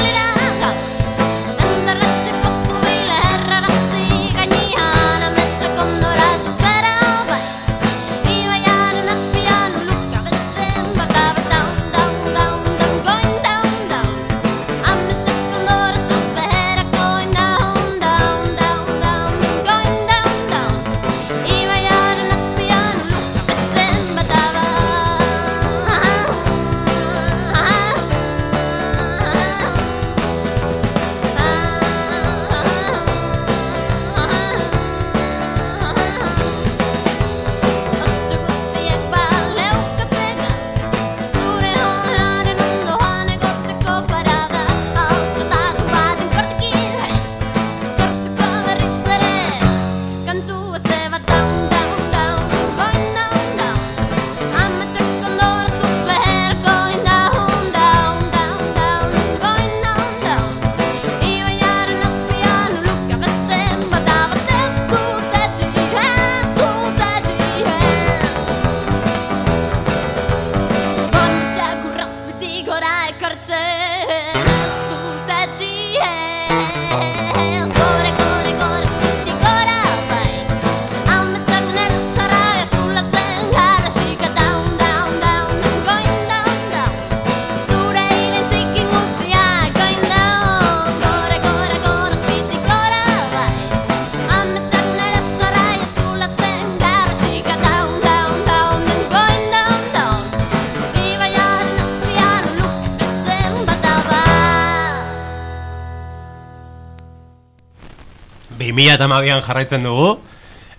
2000 108.80 108.94
eta 108.96 109.08
mabian 109.08 109.42
jarraitzen 109.44 109.82
dugu, 109.84 110.14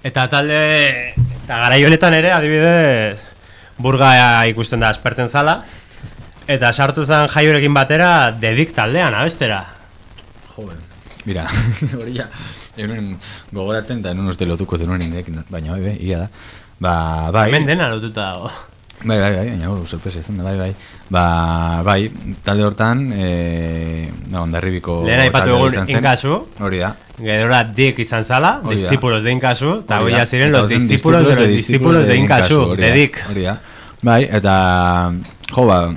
eta 0.03 0.25
talde, 0.31 0.61
eta 1.43 1.57
garai 1.65 1.83
honetan 1.85 2.15
ere, 2.17 2.31
adibidez, 2.33 3.19
burga 3.81 4.09
ikusten 4.49 4.81
da 4.81 4.89
aspertzen 4.89 5.29
zala, 5.29 5.59
eta 6.49 6.71
sartu 6.73 7.05
zen 7.05 7.29
jaiorekin 7.29 7.75
batera, 7.77 8.31
dedik 8.31 8.73
taldean, 8.73 9.13
abestera. 9.13 9.61
Joven. 10.55 10.81
Mira, 11.29 11.45
hori 11.99 12.17
ja, 12.17 12.25
enun 12.81 13.13
gogoratzen 13.53 14.01
eta 14.01 14.15
enun 14.15 14.33
uste 14.33 14.49
lotuko 14.49 14.81
zenuen 14.81 15.05
indek, 15.05 15.29
baina 15.53 15.75
bai, 15.75 15.81
bai, 15.85 15.95
ia 16.01 16.23
da. 16.23 16.27
Ba, 16.81 16.93
bai. 17.29 17.47
Hemen 17.51 17.69
dena 17.69 17.91
lotuta 17.93 18.31
dago. 18.31 18.49
Bai, 19.03 19.19
bai, 19.19 19.29
bai, 19.35 19.45
baina 19.51 19.69
hori 19.69 19.85
sorpresa 19.85 20.25
izan 20.25 20.41
da, 20.41 20.47
bai, 20.49 20.57
bai. 20.57 20.71
Ba, 21.13 21.23
bai, 21.85 21.99
talde 22.41 22.65
hortan, 22.65 23.05
e, 23.13 24.09
da, 24.25 24.41
ondarribiko... 24.41 25.03
Lehen 25.05 25.27
aipatu 25.27 25.53
egun 25.59 25.93
inkasu. 25.93 26.41
Hori 26.65 26.81
da. 26.81 26.95
Gerora 27.21 27.63
dik 27.63 27.99
izan 27.99 28.23
zala 28.25 28.59
Hori 28.63 28.75
da. 28.77 28.81
Discípulos 28.81 29.23
de 29.23 29.31
inkasu 29.31 29.79
Eta 29.83 29.99
hoi 30.01 30.11
da. 30.13 30.25
ziren 30.25 30.51
los 30.51 30.67
discípulos 30.69 31.23
de 31.27 31.35
los 31.35 31.47
discípulos 31.47 32.07
de 32.07 32.15
inkasu 32.15 32.61
hori 32.71 32.81
da, 32.81 32.87
Dedik 32.87 33.19
Hori 33.29 33.41
da. 33.43 33.59
Bai, 34.01 34.23
eta, 34.31 35.11
jo, 35.53 35.65
ba, 35.67 35.91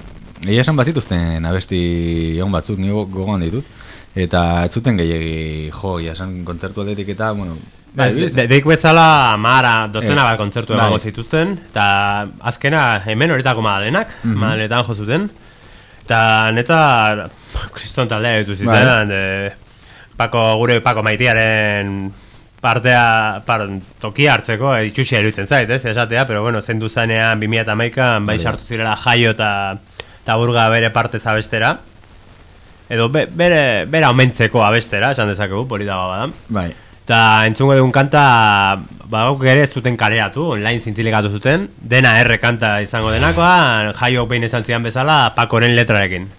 egia 0.44 0.60
esan 0.60 0.76
bat 0.76 0.88
abesti 0.88 2.36
egon 2.36 2.52
batzuk, 2.52 2.78
ni 2.78 2.90
go- 2.90 3.06
gogoan 3.06 3.40
ditut. 3.40 3.64
Eta 4.14 4.66
ez 4.66 4.72
zuten 4.72 4.96
gehiagi, 4.98 5.70
jo, 5.72 5.98
egia 5.98 6.12
esan 6.12 6.44
kontzertu 6.44 6.82
aldetik 6.82 7.08
eta, 7.08 7.32
bueno, 7.32 7.56
Bai, 7.94 8.12
de- 8.12 8.46
Deik 8.48 8.64
bezala 8.66 9.36
mara 9.38 9.88
dozena 9.88 10.22
Eh, 10.22 10.30
bat 10.30 10.36
kontzertu 10.36 10.72
bai. 10.74 10.80
emango 10.80 10.98
zituzten 10.98 11.52
Eta 11.70 12.26
azkena 12.40 13.00
hemen 13.06 13.30
horitako 13.30 13.62
madalenak 13.62 14.08
Mhm. 14.24 14.34
Madaletan 14.36 14.82
jo 14.84 14.94
zuten 14.94 15.30
Eta 16.04 16.50
netza 16.52 17.28
kriston 17.72 18.08
taldea 18.08 18.42
ditu 18.42 18.64
Bai. 18.66 18.82
Pako, 20.16 20.42
gure 20.60 20.80
Pako 20.84 21.02
maitiaren 21.06 22.12
partea 22.64 23.42
par, 23.44 23.66
tokia 24.00 24.38
hartzeko 24.38 24.74
eh, 24.78 24.86
itxusia 24.88 25.20
iruditzen 25.20 25.46
zait, 25.46 25.70
ez, 25.70 25.82
esatea, 25.84 26.26
pero 26.26 26.42
bueno, 26.42 26.62
zendu 26.62 26.88
zanean 26.88 27.40
2008an 27.42 28.30
bai 28.30 28.38
da. 28.38 28.42
sartu 28.42 28.64
zirela 28.64 28.94
jaio 28.96 29.34
eta 29.36 29.50
eta 30.22 30.36
burga 30.40 30.70
bere 30.72 30.88
parte 30.90 31.20
abestera 31.24 31.74
edo 32.88 33.08
be, 33.08 33.26
bere, 33.26 33.84
bera 33.90 34.10
omentzeko 34.10 34.64
abestera, 34.64 35.12
esan 35.12 35.30
dezakegu, 35.32 35.66
polita 35.68 35.96
bada. 35.96 36.28
Bai. 36.48 36.70
Eta 37.04 37.18
entzungo 37.48 37.76
dugun 37.76 37.92
kanta, 37.92 38.22
bagauk 39.12 39.44
ere 39.48 39.66
zuten 39.66 39.96
kaleratu, 40.00 40.46
online 40.56 40.80
zintzilikatu 40.80 41.32
zuten, 41.36 41.68
dena 41.80 42.14
R 42.22 42.38
kanta 42.40 42.78
izango 42.84 43.12
denakoa, 43.12 43.92
jaio 43.98 44.24
behin 44.30 44.48
esan 44.48 44.64
zidan 44.64 44.86
bezala, 44.86 45.18
pakoren 45.36 45.76
letrarekin. 45.76 46.30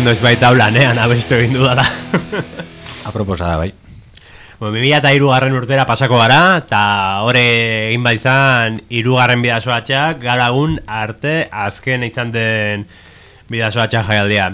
Izuen 0.00 0.14
doiz 0.16 0.22
baita 0.24 0.48
lanean 0.56 0.96
abestu 0.96 1.34
egin 1.36 1.58
dudala 1.58 1.82
Aproposa 3.08 3.50
da, 3.50 3.56
bai. 3.60 3.68
Bueno, 4.56 4.78
2003 4.80 5.26
garren 5.28 5.56
urtera 5.58 5.84
pasako 5.84 6.16
gara, 6.16 6.38
eta 6.62 6.80
hore 7.26 7.42
egin 7.90 8.06
baizan 8.06 8.78
irugarren 8.88 9.44
bidasoatxak, 9.44 10.22
gara 10.22 10.46
egun 10.54 10.78
arte 10.88 11.34
azken 11.52 12.06
izan 12.08 12.32
den 12.32 12.86
bidasoatxak 13.52 14.08
jaialdia. 14.08 14.48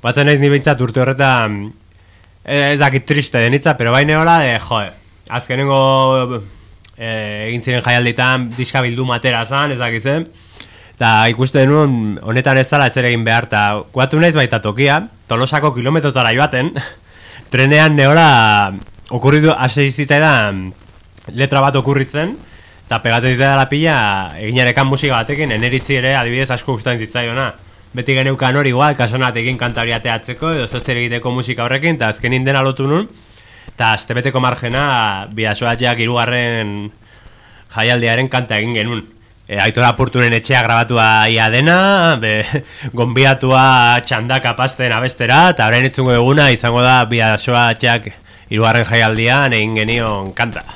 Batzen 0.00 0.30
naiz 0.30 0.40
ni 0.40 0.48
behintzat 0.48 0.80
urte 0.80 1.04
horretan, 1.04 1.60
eh, 2.46 2.72
ez 2.72 2.80
dakit 2.80 3.04
triste 3.04 3.44
denitza, 3.44 3.76
pero 3.76 3.92
baina 3.92 4.22
hola, 4.22 4.38
de, 4.40 4.56
jo, 4.56 4.80
azkenengo 5.28 5.82
eh, 6.96 7.50
egin 7.50 7.66
ziren 7.66 7.84
jaialditan 7.84 8.54
diska 8.56 8.80
bildu 8.88 9.04
matera 9.04 9.44
zan, 9.44 9.76
ez 9.76 9.82
dakit 9.84 10.08
zen, 10.08 10.30
eta 10.98 11.28
ikuste 11.30 11.60
denun 11.62 12.16
honetan 12.26 12.58
ez 12.58 12.66
dela 12.66 12.88
ezer 12.90 13.06
egin 13.06 13.22
behar, 13.22 13.46
eta 13.46 13.84
guatu 13.94 14.18
naiz 14.18 14.32
baita 14.34 14.58
tokia, 14.58 15.04
tolosako 15.30 15.70
kilometrotara 15.76 16.32
joaten, 16.34 16.72
trenean 17.52 17.94
neora 17.94 18.72
okurritu 19.14 19.52
hasi 19.54 19.92
zitzaidan 19.92 20.72
letra 21.38 21.62
bat 21.62 21.76
okurritzen 21.78 22.32
eta 22.88 22.98
pegatzen 23.04 23.36
zitzaidan 23.36 23.60
la 23.60 23.68
pila 23.70 23.98
eginarekan 24.42 24.88
musika 24.90 25.20
batekin 25.20 25.54
eneritzi 25.54 26.00
ere 26.00 26.16
adibidez 26.18 26.50
asko 26.50 26.74
gustatzen 26.74 27.06
zitzaiona. 27.06 27.52
Beti 27.94 28.16
geneukan 28.16 28.58
hori 28.58 28.72
igual 28.74 28.96
kasonatekin 28.98 29.56
kantari 29.60 29.94
ateatzeko 29.96 30.50
edo 30.56 30.66
zer 30.66 30.98
egiteko 30.98 31.30
musika 31.32 31.64
horrekin 31.64 31.94
eta 31.94 32.08
azkenin 32.10 32.44
dena 32.44 32.64
lotu 32.66 32.88
nun. 32.90 33.06
Eta 33.70 33.92
astebeteko 33.94 34.42
margena 34.42 35.28
bidasoatxeak 35.30 36.02
hirugarren 36.02 36.90
jaialdiaren 37.76 38.28
kanta 38.32 38.58
egin 38.58 38.74
genuen 38.74 39.06
e, 39.48 39.56
Aitor 39.56 39.86
Apurturen 39.88 40.36
etxea 40.36 40.62
grabatua 40.66 41.08
ia 41.32 41.48
dena, 41.50 41.78
be, 42.20 42.42
gonbiatua 42.98 43.64
txandaka 44.04 44.52
pasten 44.58 44.92
abestera, 44.92 45.46
eta 45.54 45.70
orain 45.72 45.88
itzungo 45.88 46.12
eguna 46.14 46.50
izango 46.54 46.84
da 46.84 47.00
bidasoa 47.08 47.70
txak 47.80 48.12
irugarren 48.52 48.86
jaialdian 48.88 49.56
egin 49.56 49.80
genion 49.80 50.32
kanta. 50.36 50.66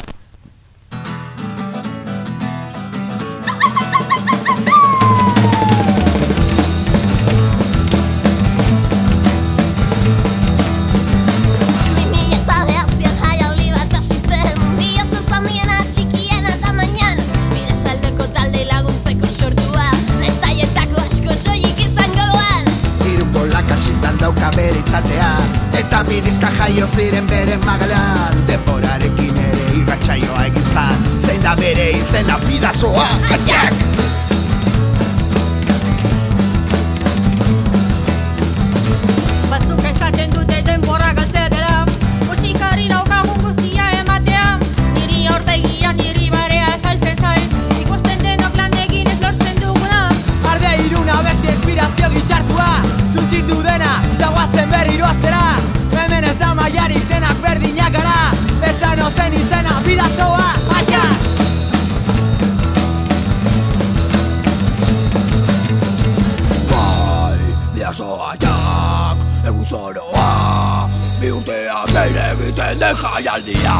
Bi 71.22 71.30
urtean 71.30 71.86
behin 71.94 72.16
egiten 72.18 72.80
den 72.80 72.96
jaialdia 72.98 73.74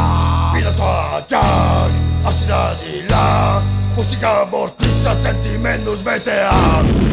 Bidazoak, 0.55 1.33
hasi 2.25 2.47
dila 2.83 3.63
Musika 3.97 4.47
bortitza 4.51 5.15
sentimenduz 5.15 5.99
betean 6.05 7.12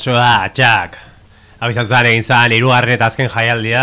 Bidasoa, 0.00 0.48
txak. 0.56 0.94
Hau 1.60 1.68
izan 1.68 1.84
zaren 1.84 2.14
egin 2.14 2.22
zan, 2.24 2.52
irugarren 2.56 2.94
eta 2.94 3.10
azken 3.10 3.28
jaialdia. 3.28 3.82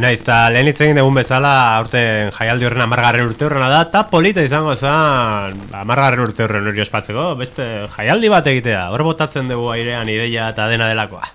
Naiz, 0.00 0.22
eta 0.22 0.48
lehen 0.48 0.70
egin 0.70 0.96
dugun 0.96 1.18
bezala, 1.18 1.50
aurten 1.76 2.30
jaialdi 2.32 2.64
horren 2.64 2.84
amargarren 2.86 3.28
urte 3.28 3.44
horrena 3.44 3.68
da, 3.68 3.82
eta 3.84 4.06
polita 4.08 4.40
izango 4.40 4.72
zen 4.72 5.58
amargarren 5.76 6.22
urte 6.24 6.46
horren 6.46 6.70
hori 6.70 6.80
ospatzeko, 6.80 7.34
beste 7.36 7.66
jaialdi 7.98 8.30
bat 8.32 8.48
egitea, 8.48 8.86
hor 8.94 9.04
botatzen 9.04 9.52
dugu 9.52 9.68
airean 9.74 10.08
ideia 10.08 10.48
eta 10.54 10.70
dena 10.72 10.88
delakoa. 10.88 11.28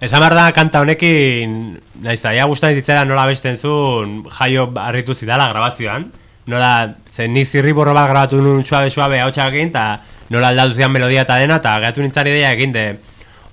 Esan 0.08 0.18
behar 0.18 0.34
da, 0.34 0.48
kanta 0.56 0.82
honekin, 0.82 1.76
naiz, 2.02 2.18
eta 2.18 2.34
ja 2.34 2.48
gustan 2.50 2.74
ditzera 2.74 3.06
nola 3.06 3.28
besten 3.30 3.54
zuen 3.54 4.24
jaio 4.40 4.66
harritu 4.82 5.14
zidala 5.14 5.46
grabazioan, 5.54 6.10
nola, 6.50 6.74
zen 7.06 7.38
ni 7.38 7.46
zirri 7.46 7.70
borro 7.70 7.94
bat 7.94 8.10
grabatu 8.10 8.42
nun 8.42 8.66
suabe 8.66 8.90
suabe 8.90 9.22
hau 9.22 9.30
txakekin, 9.30 9.70
eta 9.70 10.15
nola 10.30 10.50
aldatu 10.52 10.74
zian 10.74 10.92
melodia 10.92 11.22
eta 11.26 11.36
dena, 11.42 11.60
eta 11.62 11.76
gehatu 11.82 12.02
nintzen 12.02 12.30
ideia 12.30 12.52
egin 12.56 12.72
de, 12.74 12.86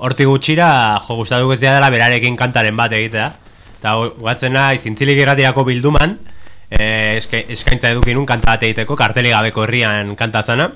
hortik 0.04 0.28
gutxira, 0.28 1.00
jo, 1.08 1.18
gustatu 1.22 1.52
ez 1.54 1.62
dela 1.62 1.90
berarekin 1.94 2.36
kantaren 2.40 2.76
bat 2.78 2.94
egitea. 2.94 3.30
Eta 3.80 3.94
guatzen 4.18 4.56
nahi, 4.56 4.80
zintzilik 4.80 5.20
irratirako 5.20 5.66
bilduman, 5.68 6.18
e, 6.70 7.18
eska, 7.20 7.40
eskaintza 7.56 7.94
edukinun 7.94 8.26
kanta 8.28 8.54
bat 8.54 8.66
egiteko, 8.68 8.98
karteli 9.00 9.32
gabeko 9.34 9.68
herrian 9.68 10.16
kanta 10.20 10.44
zana. 10.44 10.70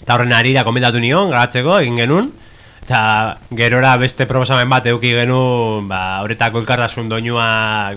Eta 0.00 0.16
horren 0.16 0.32
harira 0.36 0.64
komendatu 0.64 1.00
nion, 1.00 1.30
grabatzeko, 1.32 1.78
egin 1.84 2.00
genuen. 2.02 2.32
Eta 2.84 2.98
gerora 3.56 3.94
beste 3.96 4.26
proposamen 4.28 4.68
bat 4.68 4.86
eduki 4.90 5.14
genuen, 5.16 5.88
ba, 5.88 6.00
horretako 6.24 6.60
elkartasun 6.60 7.08
doinua 7.08 7.46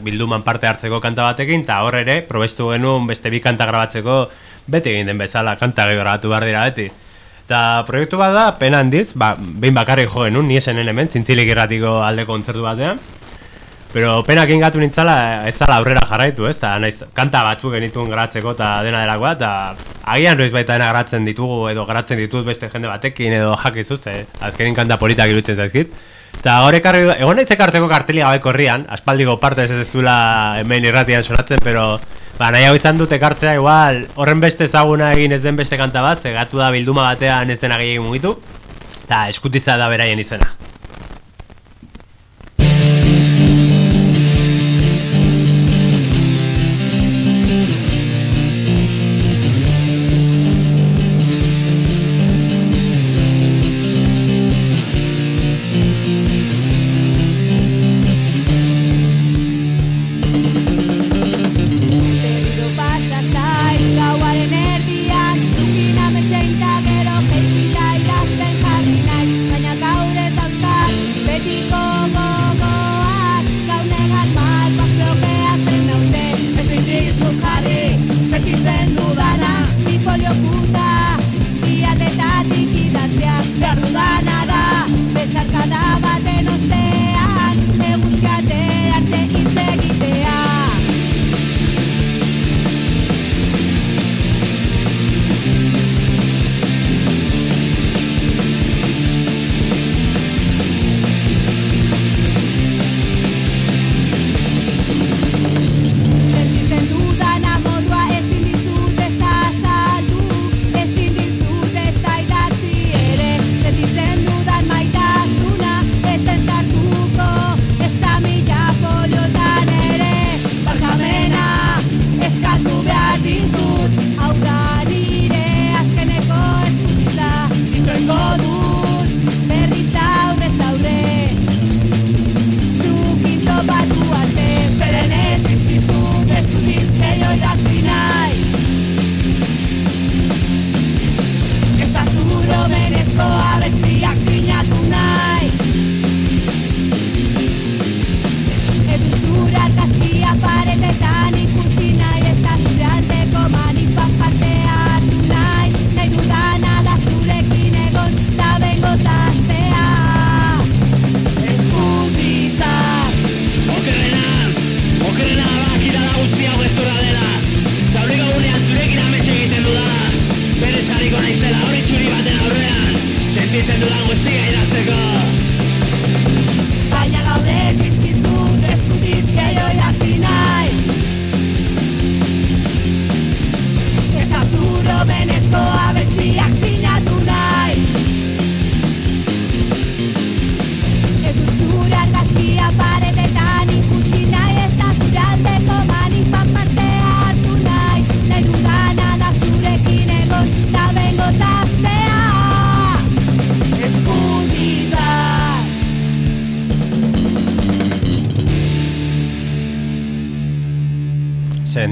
bilduman 0.04 0.46
parte 0.48 0.68
hartzeko 0.68 1.02
kanta 1.04 1.28
batekin, 1.28 1.66
eta 1.68 1.82
hor 1.84 2.00
ere, 2.00 2.22
probestu 2.28 2.72
genuen 2.72 3.08
beste 3.08 3.32
bi 3.32 3.44
kanta 3.44 3.68
grabatzeko, 3.68 4.22
beti 4.68 4.96
egin 4.96 5.12
den 5.12 5.20
bezala, 5.20 5.58
kanta 5.60 5.88
gehiago 5.88 6.06
grabatu 6.06 6.32
behar 6.32 6.48
dira 6.48 6.64
beti. 6.72 6.88
Eta 7.48 7.86
proiektu 7.88 8.18
bat 8.20 8.34
da, 8.36 8.42
pena 8.60 8.82
handiz, 8.84 9.14
ba, 9.16 9.30
behin 9.40 9.72
bakarrik 9.78 10.10
jo 10.12 10.26
genuen, 10.26 10.50
ni 10.50 10.58
esen 10.60 10.82
hemen, 10.84 11.08
zintzilik 11.08 11.48
irratiko 11.48 12.02
alde 12.04 12.26
kontzertu 12.28 12.66
batean. 12.66 13.00
Pero 13.94 14.18
penak 14.28 14.52
ingatu 14.52 14.82
nintzala, 14.82 15.48
ez 15.48 15.54
zala 15.56 15.78
aurrera 15.80 16.02
jarraitu, 16.10 16.44
ez? 16.50 16.58
Ta, 16.60 16.74
naiz, 16.84 16.98
kanta 17.16 17.46
batzuk 17.48 17.72
genituen 17.78 18.12
garatzeko 18.12 18.52
eta 18.52 18.74
dena 18.84 19.06
delakoa, 19.06 19.32
eta 19.40 19.52
agian 20.12 20.36
noiz 20.36 20.52
baita 20.52 20.76
dena 20.76 20.92
garatzen 20.92 21.24
ditugu, 21.24 21.70
edo 21.72 21.88
garatzen 21.88 22.20
ditut 22.20 22.44
beste 22.44 22.68
jende 22.74 22.92
batekin, 22.92 23.40
edo 23.40 23.56
jakizuz, 23.64 24.02
eh? 24.12 24.26
azkenin 24.44 24.76
kanta 24.76 25.00
politak 25.00 25.32
irutzen 25.32 25.56
zaizkit. 25.56 25.96
Eta 26.42 26.60
gaur 26.66 26.76
ekarri, 26.76 27.08
egon 27.16 27.40
nahi 27.40 27.48
zekartzeko 27.48 27.88
karteli 27.88 28.28
gabeko 28.28 28.52
herrian, 28.52 28.84
aspaldiko 28.92 29.40
parte 29.40 29.64
ez 29.64 29.72
ez 29.72 29.88
zula 29.88 30.18
hemen 30.60 30.84
irratian 30.92 31.24
sonatzen, 31.24 31.64
pero 31.64 31.94
ba, 32.38 32.52
nahi 32.54 32.68
hau 32.70 32.76
izan 32.78 33.00
dut 33.00 33.12
ekartzea, 33.18 33.56
igual, 33.58 34.04
horren 34.16 34.42
beste 34.44 34.68
ezaguna 34.70 35.12
egin 35.16 35.34
ez 35.34 35.42
den 35.44 35.58
beste 35.58 35.78
kanta 35.80 36.04
bat, 36.06 36.22
zegatu 36.22 36.62
da 36.62 36.70
bilduma 36.74 37.08
batean 37.10 37.50
ez 37.50 37.60
dena 37.62 37.80
gehiagin 37.82 38.06
mugitu, 38.06 38.36
eta 39.04 39.26
eskutitza 39.34 39.78
da 39.82 39.90
beraien 39.90 40.20
izena. 40.22 40.52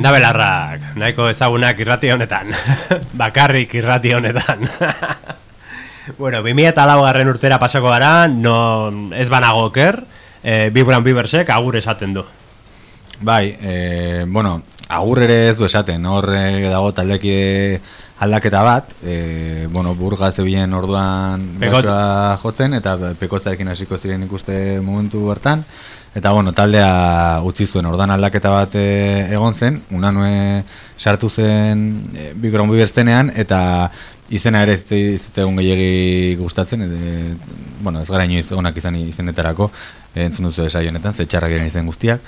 Sendabelarrak, 0.05 0.83
nahiko 1.01 1.25
ezagunak 1.31 1.79
irrati 1.81 2.11
honetan. 2.13 2.51
Bakarrik 3.21 3.71
irrati 3.73 4.11
honetan. 4.13 4.61
bueno, 6.19 6.43
2008 6.45 6.97
garren 7.01 7.31
urtera 7.31 7.57
pasako 7.57 7.89
gara, 7.89 8.27
no, 8.29 9.09
ez 9.17 9.25
banago 9.33 9.63
oker, 9.71 9.97
eh, 10.43 10.69
Vibran 10.69 11.01
Bibersek 11.01 11.49
agur 11.49 11.79
esaten 11.81 12.13
du. 12.13 12.21
Bai, 13.17 13.57
e, 13.57 14.25
bueno, 14.27 14.61
agur 14.95 15.21
ere 15.25 15.49
ez 15.49 15.57
du 15.57 15.65
esaten, 15.67 16.05
hor 16.05 16.29
eh, 16.35 16.67
dago 16.71 16.91
taldeki 16.95 17.35
aldaketa 18.23 18.61
bat, 18.63 18.93
e, 19.03 19.67
bueno, 19.71 19.93
burga 19.95 20.31
zebien 20.31 20.73
orduan 20.73 21.41
Pekot- 21.59 21.83
basoa 21.83 22.37
jotzen, 22.41 22.73
eta 22.77 22.95
pekotzarekin 23.19 23.67
hasiko 23.73 23.97
ziren 23.97 24.23
ikuste 24.23 24.79
momentu 24.81 25.25
bertan, 25.27 25.65
eta 26.15 26.31
bueno, 26.31 26.53
taldea 26.55 27.41
utzi 27.43 27.67
zuen 27.67 27.85
orduan 27.91 28.13
aldaketa 28.15 28.53
bat 28.53 28.75
e, 28.79 28.85
egon 29.35 29.53
zen, 29.53 29.81
unanue 29.91 30.63
sartu 30.97 31.29
zen 31.29 31.85
e, 32.15 32.31
Bigron 32.39 32.71
Biberstenean, 32.71 33.33
eta 33.35 33.91
izena 34.31 34.63
ere 34.63 34.79
ez 34.79 34.85
zitzaigun 34.87 35.59
gehiagi 35.59 36.37
gustatzen, 36.39 36.87
e, 36.87 37.35
bueno, 37.83 37.99
ez 37.99 38.09
gara 38.09 38.23
inoiz 38.25 38.47
onak 38.55 38.79
izan 38.79 38.95
izenetarako, 39.03 39.69
entzun 40.15 40.47
duzu 40.47 40.69
esai 40.69 40.87
honetan, 40.87 41.13
ze 41.13 41.27
txarrak 41.27 41.51
diren 41.51 41.67
izen 41.67 41.85
guztiak. 41.91 42.23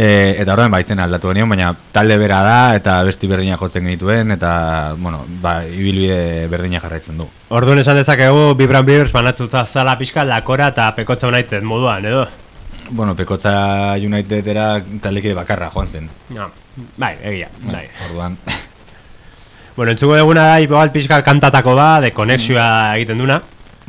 E, 0.00 0.36
eta 0.40 0.54
horren 0.54 0.72
baitzen 0.72 1.00
aldatu 1.02 1.28
genion, 1.28 1.50
baina 1.50 1.74
talde 1.92 2.16
bera 2.16 2.38
da 2.46 2.60
eta 2.78 2.94
besti 3.04 3.28
berdina 3.28 3.58
jotzen 3.60 3.84
genituen 3.84 4.32
eta, 4.32 4.52
bueno, 4.96 5.26
ba, 5.42 5.58
ibilbide 5.68 6.46
berdina 6.48 6.80
jarraitzen 6.80 7.20
du. 7.20 7.26
Orduan 7.52 7.82
esan 7.82 8.00
dezakegu 8.00 8.54
Vibran 8.56 8.86
Beavers 8.86 9.12
banatuta 9.12 9.66
zala 9.66 9.98
pixka 10.00 10.24
lakora 10.24 10.70
eta 10.72 10.88
pekotza 10.96 11.28
United 11.28 11.66
moduan, 11.68 12.06
edo? 12.08 12.24
Bueno, 12.90 13.14
Pekotza 13.14 13.94
Unitedera 14.02 14.80
taldeke 15.02 15.34
bakarra 15.36 15.68
joan 15.70 15.88
zen. 15.88 16.08
No. 16.34 16.48
Bai, 16.96 17.14
egia, 17.22 17.50
bai. 17.68 17.84
Orduan, 18.08 18.38
Bueno, 19.76 19.92
entzuko 19.92 20.16
duguna 20.18 20.42
da, 20.44 20.60
igual 20.60 20.90
pixka 20.92 21.22
kantatako 21.24 21.76
ba, 21.76 22.00
de 22.00 22.10
konexioa 22.12 22.96
egiten 22.96 23.20
duna. 23.22 23.38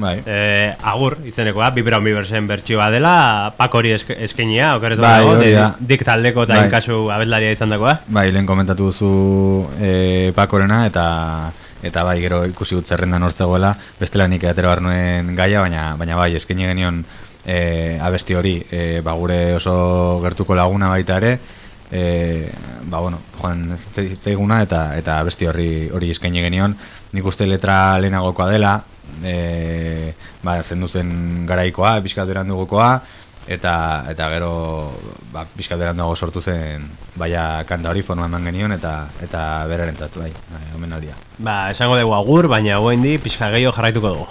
Bai. 0.01 0.15
Eh, 0.25 0.73
agur, 0.83 1.17
izenekoa, 1.25 1.69
Vibran 1.75 2.03
Beaversen 2.03 2.47
bertsioa 2.49 2.89
dela, 2.91 3.53
pakori 3.57 3.93
eske, 3.95 4.17
eskenia, 4.25 4.75
okerez 4.75 4.99
Bai, 4.99 5.13
dago, 5.21 5.35
hori 5.37 5.51
de- 5.55 5.87
dik 5.93 6.03
taldeko 6.07 6.43
eta 6.43 6.57
Bai. 6.57 6.65
inkasu 6.65 6.99
abetlaria 7.13 7.51
izan 7.55 7.69
dagoa. 7.69 7.99
Bai, 8.07 8.31
lehen 8.31 8.45
komentatu 8.49 8.89
duzu 8.91 9.67
e, 9.79 10.31
Pakorena 10.35 10.85
eta 10.89 11.51
eta 11.81 12.03
bai, 12.05 12.19
gero 12.21 12.43
ikusi 12.45 12.75
dut 12.77 12.85
zerrendan 12.85 13.23
hortzegoela, 13.25 13.71
bestela 13.99 14.27
nik 14.29 14.43
atera 14.45 14.75
nuen 14.79 15.35
gaia, 15.35 15.61
baina 15.61 15.95
baina 15.97 16.15
bai, 16.19 16.35
eskaini 16.37 16.67
genion 16.69 17.03
e, 17.45 17.97
abesti 18.01 18.35
hori, 18.37 18.59
e, 18.69 19.01
ba, 19.01 19.13
gure 19.17 19.55
oso 19.55 20.19
gertuko 20.21 20.53
laguna 20.55 20.89
baita 20.93 21.17
ere, 21.17 21.39
e, 21.91 22.49
ba, 22.85 22.99
bueno, 22.99 23.19
joan 23.41 23.75
zaiguna 24.21 24.61
eta 24.61 24.95
eta 24.97 25.19
abesti 25.19 25.47
horri 25.49 25.89
hori 25.89 26.11
eskaini 26.13 26.41
genion, 26.45 26.75
nik 27.13 27.25
uste 27.25 27.47
letra 27.49 27.97
lehenagokoa 27.99 28.49
dela, 28.51 28.75
e, 29.23 30.13
ba, 30.43 30.61
zendu 30.63 30.87
zen 30.87 31.45
garaikoa, 31.49 31.99
pixkat 32.05 32.27
berandugokoa, 32.27 32.93
eta 33.47 34.05
eta 34.11 34.29
gero 34.29 34.51
ba 35.33 35.45
pizka 35.45 35.75
beranduago 35.75 36.15
sortu 36.15 36.41
zen 36.41 36.85
baia 37.17 37.63
kanta 37.65 37.89
hori 37.89 38.01
forma 38.05 38.27
eman 38.29 38.45
genion 38.45 38.71
eta 38.71 39.09
eta 39.21 39.65
berarentzat 39.67 40.17
bai, 40.17 40.31
bai 40.31 40.63
omenaldia. 40.75 41.17
Ba, 41.39 41.71
esango 41.71 41.97
dugu 41.97 42.13
agur, 42.13 42.47
baina 42.47 42.77
guen 42.79 43.01
di, 43.01 43.17
pixka 43.17 43.49
gehiago 43.51 43.75
jarraituko 43.75 44.13
dugu. 44.13 44.27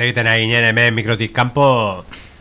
Hitz 0.00 0.06
egiten 0.06 0.28
ari 0.32 0.46
ginen 0.46 0.64
hemen 0.64 0.94
mikrotik 0.96 1.32
kanpo 1.36 1.64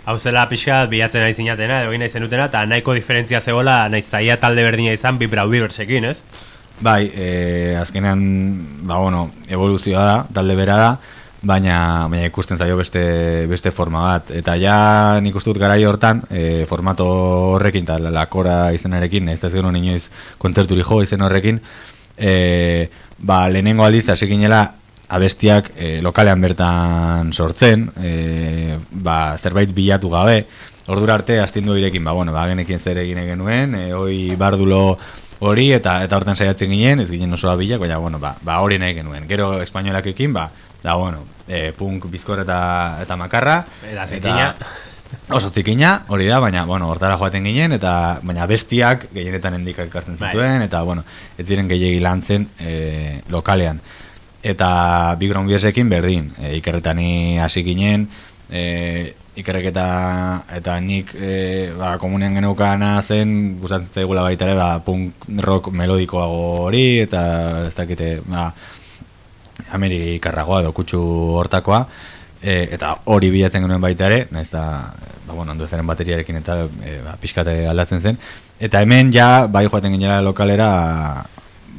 hau 0.07 0.13
zela 0.15 0.45
pixka 0.47 0.85
bilatzen 0.87 1.25
ari 1.25 1.33
zinatena, 1.35 1.81
edo 1.81 1.91
egin 1.91 2.05
nahi 2.05 2.13
zenutena, 2.13 2.45
eta 2.47 2.61
nahiko 2.65 2.93
diferentzia 2.95 3.41
zegoela, 3.41 3.89
naiz 3.91 4.05
zaia 4.07 4.37
talde 4.39 4.63
berdina 4.63 4.93
izan, 4.95 5.17
Vibra 5.19 5.43
Weaversekin, 5.43 6.07
ez? 6.07 6.21
Bai, 6.79 7.11
e, 7.11 7.75
azkenean 7.75 8.23
ba 8.87 9.01
bueno, 9.03 9.25
evoluzioa 9.51 10.05
da, 10.07 10.15
talde 10.39 10.55
bera 10.55 10.79
da, 10.79 10.87
baina 11.41 12.07
baina 12.07 12.31
ikusten 12.31 12.55
zaio 12.55 12.79
beste 12.79 13.03
beste 13.51 13.75
forma 13.75 14.05
bat 14.07 14.31
eta 14.39 14.55
ja 14.59 14.79
nik 15.19 15.35
uste 15.35 15.51
dut 15.51 15.59
garai 15.59 15.83
hortan 15.87 16.23
e, 16.31 16.63
formato 16.67 17.05
horrekin 17.57 17.83
eta 17.83 17.99
lakora 17.99 18.71
izenarekin 18.75 19.29
ez 19.35 19.39
ez 19.43 19.53
genuen 19.53 19.77
inoiz 19.79 20.09
kontzerturi 20.37 20.83
jo 20.83 20.99
izen 21.03 21.23
horrekin 21.23 21.61
e, 22.17 22.89
ba 23.19 23.47
lehenengo 23.47 23.87
aldiz 23.87 24.09
hasi 24.09 24.27
ginela 24.27 24.78
abestiak 25.09 25.71
e, 25.75 26.01
lokalean 26.05 26.41
bertan 26.41 27.33
sortzen 27.33 27.89
e, 27.97 28.77
ba, 28.91 29.37
zerbait 29.37 29.71
bilatu 29.73 30.09
gabe 30.13 30.43
ordura 30.89 31.15
arte 31.19 31.39
astindu 31.41 31.75
irekin 31.77 32.03
ba 32.03 32.13
bueno 32.13 32.33
ba 32.33 32.47
genekin 32.47 32.79
zer 32.79 32.97
egin 33.01 33.17
genuen 33.25 33.75
e, 33.75 33.93
hoi 33.93 34.35
bardulo 34.37 34.97
hori 35.39 35.71
eta 35.73 36.03
eta 36.03 36.17
hortan 36.17 36.35
saiatzen 36.37 36.69
ginen 36.69 36.99
ez 36.99 37.09
ginen 37.09 37.33
oso 37.33 37.55
bilak 37.57 37.79
baina 37.79 37.97
bueno 37.97 38.19
ba, 38.19 38.35
ba 38.41 38.59
hori 38.61 38.77
nahi 38.79 38.93
genuen 38.97 39.27
gero 39.27 39.61
espainolakekin 39.61 40.33
ba 40.33 40.49
da 40.83 40.95
bueno 40.95 41.25
e, 41.47 41.71
punk 41.77 42.05
bizkor 42.11 42.39
eta 42.45 42.99
eta 43.01 43.15
makarra 43.17 43.63
Eta 43.91 44.07
zikina. 44.07 44.53
oso 45.29 45.49
zikina 45.49 46.03
hori 46.07 46.27
da 46.27 46.39
baina 46.39 46.65
bueno 46.65 46.89
hortara 46.89 47.17
joaten 47.17 47.43
ginen 47.43 47.71
eta 47.73 48.19
baina 48.21 48.45
bestiak 48.45 49.07
gehienetan 49.13 49.55
endika 49.57 49.83
ekartzen 49.83 50.17
Bai. 50.19 50.29
zituen 50.31 50.61
eta 50.61 50.83
bueno 50.83 51.03
ez 51.37 51.47
ziren 51.47 51.67
gehiegi 51.67 51.99
lantzen 51.99 52.49
e, 52.59 53.21
lokalean 53.29 53.81
eta 54.43 55.15
Big 55.19 55.31
Ground 55.31 55.49
Beersekin 55.49 55.89
berdin. 55.89 56.31
E, 56.39 56.55
ikerretani 56.59 57.39
hasi 57.39 57.63
ginen 57.63 58.07
e, 58.49 59.13
ikerreketa 59.39 59.87
eta 60.57 60.77
nik 60.83 61.13
e, 61.15 61.71
ba, 61.77 61.95
komunean 62.01 62.35
geneukana 62.39 62.99
zen 63.01 63.59
gustatzen 63.61 64.01
zaigula 64.01 64.25
baita 64.25 64.47
ere 64.47 64.57
ba, 64.57 64.69
punk 64.83 65.29
rock 65.45 65.71
melodikoago 65.71 66.67
hori 66.67 66.99
eta 67.05 67.23
ez 67.67 67.75
dakite 67.77 68.19
ba, 68.27 68.49
Amerikarragoa 69.75 70.63
edo 70.63 70.73
kutsu 70.73 71.01
hortakoa. 71.39 71.85
E, 72.39 72.69
eta 72.71 72.93
hori 73.11 73.31
bilatzen 73.33 73.65
genuen 73.65 73.83
baita 73.83 74.07
ere 74.07 74.27
naiz 74.31 74.49
da 74.51 74.63
ba, 75.27 75.33
bueno, 75.33 75.55
zaren 75.67 75.87
bateriarekin 75.87 76.39
eta 76.41 76.61
e, 76.65 76.99
ba, 77.05 77.17
pixkate 77.21 77.65
aldatzen 77.67 78.01
zen. 78.01 78.21
Eta 78.59 78.81
hemen 78.83 79.11
ja 79.15 79.47
bai 79.47 79.67
joaten 79.67 79.93
ginela 79.95 80.21
lokalera 80.23 80.69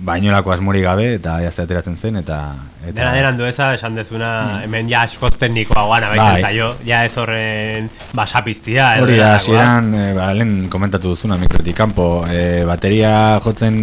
bainolako 0.01 0.53
asmori 0.55 0.81
gabe 0.81 1.07
eta 1.19 1.37
jazte 1.45 1.65
ateratzen 1.67 1.97
zen 1.97 2.17
eta, 2.23 2.39
eta 2.81 2.95
Dena 2.97 3.11
denan 3.13 3.37
du 3.37 3.45
eza, 3.45 3.71
esan 3.77 3.99
dezuna, 3.99 4.31
hemen 4.65 4.89
ja 4.89 5.03
askoz 5.05 5.33
teknikoa 5.41 5.85
guana 5.91 6.09
Bai. 6.09 6.19
baitzen 6.19 6.47
zaio, 6.49 6.69
ja 6.87 7.03
ez 7.05 7.13
horren 7.21 7.91
basapiztia. 8.17 8.95
Hori 9.03 9.19
da, 9.21 9.35
hasieran 9.37 9.93
e, 9.95 10.07
ba, 10.17 10.31
lehen 10.37 10.71
komentatu 10.73 11.13
duzuna 11.13 11.37
mikrotik 11.41 11.77
kanpo, 11.77 12.09
e, 12.31 12.65
bateria 12.69 13.13
jotzen 13.45 13.83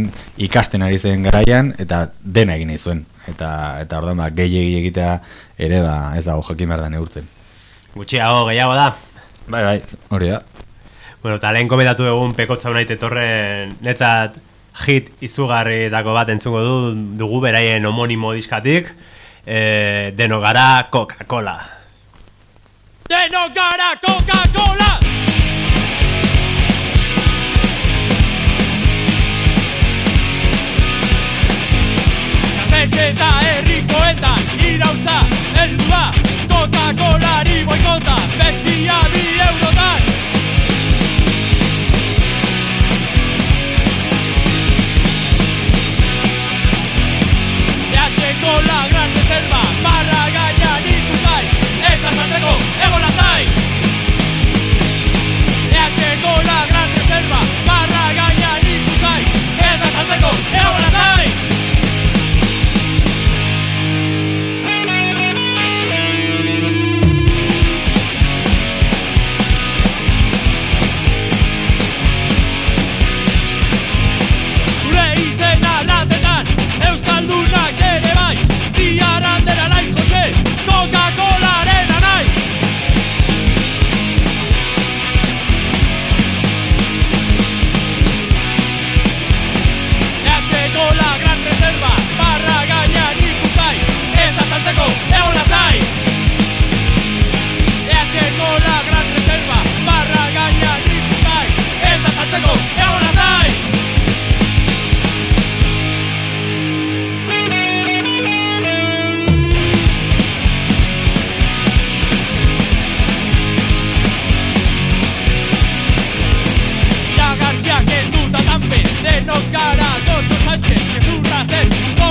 ikasten 0.49 0.85
ari 0.87 0.97
zen 0.97 1.29
garaian 1.29 1.73
eta 1.77 2.07
dena 2.23 2.57
egin 2.57 2.73
nahi 2.73 2.81
zuen. 2.81 3.05
Eta 3.27 3.49
eta 3.83 4.01
orduan 4.01 4.21
ba 4.23 4.29
gehiegi 4.31 4.77
egitea 4.81 5.13
ere 5.59 5.81
ba 5.83 5.97
ez 6.17 6.25
dago 6.25 6.45
jakin 6.49 6.73
behar 6.73 6.85
da 6.85 6.91
neurtzen. 6.93 7.27
Gutxiago 7.93 8.45
gehiago 8.49 8.77
da. 8.77 8.91
Bai, 9.47 9.63
bai, 9.63 9.81
hori 10.15 10.31
da. 10.33 10.41
Bueno, 11.21 11.37
eta 11.37 11.51
lehen 11.51 11.67
komentatu 11.67 12.07
egun 12.07 12.33
pekotza 12.37 12.71
unait 12.71 12.89
etorren 12.93 13.73
netzat 13.83 14.37
hit 14.85 15.09
izugarritako 15.25 16.13
bat 16.13 16.29
entzungo 16.29 16.61
du, 16.61 16.75
dugu 17.17 17.41
beraien 17.41 17.85
homonimo 17.85 18.33
diskatik, 18.37 18.93
e, 19.45 20.11
deno 20.15 20.39
gara 20.39 20.87
Coca-Cola. 20.91 21.57
Denok 23.07 23.55
gara 23.55 23.93
Coca-Cola! 24.03 24.97
Gaztetxe 32.77 33.05
eta 33.11 33.27
herrikoetan 33.41 34.41
irautza 34.61 35.15
heldu 35.61 35.87
da 35.89 36.01
Coca-Colari 36.51 37.63
boikota 37.65 38.17
Betxia 38.37 38.99
bi 39.13 39.23
eurotan 39.47 40.16
EHko 48.47 48.96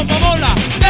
zen 0.09 0.86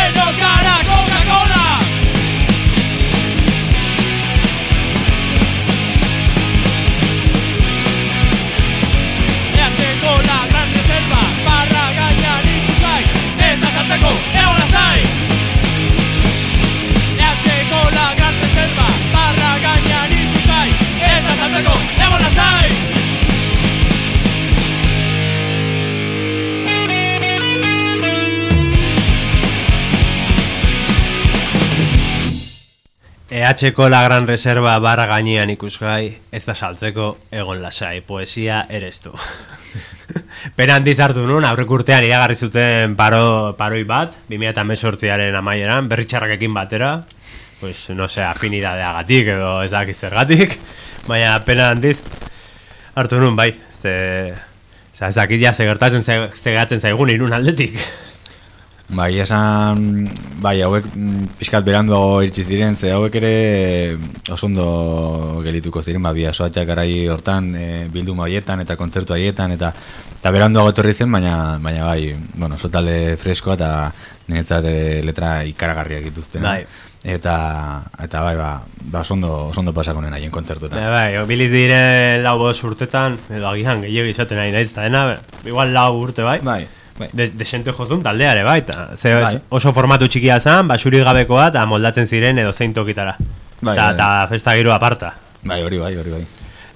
EHko 33.36 33.90
la 33.90 34.02
gran 34.02 34.26
reserva 34.26 34.78
barra 34.78 35.04
gainean 35.04 35.50
ikusgai, 35.52 36.06
ez 36.32 36.40
da 36.46 36.54
saltzeko 36.56 37.08
egon 37.28 37.58
lasai, 37.60 37.98
poesia 38.00 38.62
eres 38.72 39.02
tu. 39.04 39.10
Pena 40.56 40.78
handiz 40.80 40.94
hartu 41.04 41.26
nun, 41.28 41.44
aurrek 41.44 41.74
urtean 41.76 42.06
iragarri 42.06 42.32
zuten 42.32 42.94
paro, 42.96 43.52
paroi 43.58 43.82
bat, 43.84 44.16
2018aren 44.30 45.36
amaieran, 45.36 45.90
berritxarrakekin 45.90 46.56
batera, 46.56 46.94
pues, 47.60 47.90
no 47.90 48.08
sé, 48.08 48.24
afinidadeagatik 48.24 49.28
edo 49.34 49.52
ez 49.66 49.70
dakiz 49.74 49.98
zergatik, 50.00 50.56
baina 51.04 51.36
pena 51.44 51.68
handiz 51.74 51.98
hartu 52.96 53.20
nun, 53.20 53.36
bai, 53.36 53.50
ze, 53.76 54.32
ze 54.96 55.12
ez 55.12 55.14
dakit 55.20 55.44
ja, 55.44 55.52
ze 55.52 55.68
gertatzen 55.68 56.00
ze, 56.00 56.22
zegatzen 56.40 56.80
zaigun 56.80 57.12
irun 57.12 57.36
aldetik. 57.36 57.76
Bai, 58.88 59.18
esan, 59.18 60.06
bai, 60.38 60.60
hauek 60.62 60.84
mm, 60.94 61.38
pixkat 61.40 61.64
beranduago 61.66 62.20
iritsi 62.22 62.44
ziren, 62.46 62.76
ze 62.78 62.92
hauek 62.94 63.16
ere 63.18 63.32
oso 64.30 64.46
ondo 64.46 65.40
gelituko 65.42 65.82
ziren, 65.82 66.04
ba, 66.06 66.12
biasoatxak 66.14 66.68
garai 66.68 67.08
hortan, 67.10 67.50
e, 67.58 67.66
bilduma 67.90 68.28
horietan 68.28 68.62
eta 68.62 68.76
kontzertu 68.78 69.16
horietan, 69.16 69.56
eta 69.58 69.72
eta 70.20 70.32
beranduago 70.34 70.70
etorri 70.70 70.94
zen, 70.94 71.10
baina, 71.10 71.58
baina 71.62 71.82
bai, 71.88 72.14
bueno, 72.36 72.54
oso 72.54 72.70
talde 72.70 73.16
freskoa 73.18 73.58
eta 73.58 73.70
niretzat 74.30 74.70
e, 74.70 74.76
letra 75.06 75.40
ikaragarriak 75.50 76.06
dituzten. 76.06 76.46
Bai. 76.46 76.62
Eta, 77.06 77.36
eta 78.02 78.22
bai, 78.22 78.36
ba, 78.38 78.50
ba 78.86 79.02
oso 79.02 79.18
ondo, 79.18 79.34
oso 79.50 79.62
ondo 79.62 79.74
pasako 79.74 80.06
nena 80.06 80.20
haien 80.20 80.30
kontzertuetan. 80.30 80.78
Bai, 80.78 81.10
bai, 81.10 81.26
biliz 81.26 81.50
dire 81.50 82.22
lau 82.22 82.38
bost 82.38 82.62
urtetan, 82.66 83.18
edo 83.34 83.50
agian 83.50 83.82
gehiago 83.82 84.14
izaten 84.14 84.38
nahi 84.38 84.54
naiz, 84.54 84.70
eta 84.70 84.86
dena, 84.86 85.06
igual 85.42 85.74
lau 85.74 85.92
urte 86.06 86.22
bai. 86.26 86.38
Bai, 86.46 86.62
bai. 86.98 87.08
De, 87.12 87.28
desente 87.28 87.72
jozun 87.72 88.02
taldeare 88.02 88.42
bai, 88.44 88.58
eta 88.64 88.90
ze 88.96 89.12
Bai. 89.14 89.40
oso 89.48 89.72
formatu 89.72 90.08
txikia 90.08 90.40
zen, 90.40 90.68
basuri 90.68 91.00
gabekoa, 91.04 91.48
eta 91.52 91.64
moldatzen 91.66 92.06
ziren 92.06 92.38
edo 92.38 92.52
zein 92.52 92.74
tokitara. 92.74 93.16
Bai, 93.60 93.76
Ta, 93.76 93.86
bai. 93.92 93.96
ta 93.96 94.26
festa 94.30 94.54
giro 94.56 94.72
aparta. 94.74 95.14
Bai, 95.44 95.62
hori 95.62 95.78
bai, 95.78 95.94
hori 95.96 96.10
bai. 96.10 96.22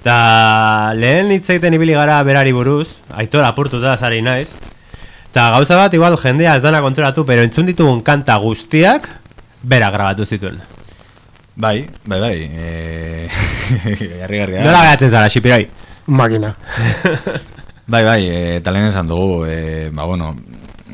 Eta 0.01 0.93
lehen 0.97 1.31
hitz 1.35 1.51
egiten 1.53 1.75
ibili 1.77 1.93
gara 1.93 2.23
berari 2.25 2.53
buruz, 2.57 2.99
aitor 3.17 3.45
apurtuta 3.45 3.97
zari 4.01 4.23
naiz. 4.25 4.49
Eta 5.31 5.51
gauza 5.55 5.77
bat, 5.77 5.93
igual 5.95 6.17
jendea 6.19 6.57
ez 6.57 6.63
dana 6.63 6.81
konturatu, 6.81 7.25
pero 7.27 7.43
entzun 7.45 7.67
ditugun 7.69 8.01
kanta 8.03 8.37
guztiak, 8.43 9.09
bera 9.63 9.91
grabatu 9.91 10.25
zituen. 10.27 10.57
Bai, 11.57 11.87
bai, 12.05 12.21
bai. 12.21 12.37
E... 12.51 13.29
garri, 14.19 14.39
garri, 14.41 14.57
Nola 14.65 14.81
geratzen 14.83 15.11
zara, 15.13 15.29
Xipirai? 15.31 15.69
Makina. 16.07 16.55
Bai, 17.91 18.05
bai, 18.05 18.29
e, 18.31 18.57
eta 18.61 18.71
lehen 18.71 18.87
esan 18.87 19.09
dugu, 19.11 19.47
e, 19.51 19.91
ba, 19.91 20.05
bueno, 20.07 20.29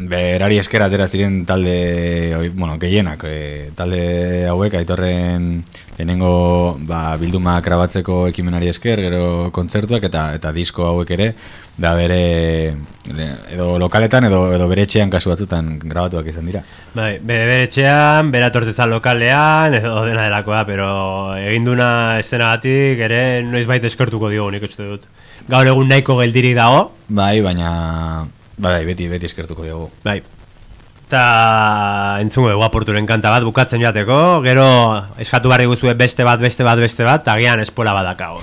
berari 0.08 0.56
esker 0.56 0.80
atera 0.80 1.04
ziren 1.12 1.42
talde, 1.44 2.32
oi, 2.38 2.46
bueno, 2.48 2.78
gehienak, 2.80 3.20
e, 3.28 3.68
talde 3.76 4.46
hauek 4.48 4.78
aitorren 4.80 5.50
lehenengo 5.98 6.30
ba, 6.88 7.00
bilduma 7.20 7.58
grabatzeko 7.60 8.22
ekimenari 8.30 8.70
esker, 8.72 9.02
gero 9.04 9.50
kontzertuak 9.52 10.06
eta 10.08 10.22
eta 10.38 10.54
disko 10.56 10.86
hauek 10.88 11.12
ere, 11.18 11.26
ba, 11.76 11.92
bere, 12.00 12.72
edo 13.52 13.68
lokaletan 13.84 14.30
edo, 14.30 14.40
edo 14.56 14.70
bere 14.72 14.88
etxean 14.88 15.12
kasu 15.12 15.34
batzutan 15.34 15.74
grabatuak 15.84 16.32
izan 16.32 16.48
dira. 16.48 16.64
Bai, 16.96 17.18
bere 17.20 17.60
etxean, 17.66 18.32
bera 18.32 18.48
tortezan 18.56 18.88
lokalean, 18.96 19.76
edo 19.82 20.00
dena 20.08 20.24
delakoa, 20.30 20.64
pero 20.64 20.88
eginduna 21.44 21.92
estenagatik 22.24 23.04
ere 23.10 23.22
noiz 23.44 23.66
baita 23.68 23.92
eskertuko 23.92 24.32
diogu 24.32 24.56
nik 24.56 24.64
uste 24.72 24.88
dut. 24.94 25.04
Gaur 25.48 25.66
egun 25.70 25.88
nahiko 25.88 26.16
geldirik 26.20 26.56
dago, 26.58 26.90
Bai, 27.08 27.40
baina, 27.40 28.26
bai, 28.58 28.80
beti, 28.84 29.06
beti 29.08 29.26
eskertuko 29.30 29.62
diogu. 29.62 29.90
bai. 30.04 30.22
Eta 31.06 32.18
entzungo 32.18 32.50
dugu 32.50 32.64
apurturen 32.66 33.06
kanta 33.06 33.30
bat 33.30 33.44
bukatzen 33.46 33.78
joateko, 33.80 34.42
gero 34.42 34.64
eskatu 35.22 35.48
barri 35.52 35.66
guzue 35.70 35.94
beste 35.94 36.24
bat, 36.26 36.40
beste 36.42 36.64
bat, 36.66 36.78
beste 36.82 37.04
bat, 37.06 37.22
eta 37.22 37.36
agian 37.38 37.60
espola 37.62 37.92
badakago. 37.94 38.42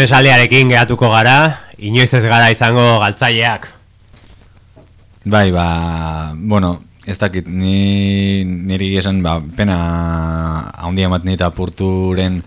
Azken 0.00 0.16
esaldiarekin 0.16 0.70
geratuko 0.72 1.10
gara, 1.12 1.58
inoiz 1.76 2.08
ez 2.16 2.22
gara 2.24 2.46
izango 2.48 2.80
galtzaileak. 3.02 3.66
Bai, 5.28 5.50
ba, 5.52 6.32
bueno, 6.32 6.70
ez 7.04 7.18
dakit, 7.20 7.44
ni, 7.44 8.40
niri 8.46 8.94
esan, 8.96 9.18
ba, 9.20 9.34
pena 9.58 9.76
handia 10.80 11.10
ematen 11.10 11.28
dit 11.28 11.44
apurturen 11.44 12.40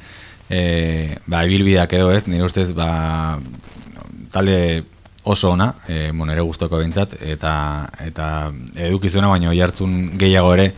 e, 0.50 1.14
ba, 1.30 1.44
ibilbideak 1.46 1.94
edo 1.94 2.10
ez, 2.10 2.24
nire 2.26 2.48
ustez, 2.48 2.72
ba, 2.74 3.38
talde 4.34 4.58
oso 5.22 5.54
ona, 5.54 5.76
e, 5.86 6.10
bueno, 6.10 6.34
ere 6.34 6.42
gustoko 6.42 6.82
bintzat, 6.82 7.20
eta, 7.22 7.54
eta 8.02 8.50
eduki 8.90 9.14
zuena, 9.14 9.30
baina 9.30 9.54
jartzun 9.54 10.16
gehiago 10.18 10.56
ere 10.58 10.72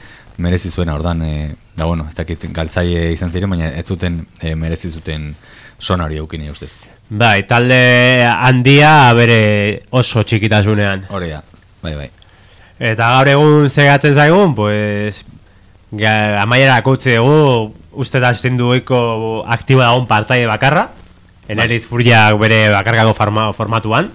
merezi 0.44 0.76
zuena, 0.76 1.00
ordan, 1.00 1.24
e, 1.24 1.54
da, 1.78 1.88
bueno, 1.88 2.10
ez 2.12 2.20
dakit 2.20 2.50
galtzaile 2.52 3.14
izan 3.16 3.32
ziren, 3.32 3.56
baina 3.56 3.72
ez 3.72 3.88
zuten 3.88 4.26
e, 4.42 4.58
merezi 4.60 4.92
zuten 5.78 5.86
sona 5.88 6.06
hori 6.06 6.18
eukin 6.18 6.42
nire 6.42 6.52
ustez. 6.52 6.72
Bai, 7.10 7.44
talde 7.48 8.26
handia 8.26 9.14
bere 9.14 9.84
oso 9.92 10.24
txikitasunean. 10.24 11.06
Hori 11.10 11.30
da, 11.30 11.44
bai, 11.84 11.96
bai. 11.96 12.10
Eta 12.80 13.12
gaur 13.14 13.28
egun 13.28 13.70
zegatzen 13.70 14.16
zaigun, 14.16 14.56
pues, 14.56 15.24
ga- 15.92 16.42
amaiera 16.42 16.82
utzi 16.86 17.16
dugu, 17.16 17.74
uste 17.94 18.20
da 18.20 18.34
duiko 18.34 19.44
aktibo 19.48 19.82
dagoen 19.82 20.08
partaide 20.08 20.48
bakarra, 20.48 20.90
eneriz 21.48 21.86
furriak 21.88 22.38
bere 22.40 22.70
bakargako 22.70 23.14
forma, 23.14 23.54
formatuan, 23.54 24.12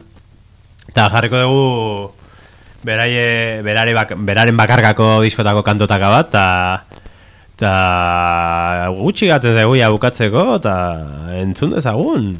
eta 0.88 1.08
jarriko 1.08 1.36
dugu 1.38 2.12
beraie, 2.82 3.62
berare 3.62 3.94
bak, 3.94 4.14
beraren 4.16 4.56
bakargako 4.56 5.20
diskotako 5.22 5.62
kantotaka 5.62 6.08
bat, 6.08 6.28
eta 6.28 6.84
eta 7.60 8.88
gutxi 8.96 9.28
gatzen 9.28 9.52
zaigu 9.52 9.74
ja 9.76 9.90
bukatzeko, 9.92 10.44
eta 10.56 10.74
entzun 11.36 11.74
dezagun. 11.76 12.30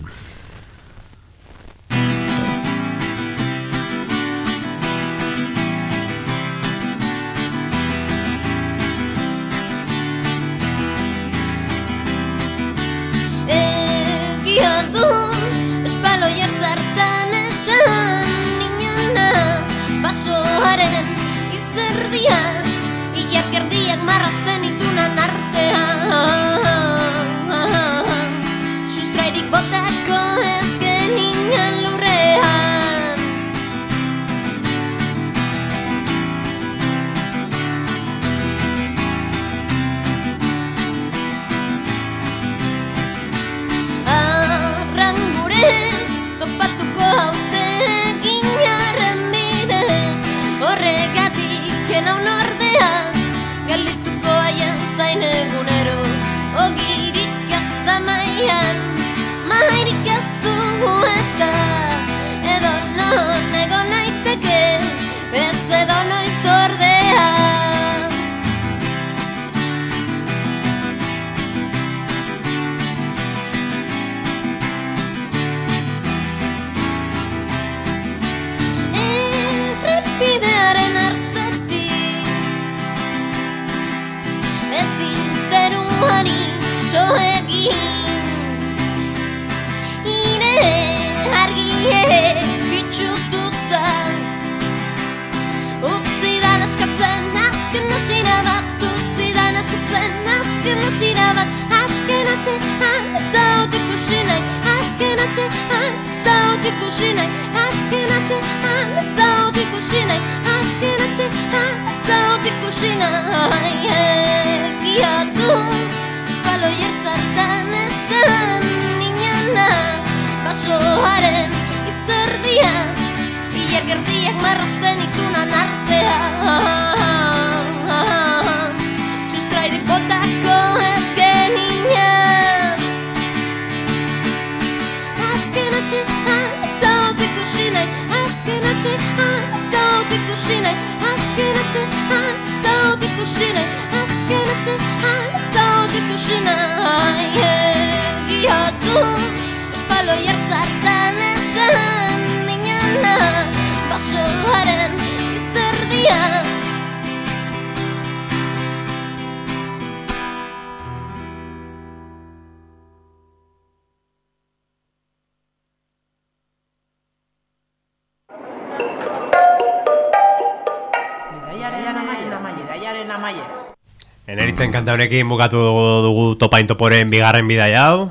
Kanta 174.81 174.97
honekin 174.97 175.29
bukatu 175.29 175.61
dugu, 175.61 175.85
dugu 176.07 176.25
topain 176.41 176.65
toporen 176.65 177.11
bigarren 177.13 177.45
bidaia 177.45 177.85
hau. 177.91 178.09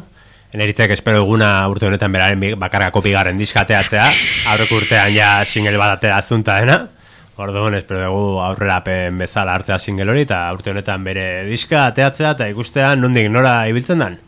Eneritzek 0.53 0.93
espero 0.93 1.23
duguna 1.23 1.65
urte 1.69 1.87
honetan 1.89 2.13
beraren 2.13 2.59
bakargako 2.61 3.01
bigarren 3.01 3.37
diskateatzea. 3.41 4.05
Aurreko 4.53 4.77
urtean 4.77 5.09
ja 5.13 5.31
single 5.45 5.77
bat 5.81 5.97
atera 5.97 6.19
azunta 6.21 6.59
dena. 6.61 6.77
Orduan, 7.39 7.73
espero 7.73 8.03
dugu 8.05 8.39
aurrerapen 8.43 9.17
bezala 9.17 9.55
hartzea 9.57 9.79
single 9.81 10.11
hori 10.13 10.27
eta 10.27 10.43
urte 10.53 10.69
honetan 10.69 11.05
bere 11.07 11.25
diska 11.49 11.87
ateatzea 11.89 12.35
eta 12.37 12.49
ikustea 12.53 12.93
nondik 12.99 13.31
nora 13.33 13.63
ibiltzen 13.71 14.05
dan. 14.05 14.19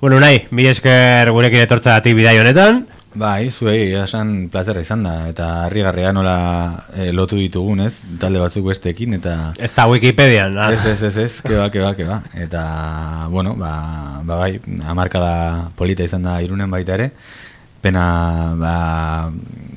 Bueno, 0.00 0.20
nahi, 0.20 0.44
mi 0.50 0.68
esker 0.70 1.30
gurekin 1.34 1.64
etortzagatik 1.64 2.14
bidai 2.14 2.38
honetan. 2.38 2.84
Bai, 3.14 3.46
zuei, 3.54 3.92
esan 3.94 4.48
plazerra 4.50 4.80
izan 4.82 5.04
da, 5.06 5.12
eta 5.30 5.46
harrigarria 5.68 6.10
nola 6.10 6.34
eh, 6.98 7.12
lotu 7.14 7.38
ditugun, 7.38 7.84
ez? 7.86 7.92
Talde 8.18 8.40
batzuk 8.42 8.66
bestekin, 8.66 9.14
eta... 9.20 9.52
Ez 9.54 9.70
da 9.76 9.84
Wikipedian, 9.86 10.58
ah. 10.58 10.72
Ez, 10.74 10.82
ez, 10.90 10.98
ez, 11.06 11.14
ez, 11.22 11.36
keba, 11.46 11.68
keba, 11.70 11.92
keba. 11.94 12.16
Eta, 12.34 12.64
bueno, 13.30 13.54
ba, 13.54 13.70
ba 14.26 14.40
bai, 14.42 14.58
amarkada 14.90 15.70
polita 15.78 16.02
izan 16.02 16.26
da 16.26 16.40
irunen 16.42 16.74
baita 16.74 16.98
ere, 16.98 17.12
pena, 17.84 18.04
ba, 18.56 18.74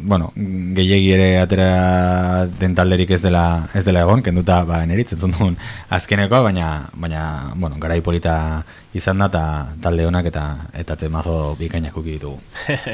bueno, 0.07 0.31
gehiegi 0.77 1.11
ere 1.11 1.27
atera 1.41 2.45
den 2.59 2.75
talderik 2.77 3.11
ez 3.11 3.19
dela, 3.21 3.67
ez 3.75 3.83
dela 3.83 4.05
egon, 4.05 4.23
kenduta, 4.23 4.61
ba, 4.67 4.79
eneritz, 4.87 5.11
entzun 5.15 5.33
dugun 5.35 5.57
azkenekoa, 5.97 6.41
baina, 6.47 6.69
baina, 6.95 7.23
bueno, 7.55 7.75
garai 7.83 7.99
polita 8.05 8.37
izan 8.95 9.19
da, 9.19 9.27
eta 9.27 9.43
talde 9.83 10.07
honak 10.07 10.29
eta 10.31 10.45
eta 10.79 10.95
temazo 10.99 11.57
bikainak 11.59 11.97
uki 11.99 12.15
ditugu. 12.15 12.39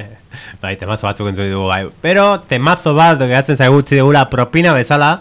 bai, 0.64 0.74
temazo 0.82 1.08
batzuk 1.08 1.30
entzun 1.30 1.52
ditugu 1.52 1.70
bai. 1.70 1.84
Pero 2.02 2.26
temazo 2.50 2.96
bat 2.98 3.22
gehatzen 3.22 3.60
zaigu 3.62 3.84
utzi 3.84 4.02
dugula 4.02 4.26
propina 4.34 4.74
bezala, 4.74 5.20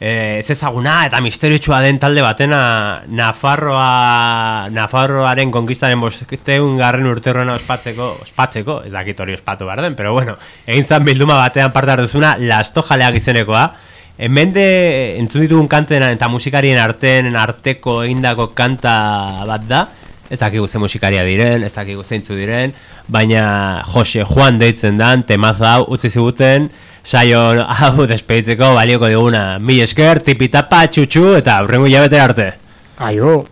eh, 0.00 0.38
ez 0.38 0.50
ezaguna 0.50 0.98
eta 1.06 1.20
misteriotsua 1.24 1.80
den 1.84 1.98
talde 1.98 2.22
batena 2.22 2.60
Nafarroa 3.08 4.68
Nafarroaren 4.72 5.50
konkistaren 5.54 6.00
bosteun 6.00 6.78
garren 6.78 7.08
urterroena 7.10 7.56
ospatzeko, 7.56 8.12
ospatzeko, 8.22 8.82
ez 8.86 8.92
dakit 8.92 9.20
hori 9.20 9.36
ospatu 9.38 9.68
behar 9.68 9.82
den, 9.86 9.96
pero 9.96 10.12
bueno, 10.12 10.36
egin 10.66 10.84
zan 10.84 11.04
bilduma 11.04 11.36
batean 11.40 11.72
parte 11.72 11.96
hartuzuna, 11.96 12.36
lasto 12.38 12.84
jaleak 12.86 13.22
izenekoa, 13.22 13.66
Hemen 14.16 14.54
de 14.54 15.18
entzun 15.20 15.42
ditugun 15.44 15.66
kanten 15.68 16.00
eta 16.06 16.30
musikarien 16.32 16.78
arteen 16.80 17.34
arteko 17.36 17.98
egindako 18.06 18.46
kanta 18.56 18.94
bat 19.44 19.66
da, 19.68 19.82
ez 20.30 20.38
dakigu 20.40 20.66
ze 20.66 20.80
musikaria 20.80 21.24
diren, 21.26 21.64
ez 21.66 21.74
dakigu 21.74 22.04
zeintzu 22.04 22.34
diren, 22.34 22.72
baina 23.12 23.82
Jose 23.92 24.24
Juan 24.24 24.58
deitzen 24.58 24.96
dan, 24.96 25.26
temaz 25.28 25.60
hau 25.60 25.84
utzi 25.92 26.08
ziguten, 26.08 26.70
saio 27.06 27.40
hau 27.62 28.06
despeditzeko 28.10 28.72
balioko 28.74 29.10
diguna. 29.12 29.44
Mil 29.62 29.84
esker, 29.86 30.22
tipitapa, 30.26 30.86
txutxu, 30.90 31.36
eta 31.40 31.60
aurrengo 31.62 31.86
hilabete 31.86 32.20
arte. 32.20 32.48
Aio. 32.98 33.44